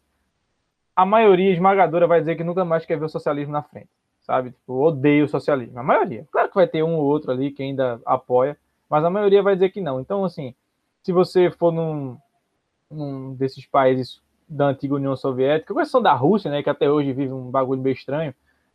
a 0.95 1.05
maioria 1.05 1.51
esmagadora 1.51 2.07
vai 2.07 2.19
dizer 2.19 2.35
que 2.35 2.43
nunca 2.43 2.65
mais 2.65 2.85
quer 2.85 2.97
ver 2.97 3.05
o 3.05 3.09
socialismo 3.09 3.53
na 3.53 3.63
frente, 3.63 3.89
sabe? 4.21 4.51
Tipo, 4.51 4.73
odeia 4.73 5.23
o 5.23 5.29
socialismo. 5.29 5.79
A 5.79 5.83
maioria. 5.83 6.27
Claro 6.31 6.49
que 6.49 6.55
vai 6.55 6.67
ter 6.67 6.83
um 6.83 6.95
ou 6.95 7.05
outro 7.05 7.31
ali 7.31 7.51
que 7.51 7.63
ainda 7.63 8.01
apoia, 8.05 8.57
mas 8.89 9.03
a 9.03 9.09
maioria 9.09 9.43
vai 9.43 9.55
dizer 9.55 9.69
que 9.69 9.81
não. 9.81 9.99
Então, 9.99 10.25
assim, 10.25 10.55
se 11.03 11.11
você 11.11 11.51
for 11.51 11.71
num, 11.71 12.17
num 12.89 13.35
desses 13.35 13.65
países 13.65 14.21
da 14.47 14.67
antiga 14.67 14.95
União 14.95 15.15
Soviética, 15.15 15.73
exceção 15.79 16.01
da 16.01 16.13
Rússia, 16.13 16.49
né, 16.49 16.63
que 16.63 16.69
até 16.69 16.89
hoje 16.89 17.13
vive 17.13 17.31
um 17.31 17.51
bagulho 17.51 17.81
meio 17.81 17.93
estranho, 17.93 18.33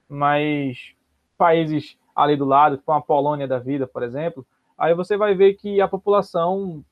mas 0.08 0.94
países 1.36 1.96
ali 2.14 2.36
do 2.36 2.44
lado, 2.44 2.76
tipo 2.76 2.92
a 2.92 3.00
Polônia 3.00 3.48
da 3.48 3.58
vida, 3.58 3.86
por 3.86 4.02
exemplo, 4.04 4.46
aí 4.78 4.94
você 4.94 5.16
vai 5.16 5.34
ver 5.34 5.54
que 5.54 5.80
a 5.80 5.88
população 5.88 6.84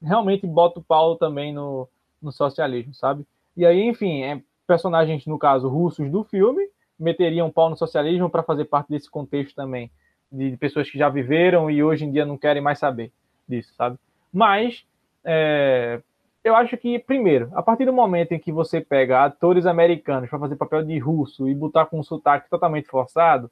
realmente 0.00 0.46
bota 0.46 0.80
o 0.80 0.82
pau 0.82 1.16
também 1.16 1.52
no, 1.52 1.86
no 2.20 2.32
socialismo, 2.32 2.94
sabe? 2.94 3.26
E 3.54 3.66
aí, 3.66 3.82
enfim, 3.82 4.22
é, 4.22 4.42
personagens, 4.66 5.26
no 5.26 5.38
caso, 5.38 5.68
russos 5.68 6.10
do 6.10 6.24
filme, 6.24 6.66
meteriam 6.98 7.50
pau 7.50 7.68
no 7.68 7.76
socialismo 7.76 8.30
para 8.30 8.42
fazer 8.42 8.64
parte 8.64 8.88
desse 8.88 9.10
contexto 9.10 9.54
também, 9.54 9.90
de 10.32 10.56
pessoas 10.56 10.90
que 10.90 10.98
já 10.98 11.08
viveram 11.08 11.70
e 11.70 11.84
hoje 11.84 12.04
em 12.04 12.10
dia 12.10 12.24
não 12.24 12.38
querem 12.38 12.62
mais 12.62 12.78
saber 12.78 13.12
disso, 13.46 13.74
sabe? 13.74 13.98
Mas, 14.32 14.84
é, 15.24 16.00
eu 16.42 16.56
acho 16.56 16.76
que, 16.76 16.98
primeiro, 16.98 17.50
a 17.54 17.62
partir 17.62 17.84
do 17.84 17.92
momento 17.92 18.32
em 18.32 18.38
que 18.38 18.50
você 18.50 18.80
pega 18.80 19.24
atores 19.24 19.66
americanos 19.66 20.28
para 20.28 20.38
fazer 20.38 20.56
papel 20.56 20.82
de 20.82 20.98
russo 20.98 21.48
e 21.48 21.54
botar 21.54 21.86
com 21.86 22.00
um 22.00 22.02
sotaque 22.02 22.48
totalmente 22.48 22.88
forçado, 22.88 23.50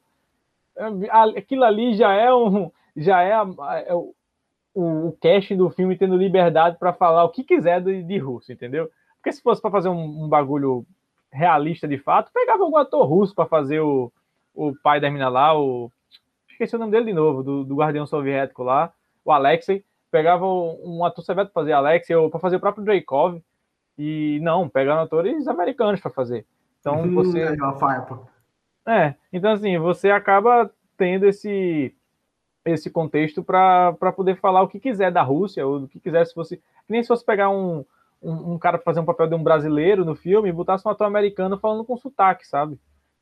aquilo 1.35 1.63
ali 1.63 1.93
já 1.93 2.13
é 2.13 2.33
um, 2.33 2.71
já 2.95 3.23
é, 3.23 3.31
é 3.85 3.93
o, 3.93 4.13
o 4.73 5.17
casting 5.21 5.57
do 5.57 5.69
filme 5.69 5.97
tendo 5.97 6.15
liberdade 6.15 6.77
para 6.77 6.93
falar 6.93 7.23
o 7.23 7.29
que 7.29 7.43
quiser 7.43 7.81
de, 7.81 8.03
de, 8.03 8.17
russo, 8.17 8.51
entendeu? 8.51 8.89
Porque 9.17 9.31
se 9.31 9.41
fosse 9.41 9.61
para 9.61 9.71
fazer 9.71 9.89
um, 9.89 10.23
um, 10.23 10.27
bagulho 10.27 10.85
realista 11.31 11.87
de 11.87 11.97
fato, 11.97 12.31
pegava 12.33 12.63
algum 12.63 12.77
ator 12.77 13.05
russo 13.05 13.33
para 13.35 13.45
fazer 13.45 13.79
o, 13.79 14.11
o 14.53 14.73
pai 14.81 14.99
da 14.99 15.09
mina 15.09 15.29
lá, 15.29 15.57
o. 15.57 15.91
Esqueci 16.61 16.75
o 16.75 16.79
nome 16.79 16.91
dele 16.91 17.05
de 17.05 17.13
novo, 17.13 17.41
do, 17.41 17.63
do 17.63 17.75
Guardião 17.75 18.05
Soviético 18.05 18.61
lá, 18.61 18.93
o 19.25 19.31
Alexei. 19.31 19.83
Pegava 20.11 20.45
um 20.45 21.03
ator 21.03 21.23
soviético 21.23 21.53
para 21.53 21.63
fazer 21.63 21.73
Alexei, 21.73 22.15
ou 22.15 22.29
para 22.29 22.39
fazer 22.39 22.57
o 22.57 22.59
próprio 22.59 22.83
Dreykov. 22.83 23.41
E 23.97 24.39
não, 24.43 24.69
pegaram 24.69 25.01
atores 25.01 25.47
americanos 25.47 25.99
para 25.99 26.11
fazer. 26.11 26.45
Então 26.79 27.01
hum, 27.01 27.15
você. 27.15 27.41
É. 27.41 27.55
É, 28.87 29.15
então 29.33 29.51
assim, 29.51 29.79
você 29.79 30.11
acaba 30.11 30.69
tendo 30.95 31.25
esse 31.25 31.95
esse 32.63 32.91
contexto 32.91 33.43
para 33.43 33.95
poder 34.15 34.35
falar 34.35 34.61
o 34.61 34.67
que 34.67 34.79
quiser 34.79 35.11
da 35.11 35.23
Rússia, 35.23 35.65
ou 35.65 35.79
do 35.79 35.87
que 35.87 35.99
quiser, 35.99 36.27
se 36.27 36.33
fosse. 36.35 36.57
Que 36.57 36.91
nem 36.91 37.01
se 37.01 37.07
fosse 37.07 37.25
pegar 37.25 37.49
um, 37.49 37.83
um, 38.21 38.53
um 38.53 38.59
cara 38.59 38.77
para 38.77 38.85
fazer 38.85 38.99
um 38.99 39.05
papel 39.05 39.25
de 39.25 39.33
um 39.33 39.41
brasileiro 39.41 40.05
no 40.05 40.13
filme 40.13 40.49
e 40.49 40.53
botasse 40.53 40.87
um 40.87 40.91
ator 40.91 41.07
americano 41.07 41.57
falando 41.57 41.83
com 41.83 41.97
sotaque, 41.97 42.47
sabe? 42.47 42.79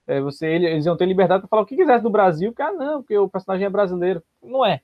É, 0.10 0.20
você, 0.20 0.48
eles 0.48 0.86
iam 0.86 0.98
ter 0.98 1.06
liberdade 1.06 1.42
para 1.42 1.48
falar 1.48 1.62
o 1.62 1.66
que 1.66 1.76
quisesse 1.76 2.04
do 2.04 2.10
Brasil, 2.10 2.54
que 2.54 2.62
ah, 2.62 2.72
não, 2.72 3.02
porque 3.02 3.18
o 3.18 3.30
personagem 3.30 3.66
é 3.66 3.70
brasileiro. 3.70 4.24
Não 4.42 4.66
é. 4.66 4.82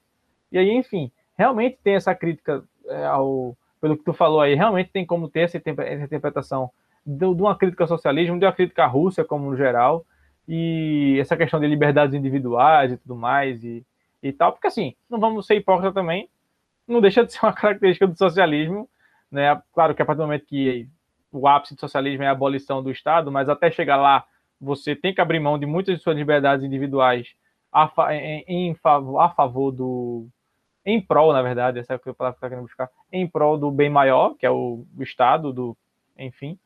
E 0.52 0.58
aí, 0.58 0.72
enfim, 0.72 1.12
realmente 1.38 1.80
tem 1.84 1.96
essa 1.96 2.14
crítica 2.14 2.64
é, 2.88 3.06
ao. 3.06 3.58
Pelo 3.82 3.98
que 3.98 4.04
tu 4.04 4.14
falou 4.14 4.42
aí, 4.42 4.56
realmente 4.56 4.90
tem 4.92 5.06
como 5.06 5.28
ter 5.28 5.42
essa, 5.42 5.58
interpretação 5.58 6.72
de, 7.06 7.18
de 7.18 7.42
uma 7.42 7.56
crítica 7.56 7.84
ao 7.84 7.88
socialismo, 7.88 8.40
de 8.40 8.46
uma 8.46 8.54
crítica 8.54 8.84
à 8.84 8.88
Rússia 8.88 9.24
como 9.24 9.50
no 9.50 9.56
geral, 9.56 10.06
e 10.48 11.18
essa 11.20 11.38
questão 11.38 11.60
de 11.60 11.68
liberdades 11.68 12.16
individuais 12.16 12.94
e 12.94 12.98
tudo 12.98 13.16
mais, 13.16 13.64
e 13.64 13.86
e 14.28 14.34
tal, 14.34 14.54
porque 14.54 14.66
assim, 14.66 14.96
não 15.08 15.20
vamos 15.20 15.46
ser 15.46 15.56
hipócritas 15.56 15.94
também, 15.94 16.28
não 16.88 17.00
deixa 17.00 17.24
de 17.24 17.32
ser 17.32 17.46
uma 17.46 17.54
característica 17.54 18.08
do 18.08 18.18
socialismo, 18.18 18.90
né? 19.32 19.62
Claro 19.72 19.94
que 19.94 20.02
a 20.02 20.06
partir 20.06 20.18
do 20.18 20.24
momento 20.24 20.48
que 20.48 20.90
o 21.32 21.48
ápice 21.48 21.76
do 21.76 21.80
socialismo 21.80 22.24
é 22.24 22.28
a 22.28 22.32
abolição 22.32 22.82
do 22.82 22.90
Estado, 22.90 23.32
mas 23.32 23.50
até 23.50 23.70
chegar 23.70 23.98
lá, 23.98 24.26
você 24.60 24.96
tem 24.96 25.14
que 25.14 25.22
abrir 25.22 25.40
mão 25.40 25.60
de 25.60 25.66
muitas 25.66 25.98
de 25.98 26.04
suas 26.04 26.16
liberdades 26.16 26.66
individuais 26.66 27.28
a, 27.72 27.92
em, 28.14 28.44
em 28.48 28.76
favor, 28.76 29.20
a 29.20 29.30
favor 29.30 29.72
do. 29.72 30.28
Em 30.86 31.02
prol, 31.02 31.34
na 31.34 31.42
verdade, 31.42 31.80
essa 31.80 31.94
é 31.94 31.96
a 31.96 32.00
que 32.00 32.08
eu 32.08 32.16
querendo 32.40 32.62
buscar, 32.62 32.90
em 33.12 33.28
prol 33.28 33.58
do 33.58 33.72
bem 33.72 33.90
maior, 33.90 34.36
que 34.36 34.46
é 34.46 34.52
o, 34.52 34.86
o 34.96 35.04
Estado, 35.04 35.52
do, 35.52 35.76
enfim. 36.18 36.60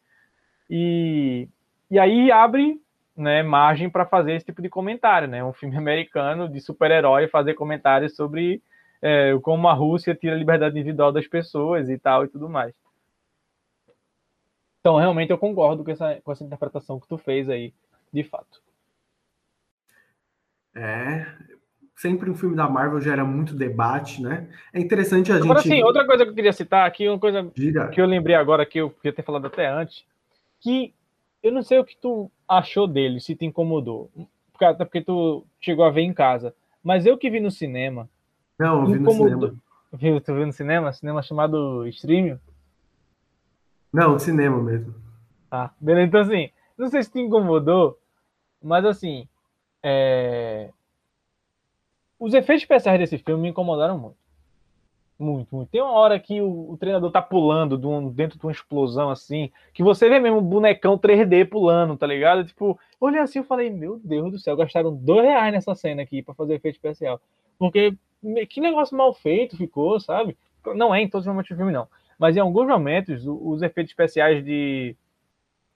E, 0.69 1.47
e 1.89 1.97
aí 1.97 2.29
abre 2.29 2.81
né, 3.15 3.43
margem 3.43 3.89
para 3.89 4.05
fazer 4.05 4.33
esse 4.33 4.45
tipo 4.45 4.61
de 4.61 4.69
comentário, 4.69 5.27
né? 5.27 5.43
Um 5.43 5.53
filme 5.53 5.75
americano 5.77 6.47
de 6.47 6.59
super-herói 6.61 7.27
fazer 7.27 7.53
comentários 7.53 8.15
sobre 8.15 8.61
é, 9.01 9.37
como 9.41 9.67
a 9.67 9.73
Rússia 9.73 10.15
tira 10.15 10.35
a 10.35 10.37
liberdade 10.37 10.77
individual 10.77 11.11
das 11.11 11.27
pessoas 11.27 11.89
e 11.89 11.97
tal 11.97 12.25
e 12.25 12.27
tudo 12.27 12.49
mais. 12.49 12.73
Então, 14.79 14.97
realmente, 14.97 15.29
eu 15.29 15.37
concordo 15.37 15.83
com 15.83 15.91
essa, 15.91 16.19
com 16.23 16.31
essa 16.31 16.43
interpretação 16.43 16.99
que 16.99 17.07
tu 17.07 17.17
fez 17.17 17.49
aí, 17.49 17.73
de 18.13 18.23
fato. 18.23 18.61
É, 20.73 21.25
sempre 21.95 22.29
um 22.29 22.35
filme 22.35 22.55
da 22.55 22.69
Marvel 22.69 23.01
gera 23.01 23.25
muito 23.25 23.53
debate, 23.53 24.21
né? 24.21 24.47
É 24.73 24.79
interessante 24.79 25.31
a 25.31 25.35
agora, 25.35 25.59
gente. 25.61 25.67
Agora, 25.67 25.75
sim, 25.75 25.83
outra 25.83 26.05
coisa 26.05 26.23
que 26.23 26.31
eu 26.31 26.35
queria 26.35 26.53
citar 26.53 26.87
aqui, 26.87 27.09
uma 27.09 27.19
coisa 27.19 27.51
que 27.91 27.99
eu 27.99 28.05
lembrei 28.05 28.35
agora, 28.35 28.65
que 28.65 28.79
eu 28.79 28.89
podia 28.89 29.11
ter 29.11 29.23
falado 29.23 29.47
até 29.47 29.67
antes, 29.67 30.05
que 30.61 30.93
eu 31.43 31.51
não 31.51 31.61
sei 31.61 31.79
o 31.79 31.83
que 31.83 31.97
tu 31.97 32.31
achou 32.47 32.87
dele, 32.87 33.19
se 33.19 33.35
te 33.35 33.45
incomodou. 33.45 34.09
Até 34.61 34.85
porque 34.85 35.01
tu 35.01 35.45
chegou 35.59 35.85
a 35.85 35.89
ver 35.89 36.01
em 36.01 36.13
casa. 36.13 36.53
Mas 36.83 37.05
eu 37.05 37.17
que 37.17 37.29
vi 37.29 37.39
no 37.39 37.51
cinema. 37.51 38.09
Não, 38.57 38.81
eu 38.81 38.93
vi 38.93 38.99
no 38.99 39.11
cinema. 39.11 39.55
Viu, 39.91 40.21
tu 40.21 40.33
viu 40.33 40.45
no 40.45 40.53
cinema? 40.53 40.93
Cinema 40.93 41.21
chamado 41.21 41.87
Streaming? 41.87 42.37
Não, 43.91 44.19
cinema 44.19 44.61
mesmo. 44.61 44.93
Ah, 45.51 45.71
beleza. 45.79 46.07
Então, 46.07 46.21
assim, 46.21 46.49
não 46.77 46.87
sei 46.89 47.03
se 47.03 47.11
te 47.11 47.19
incomodou, 47.19 47.97
mas 48.61 48.85
assim. 48.85 49.27
É... 49.81 50.69
Os 52.19 52.33
efeitos 52.33 52.63
especiais 52.63 52.99
desse 52.99 53.17
filme 53.17 53.43
me 53.43 53.49
incomodaram 53.49 53.97
muito. 53.97 54.17
Muito, 55.17 55.53
muito. 55.53 55.69
Tem 55.69 55.81
uma 55.81 55.91
hora 55.91 56.17
que 56.17 56.41
o, 56.41 56.71
o 56.71 56.77
treinador 56.77 57.11
tá 57.11 57.21
pulando 57.21 57.77
de 57.77 57.85
um, 57.85 58.09
dentro 58.09 58.39
de 58.39 58.45
uma 58.45 58.53
explosão 58.53 59.09
assim, 59.09 59.51
que 59.73 59.83
você 59.83 60.07
vê 60.07 60.17
mesmo 60.17 60.37
um 60.37 60.43
bonecão 60.43 60.97
3D 60.97 61.45
pulando, 61.49 61.97
tá 61.97 62.07
ligado? 62.07 62.45
Tipo, 62.45 62.79
olhei 63.01 63.19
assim 63.19 63.39
e 63.39 63.43
falei, 63.43 63.69
meu 63.69 63.99
Deus 64.01 64.31
do 64.31 64.39
céu, 64.39 64.55
gastaram 64.55 64.95
dois 64.95 65.25
reais 65.25 65.51
nessa 65.51 65.75
cena 65.75 66.01
aqui 66.01 66.21
para 66.21 66.33
fazer 66.33 66.55
efeito 66.55 66.75
especial. 66.75 67.21
Porque 67.57 67.97
que 68.49 68.61
negócio 68.61 68.97
mal 68.97 69.13
feito 69.13 69.57
ficou, 69.57 69.99
sabe? 69.99 70.37
Não 70.75 70.95
é 70.95 71.01
em 71.01 71.09
todos 71.09 71.25
os 71.25 71.29
momentos 71.29 71.49
do 71.49 71.57
filme, 71.57 71.73
não. 71.73 71.87
Mas 72.19 72.35
em 72.35 72.41
alguns 72.41 72.67
momentos, 72.67 73.23
os 73.25 73.61
efeitos 73.61 73.91
especiais 73.91 74.43
de, 74.43 74.93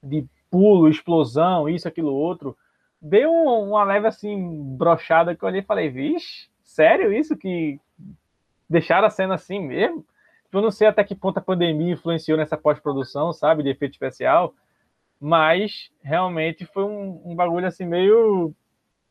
de 0.03 0.25
pulo, 0.51 0.89
explosão, 0.89 1.69
isso, 1.69 1.87
aquilo, 1.87 2.13
outro, 2.13 2.55
deu 3.01 3.31
uma 3.31 3.83
leve 3.85 4.07
assim, 4.07 4.75
brochada 4.77 5.35
que 5.35 5.43
eu 5.43 5.47
olhei 5.47 5.61
e 5.61 5.65
falei, 5.65 5.89
vixe, 5.89 6.49
sério 6.61 7.13
isso 7.13 7.37
que 7.37 7.79
deixaram 8.69 9.07
a 9.07 9.09
cena 9.09 9.35
assim 9.35 9.59
mesmo. 9.59 10.05
Eu 10.51 10.61
não 10.61 10.69
sei 10.69 10.87
até 10.87 11.03
que 11.03 11.15
ponto 11.15 11.37
a 11.37 11.41
pandemia 11.41 11.93
influenciou 11.93 12.37
nessa 12.37 12.57
pós-produção, 12.57 13.33
sabe, 13.33 13.63
de 13.63 13.69
efeito 13.69 13.93
especial, 13.93 14.53
mas 15.19 15.91
realmente 16.03 16.65
foi 16.65 16.83
um, 16.83 17.21
um 17.25 17.35
bagulho 17.35 17.65
assim 17.65 17.85
meio 17.85 18.53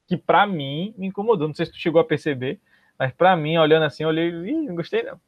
que 0.06 0.16
para 0.16 0.46
mim 0.46 0.94
me 0.96 1.08
incomodou. 1.08 1.48
Não 1.48 1.54
sei 1.54 1.66
se 1.66 1.72
tu 1.72 1.78
chegou 1.78 2.00
a 2.00 2.04
perceber, 2.04 2.60
mas 2.98 3.12
para 3.12 3.34
mim, 3.36 3.56
olhando 3.56 3.84
assim, 3.84 4.02
eu 4.02 4.10
olhei 4.10 4.28
e 4.28 4.52
não 4.52 4.74
gostei 4.74 5.02
não. 5.02 5.18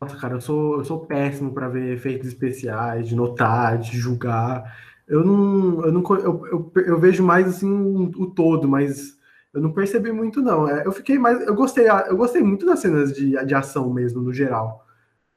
Nossa, 0.00 0.16
cara, 0.16 0.34
eu 0.34 0.40
sou, 0.40 0.78
eu 0.78 0.84
sou 0.84 1.04
péssimo 1.06 1.52
para 1.52 1.68
ver 1.68 1.92
efeitos 1.94 2.28
especiais, 2.28 3.06
de 3.08 3.14
notar, 3.14 3.78
de 3.78 3.96
julgar. 3.98 4.74
Eu 5.06 5.22
não, 5.24 5.84
eu 5.84 5.92
não, 5.92 6.02
eu, 6.16 6.46
eu, 6.46 6.72
eu 6.86 6.98
vejo 7.00 7.22
mais 7.22 7.46
assim 7.48 7.68
o, 8.16 8.26
todo, 8.30 8.66
mas 8.68 9.18
eu 9.52 9.60
não 9.60 9.72
percebi 9.72 10.10
muito, 10.12 10.40
não. 10.40 10.66
É, 10.68 10.86
eu 10.86 10.92
fiquei 10.92 11.18
mais. 11.18 11.40
Eu 11.46 11.54
gostei, 11.54 11.86
eu 11.90 12.16
gostei 12.16 12.42
muito 12.42 12.64
das 12.64 12.80
cenas 12.80 13.12
de, 13.14 13.32
de 13.44 13.54
ação 13.54 13.92
mesmo, 13.92 14.22
no 14.22 14.32
geral. 14.32 14.86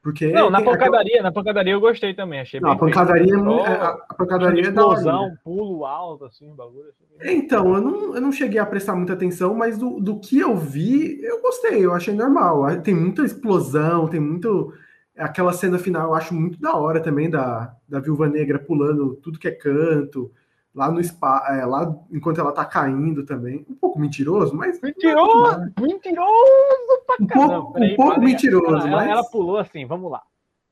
Porque 0.04 0.30
não, 0.30 0.50
na 0.50 0.60
pancadaria, 0.60 1.14
aquela... 1.14 1.22
na 1.22 1.32
pancadaria 1.32 1.72
eu 1.72 1.80
gostei 1.80 2.12
também. 2.12 2.38
Achei 2.38 2.60
não, 2.60 2.72
a 2.72 2.76
pancadaria, 2.76 3.34
é, 3.34 3.84
a 3.86 4.14
pancadaria 4.14 4.60
é 4.60 4.68
explosão, 4.68 5.28
é 5.28 5.34
pulo 5.42 5.86
alto, 5.86 6.26
assim, 6.26 6.54
bagulho. 6.54 6.90
Assim. 6.90 7.36
Então, 7.36 7.74
eu 7.74 7.80
não, 7.80 8.14
eu 8.14 8.20
não 8.20 8.30
cheguei 8.30 8.60
a 8.60 8.66
prestar 8.66 8.94
muita 8.94 9.14
atenção, 9.14 9.54
mas 9.54 9.78
do, 9.78 9.98
do 9.98 10.20
que 10.20 10.38
eu 10.38 10.54
vi, 10.54 11.18
eu 11.22 11.40
gostei, 11.40 11.82
eu 11.82 11.94
achei 11.94 12.12
normal. 12.12 12.66
Tem 12.82 12.94
muita 12.94 13.24
explosão, 13.24 14.06
tem 14.06 14.20
muito. 14.20 14.74
Aquela 15.16 15.54
cena 15.54 15.78
final 15.78 16.10
eu 16.10 16.14
acho 16.14 16.34
muito 16.34 16.60
da 16.60 16.76
hora 16.76 17.00
também, 17.00 17.30
da, 17.30 17.74
da 17.88 17.98
Viúva 17.98 18.28
Negra 18.28 18.58
pulando 18.58 19.14
tudo 19.22 19.38
que 19.38 19.48
é 19.48 19.52
canto 19.52 20.30
lá 20.74 20.90
no 20.90 21.02
spa, 21.02 21.46
é, 21.50 21.64
lá 21.64 21.94
enquanto 22.10 22.40
ela 22.40 22.52
tá 22.52 22.64
caindo 22.64 23.24
também. 23.24 23.64
Um 23.68 23.74
pouco 23.74 23.98
mentiroso, 23.98 24.54
mas. 24.56 24.80
Mentiroso! 24.80 25.60
É 25.76 25.80
mentiroso 25.80 27.04
pra 27.06 27.16
um 27.20 27.26
pouco, 27.26 27.78
um 27.78 27.96
pouco 27.96 28.20
mentiroso, 28.20 28.86
ela, 28.86 28.96
mas. 28.96 29.08
Ela 29.08 29.24
pulou 29.24 29.58
assim, 29.58 29.86
vamos 29.86 30.10
lá. 30.10 30.22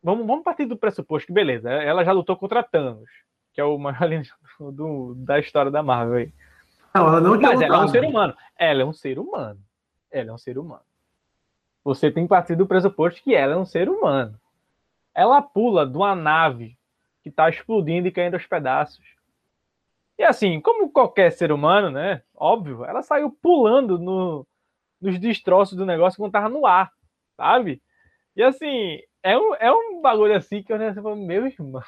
Vamos, 0.03 0.27
vamos 0.27 0.43
partir 0.43 0.67
do 0.67 0.77
pressuposto 0.77 1.29
que, 1.29 1.33
beleza, 1.33 1.71
ela 1.71 2.05
já 2.05 2.11
lutou 2.11 2.37
contra 2.37 2.63
Thanos, 2.63 3.09
que 3.53 3.61
é 3.61 3.65
o 3.65 3.79
maior 3.79 4.09
do, 4.59 4.73
do, 4.73 5.15
da 5.15 5.39
história 5.39 5.71
da 5.71 5.83
Marvel 5.83 6.17
aí. 6.17 6.33
Não, 6.93 7.07
ela 7.07 7.21
não 7.21 7.41
Mas 7.41 7.61
ela 7.61 7.77
é 7.77 7.85
um 7.85 7.89
ser 7.89 8.05
humano. 8.05 8.35
Ela 8.59 8.83
é 8.83 8.85
um 8.85 8.93
ser 8.93 9.19
humano. 9.19 9.61
Ela 10.11 10.31
é 10.31 10.33
um 10.33 10.39
ser 10.39 10.59
humano. 10.59 10.83
Você 11.85 12.11
tem 12.11 12.25
que 12.25 12.29
partir 12.29 12.55
do 12.55 12.67
pressuposto 12.67 13.23
que 13.23 13.35
ela 13.35 13.55
é 13.55 13.57
um 13.57 13.65
ser 13.65 13.89
humano. 13.89 14.39
Ela 15.15 15.41
pula 15.41 15.87
de 15.87 15.97
uma 15.97 16.15
nave 16.15 16.77
que 17.23 17.31
tá 17.31 17.49
explodindo 17.49 18.09
e 18.09 18.13
caindo 18.13 18.35
aos 18.35 18.47
pedaços 18.47 19.05
e 20.23 20.25
assim, 20.25 20.61
como 20.61 20.89
qualquer 20.89 21.33
ser 21.33 21.51
humano, 21.51 21.91
né? 21.91 22.23
Óbvio, 22.37 22.85
ela 22.85 23.03
saiu 23.03 23.29
pulando 23.29 23.99
no, 23.99 24.47
nos 25.01 25.19
destroços 25.19 25.77
do 25.77 25.85
negócio 25.85 26.17
quando 26.17 26.31
tava 26.31 26.49
no 26.49 26.65
ar, 26.65 26.93
sabe? 27.37 27.83
E 28.37 28.43
assim, 28.43 29.01
é 29.21 29.37
um, 29.37 29.53
é 29.57 29.73
um 29.73 30.01
bagulho 30.01 30.37
assim 30.37 30.63
que 30.63 30.73
eu 30.73 30.79
já 30.79 30.95
falo, 30.95 31.17
meu 31.17 31.45
irmão, 31.49 31.83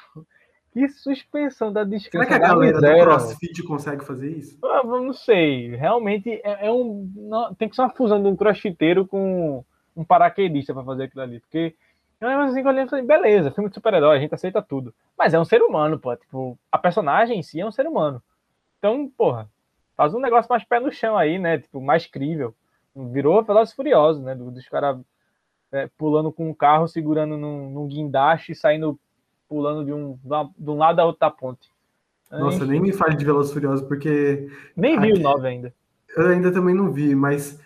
que 0.73 0.89
suspensão 0.89 1.71
da 1.71 1.85
descrença. 1.85 2.27
Será 2.27 2.39
que 2.39 2.45
a 2.45 2.47
galera 2.49 2.73
miséria, 2.73 3.05
do 3.05 3.09
CrossFit 3.09 3.63
consegue 3.63 4.03
fazer 4.03 4.29
isso? 4.29 4.59
Ah, 4.65 4.83
não 4.83 5.13
sei. 5.13 5.73
Realmente 5.73 6.29
é, 6.43 6.67
é 6.67 6.71
um. 6.71 7.09
Não, 7.15 7.55
tem 7.55 7.69
que 7.69 7.75
ser 7.77 7.83
uma 7.83 7.95
fusão 7.95 8.21
de 8.21 8.27
um 8.27 8.35
crossfiteiro 8.35 9.07
com 9.07 9.63
um 9.95 10.03
paraquedista 10.03 10.73
para 10.73 10.83
fazer 10.83 11.03
aquilo 11.03 11.23
ali. 11.23 11.39
Porque 11.39 11.73
eu 12.19 12.27
lembro 12.27 12.45
assim 12.45 12.63
lembro 12.63 12.89
falei, 12.89 13.05
beleza, 13.05 13.51
filme 13.51 13.69
de 13.69 13.75
super-herói, 13.75 14.17
a 14.17 14.19
gente 14.19 14.33
aceita 14.33 14.61
tudo. 14.61 14.93
Mas 15.17 15.33
é 15.33 15.39
um 15.39 15.45
ser 15.45 15.61
humano, 15.61 15.99
pô. 15.99 16.15
Tipo, 16.15 16.57
a 16.71 16.77
personagem 16.77 17.39
em 17.39 17.43
si 17.43 17.59
é 17.59 17.65
um 17.65 17.71
ser 17.71 17.87
humano. 17.87 18.21
Então, 18.77 19.11
porra, 19.17 19.49
faz 19.95 20.13
um 20.13 20.19
negócio 20.19 20.49
mais 20.49 20.63
pé 20.63 20.79
no 20.79 20.91
chão 20.91 21.17
aí, 21.17 21.37
né? 21.37 21.57
Tipo, 21.57 21.81
mais 21.81 22.07
crível. 22.07 22.55
Virou 22.95 23.43
Velozes 23.43 23.73
Furiosos, 23.73 24.23
né? 24.23 24.33
Dos 24.35 24.67
caras 24.69 24.99
é, 25.71 25.89
pulando 25.97 26.31
com 26.31 26.49
um 26.49 26.53
carro, 26.53 26.87
segurando 26.87 27.37
num, 27.37 27.69
num 27.69 27.87
guindaste 27.87 28.53
e 28.53 28.55
saindo 28.55 28.97
pulando 29.47 29.85
de 29.85 29.93
um, 29.93 30.17
de 30.57 30.69
um 30.69 30.77
lado 30.77 30.99
a 30.99 31.05
outro 31.05 31.19
da 31.19 31.29
ponte. 31.29 31.69
Nossa, 32.31 32.65
nem 32.65 32.81
me 32.81 32.91
fale 32.91 33.15
de 33.15 33.25
Velozes 33.25 33.53
Furiosos, 33.53 33.87
porque. 33.87 34.49
Nem 34.75 34.99
vi 34.99 35.13
o 35.13 35.19
9 35.19 35.47
ainda. 35.47 35.73
Eu 36.15 36.27
ainda 36.27 36.51
também 36.51 36.73
não 36.73 36.91
vi, 36.91 37.13
mas 37.13 37.59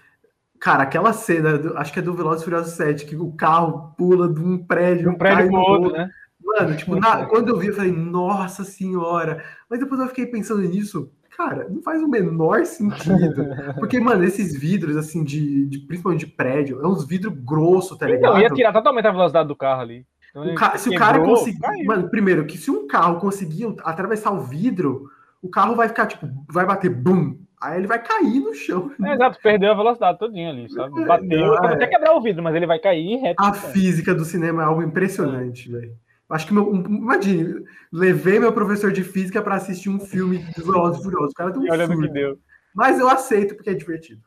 Cara, 0.59 0.83
aquela 0.83 1.13
cena, 1.13 1.57
do, 1.57 1.77
acho 1.77 1.93
que 1.93 1.99
é 1.99 2.01
do 2.01 2.13
Velozes 2.13 2.43
Furiosos 2.43 2.73
7, 2.73 3.05
que 3.05 3.15
o 3.15 3.31
carro 3.31 3.93
pula 3.97 4.27
de 4.31 4.41
um 4.41 4.57
prédio, 4.57 5.09
um 5.11 5.15
prédio 5.15 5.47
pro 5.47 5.59
outro, 5.59 5.91
né? 5.93 6.09
Mano, 6.43 6.75
tipo, 6.75 6.95
na, 6.95 7.25
quando 7.27 7.49
eu 7.49 7.57
vi, 7.57 7.67
eu 7.67 7.73
falei, 7.75 7.91
nossa 7.91 8.63
senhora. 8.63 9.43
Mas 9.69 9.79
depois 9.79 10.01
eu 10.01 10.07
fiquei 10.07 10.25
pensando 10.25 10.61
nisso. 10.61 11.11
Cara, 11.37 11.67
não 11.69 11.81
faz 11.81 12.01
o 12.01 12.07
menor 12.07 12.65
sentido. 12.65 13.45
Porque, 13.79 13.99
mano, 13.99 14.23
esses 14.25 14.57
vidros, 14.59 14.97
assim, 14.97 15.23
de, 15.23 15.65
de 15.67 15.79
principalmente 15.79 16.25
de 16.25 16.31
prédio, 16.33 16.81
é 16.81 16.87
uns 16.87 17.05
vidros 17.07 17.33
grossos, 17.33 17.97
tá 17.97 18.07
ligado? 18.07 18.31
Então, 18.31 18.41
ia 18.41 18.49
tirar 18.49 18.73
totalmente 18.73 19.07
a 19.07 19.11
velocidade 19.11 19.47
do 19.47 19.55
carro 19.55 19.81
ali. 19.81 20.05
Então, 20.31 20.51
O 20.51 20.55
ca- 20.55 20.77
se 20.77 20.89
o 20.89 20.91
quebrou, 20.91 21.07
cara 21.07 21.23
conseguir. 21.23 21.59
caiu. 21.59 21.85
Mano, 21.85 22.09
primeiro, 22.09 22.45
que 22.45 22.57
se 22.57 22.69
um 22.69 22.85
carro 22.87 23.19
conseguir 23.19 23.73
atravessar 23.83 24.31
o 24.31 24.41
vidro, 24.41 25.09
o 25.41 25.49
carro 25.49 25.75
vai 25.75 25.87
ficar, 25.87 26.07
tipo, 26.07 26.27
vai 26.51 26.65
bater 26.65 26.89
bum. 26.89 27.37
Aí 27.61 27.77
ele 27.79 27.87
vai 27.87 28.01
cair 28.01 28.39
no 28.39 28.53
chão. 28.53 28.91
É, 29.03 29.13
exato, 29.13 29.37
perdeu 29.43 29.71
a 29.71 29.75
velocidade 29.75 30.17
todinha 30.17 30.49
ali, 30.49 30.69
sabe? 30.69 31.01
É, 31.01 31.05
Bateu, 31.05 31.27
não, 31.47 31.57
pode 31.57 31.73
é. 31.73 31.75
até 31.75 31.87
quebrar 31.87 32.15
o 32.15 32.21
vidro, 32.21 32.41
mas 32.41 32.55
ele 32.55 32.65
vai 32.65 32.79
cair 32.79 33.17
reto. 33.17 33.41
A 33.43 33.53
chão. 33.53 33.69
física 33.71 34.15
do 34.15 34.23
cinema 34.23 34.61
é 34.61 34.65
algo 34.65 34.81
impressionante, 34.81 35.69
velho. 35.69 35.93
Acho 36.29 36.47
que 36.47 36.53
meu. 36.53 36.69
um- 36.71 36.85
Imagine, 36.85 37.65
levei 37.91 38.39
meu 38.39 38.53
professor 38.53 38.91
de 38.91 39.03
física 39.03 39.41
pra 39.41 39.55
assistir 39.55 39.89
um 39.89 39.99
filme 39.99 40.37
de 40.37 40.61
Velozes 40.63 41.01
e 41.01 41.03
Furiosos. 41.03 41.31
O 41.31 41.35
cara 41.35 41.51
tem 41.51 41.61
um 41.61 41.71
olha 41.71 41.87
que 41.87 42.07
deu. 42.07 42.39
Mas 42.73 42.99
eu 42.99 43.09
aceito 43.09 43.55
porque 43.55 43.71
é 43.71 43.73
divertido. 43.73 44.21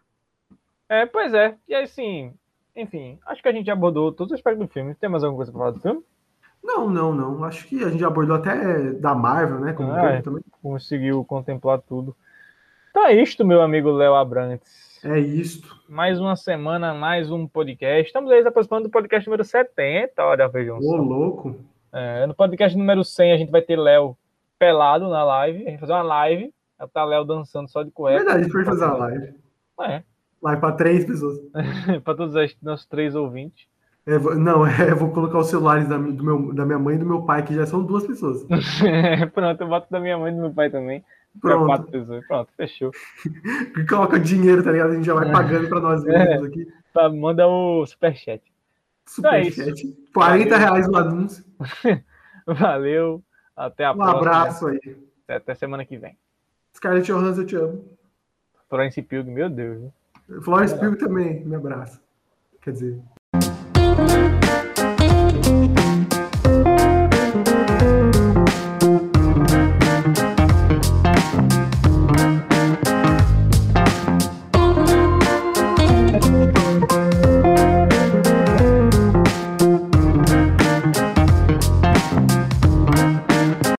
É, 0.89 1.07
pois 1.07 1.33
é. 1.33 1.55
E 1.69 1.75
aí, 1.75 1.85
assim, 1.85 2.35
enfim, 2.77 3.19
acho 3.27 3.41
que 3.41 3.49
a 3.49 3.53
gente 3.53 3.71
abordou 3.71 4.13
todos 4.13 4.33
os 4.33 4.39
aspectos 4.39 4.67
do 4.67 4.71
filme. 4.73 4.95
Tem 4.97 5.09
mais 5.09 5.23
alguma 5.25 5.39
coisa 5.39 5.53
pra 5.53 5.59
falar 5.61 5.71
do 5.71 5.81
filme? 5.81 6.03
Não, 6.63 6.91
não, 6.91 7.15
não. 7.15 7.45
Acho 7.45 7.67
que 7.67 7.83
a 7.83 7.89
gente 7.89 8.05
abordou 8.05 8.37
até 8.37 8.91
da 8.93 9.15
Marvel, 9.15 9.61
né? 9.61 9.73
Como 9.73 9.91
Ah, 9.93 10.11
é. 10.11 10.23
também. 10.23 10.43
Conseguiu 10.63 11.25
contemplar 11.25 11.81
tudo. 11.81 12.15
Então 12.93 13.07
é 13.07 13.15
isto, 13.15 13.43
meu 13.43 13.63
amigo 13.63 13.91
Léo 13.91 14.15
Abrantes. 14.15 15.01
É 15.03 15.19
isto. 15.19 15.75
Mais 15.89 16.21
uma 16.21 16.37
semana, 16.37 16.93
mais 16.93 17.31
um 17.31 17.49
podcast. 17.49 18.07
Estamos 18.07 18.31
aí 18.31 18.43
se 18.43 18.49
aproximando 18.49 18.85
do 18.87 18.91
podcast 18.91 19.27
número 19.27 19.43
70. 19.43 20.23
Olha, 20.23 20.47
vejam 20.47 20.77
Ô, 20.79 20.97
louco. 20.97 21.57
É, 21.91 22.27
no 22.27 22.35
podcast 22.35 22.77
número 22.77 23.03
100, 23.03 23.33
a 23.33 23.37
gente 23.39 23.51
vai 23.51 23.63
ter 23.63 23.79
Léo 23.79 24.15
pelado 24.59 25.09
na 25.09 25.25
live. 25.25 25.67
A 25.67 25.71
gente 25.71 25.71
vai 25.71 25.79
fazer 25.79 25.93
uma 25.95 26.03
live. 26.03 26.53
Vai 26.79 26.87
tá 26.89 27.03
Léo 27.03 27.25
dançando 27.25 27.67
só 27.71 27.83
de 27.83 27.89
É 27.89 27.93
cueca. 27.93 28.19
verdade, 28.19 28.41
a 28.41 28.43
gente 28.43 28.53
pode 28.53 28.65
fazer 28.67 28.85
uma 28.85 28.97
live. 28.99 29.35
É, 29.81 30.03
Live 30.43 30.61
pra 30.61 30.73
três 30.73 31.07
pessoas. 31.07 31.39
para 32.05 32.15
todos 32.15 32.35
os 32.35 32.57
nossos 32.61 32.85
três 32.85 33.15
ouvintes. 33.15 33.67
É, 34.07 34.19
não, 34.19 34.67
é, 34.69 34.91
eu 34.91 34.97
vou 34.97 35.13
colocar 35.13 35.39
os 35.39 35.47
celulares 35.47 35.89
da, 35.89 35.97
do 35.97 36.23
meu, 36.23 36.55
da 36.55 36.67
minha 36.67 36.79
mãe 36.79 36.97
e 36.97 36.99
do 36.99 37.07
meu 37.07 37.23
pai, 37.23 37.43
que 37.43 37.55
já 37.55 37.65
são 37.65 37.83
duas 37.83 38.07
pessoas. 38.07 38.45
Pronto, 39.33 39.63
eu 39.63 39.69
boto 39.69 39.87
da 39.91 39.99
minha 39.99 40.19
mãe 40.19 40.31
e 40.31 40.35
do 40.35 40.43
meu 40.43 40.53
pai 40.53 40.69
também. 40.69 41.03
Pronto. 41.41 41.89
Pronto, 42.29 42.53
fechou. 42.57 42.91
Coloca 43.89 44.19
dinheiro, 44.21 44.63
tá 44.63 44.71
ligado? 44.71 44.91
A 44.93 44.95
gente 44.95 45.05
já 45.07 45.15
vai 45.15 45.31
pagando 45.31 45.69
pra 45.69 45.81
nós 45.81 46.05
mesmos 46.05 46.47
aqui. 46.49 46.67
Tá, 46.93 47.09
manda 47.09 47.47
o 47.49 47.85
superchat. 47.87 48.43
Então 49.19 49.33
é 49.33 49.45
Superchat. 49.51 49.97
40 50.15 50.57
reais 50.57 50.89
o 50.89 50.97
anúncio. 50.97 51.45
Valeu. 52.47 53.23
Até 53.57 53.85
a 53.85 53.93
Um 53.93 53.97
próxima. 53.97 54.19
abraço 54.19 54.67
aí. 54.69 54.97
Até 55.29 55.55
semana 55.55 55.85
que 55.85 55.97
vem. 55.97 56.17
Scarlett 56.77 57.07
Johansson, 57.11 57.41
eu 57.43 57.47
te 57.47 57.57
amo. 57.57 57.85
Florence 58.69 59.01
Pugh, 59.03 59.25
meu 59.25 59.49
Deus. 59.51 59.91
Florence 60.43 60.79
Pugh 60.79 60.97
também, 60.97 61.45
me 61.45 61.55
abraça. 61.57 62.01
Quer 62.63 62.73
dizer. 62.73 63.03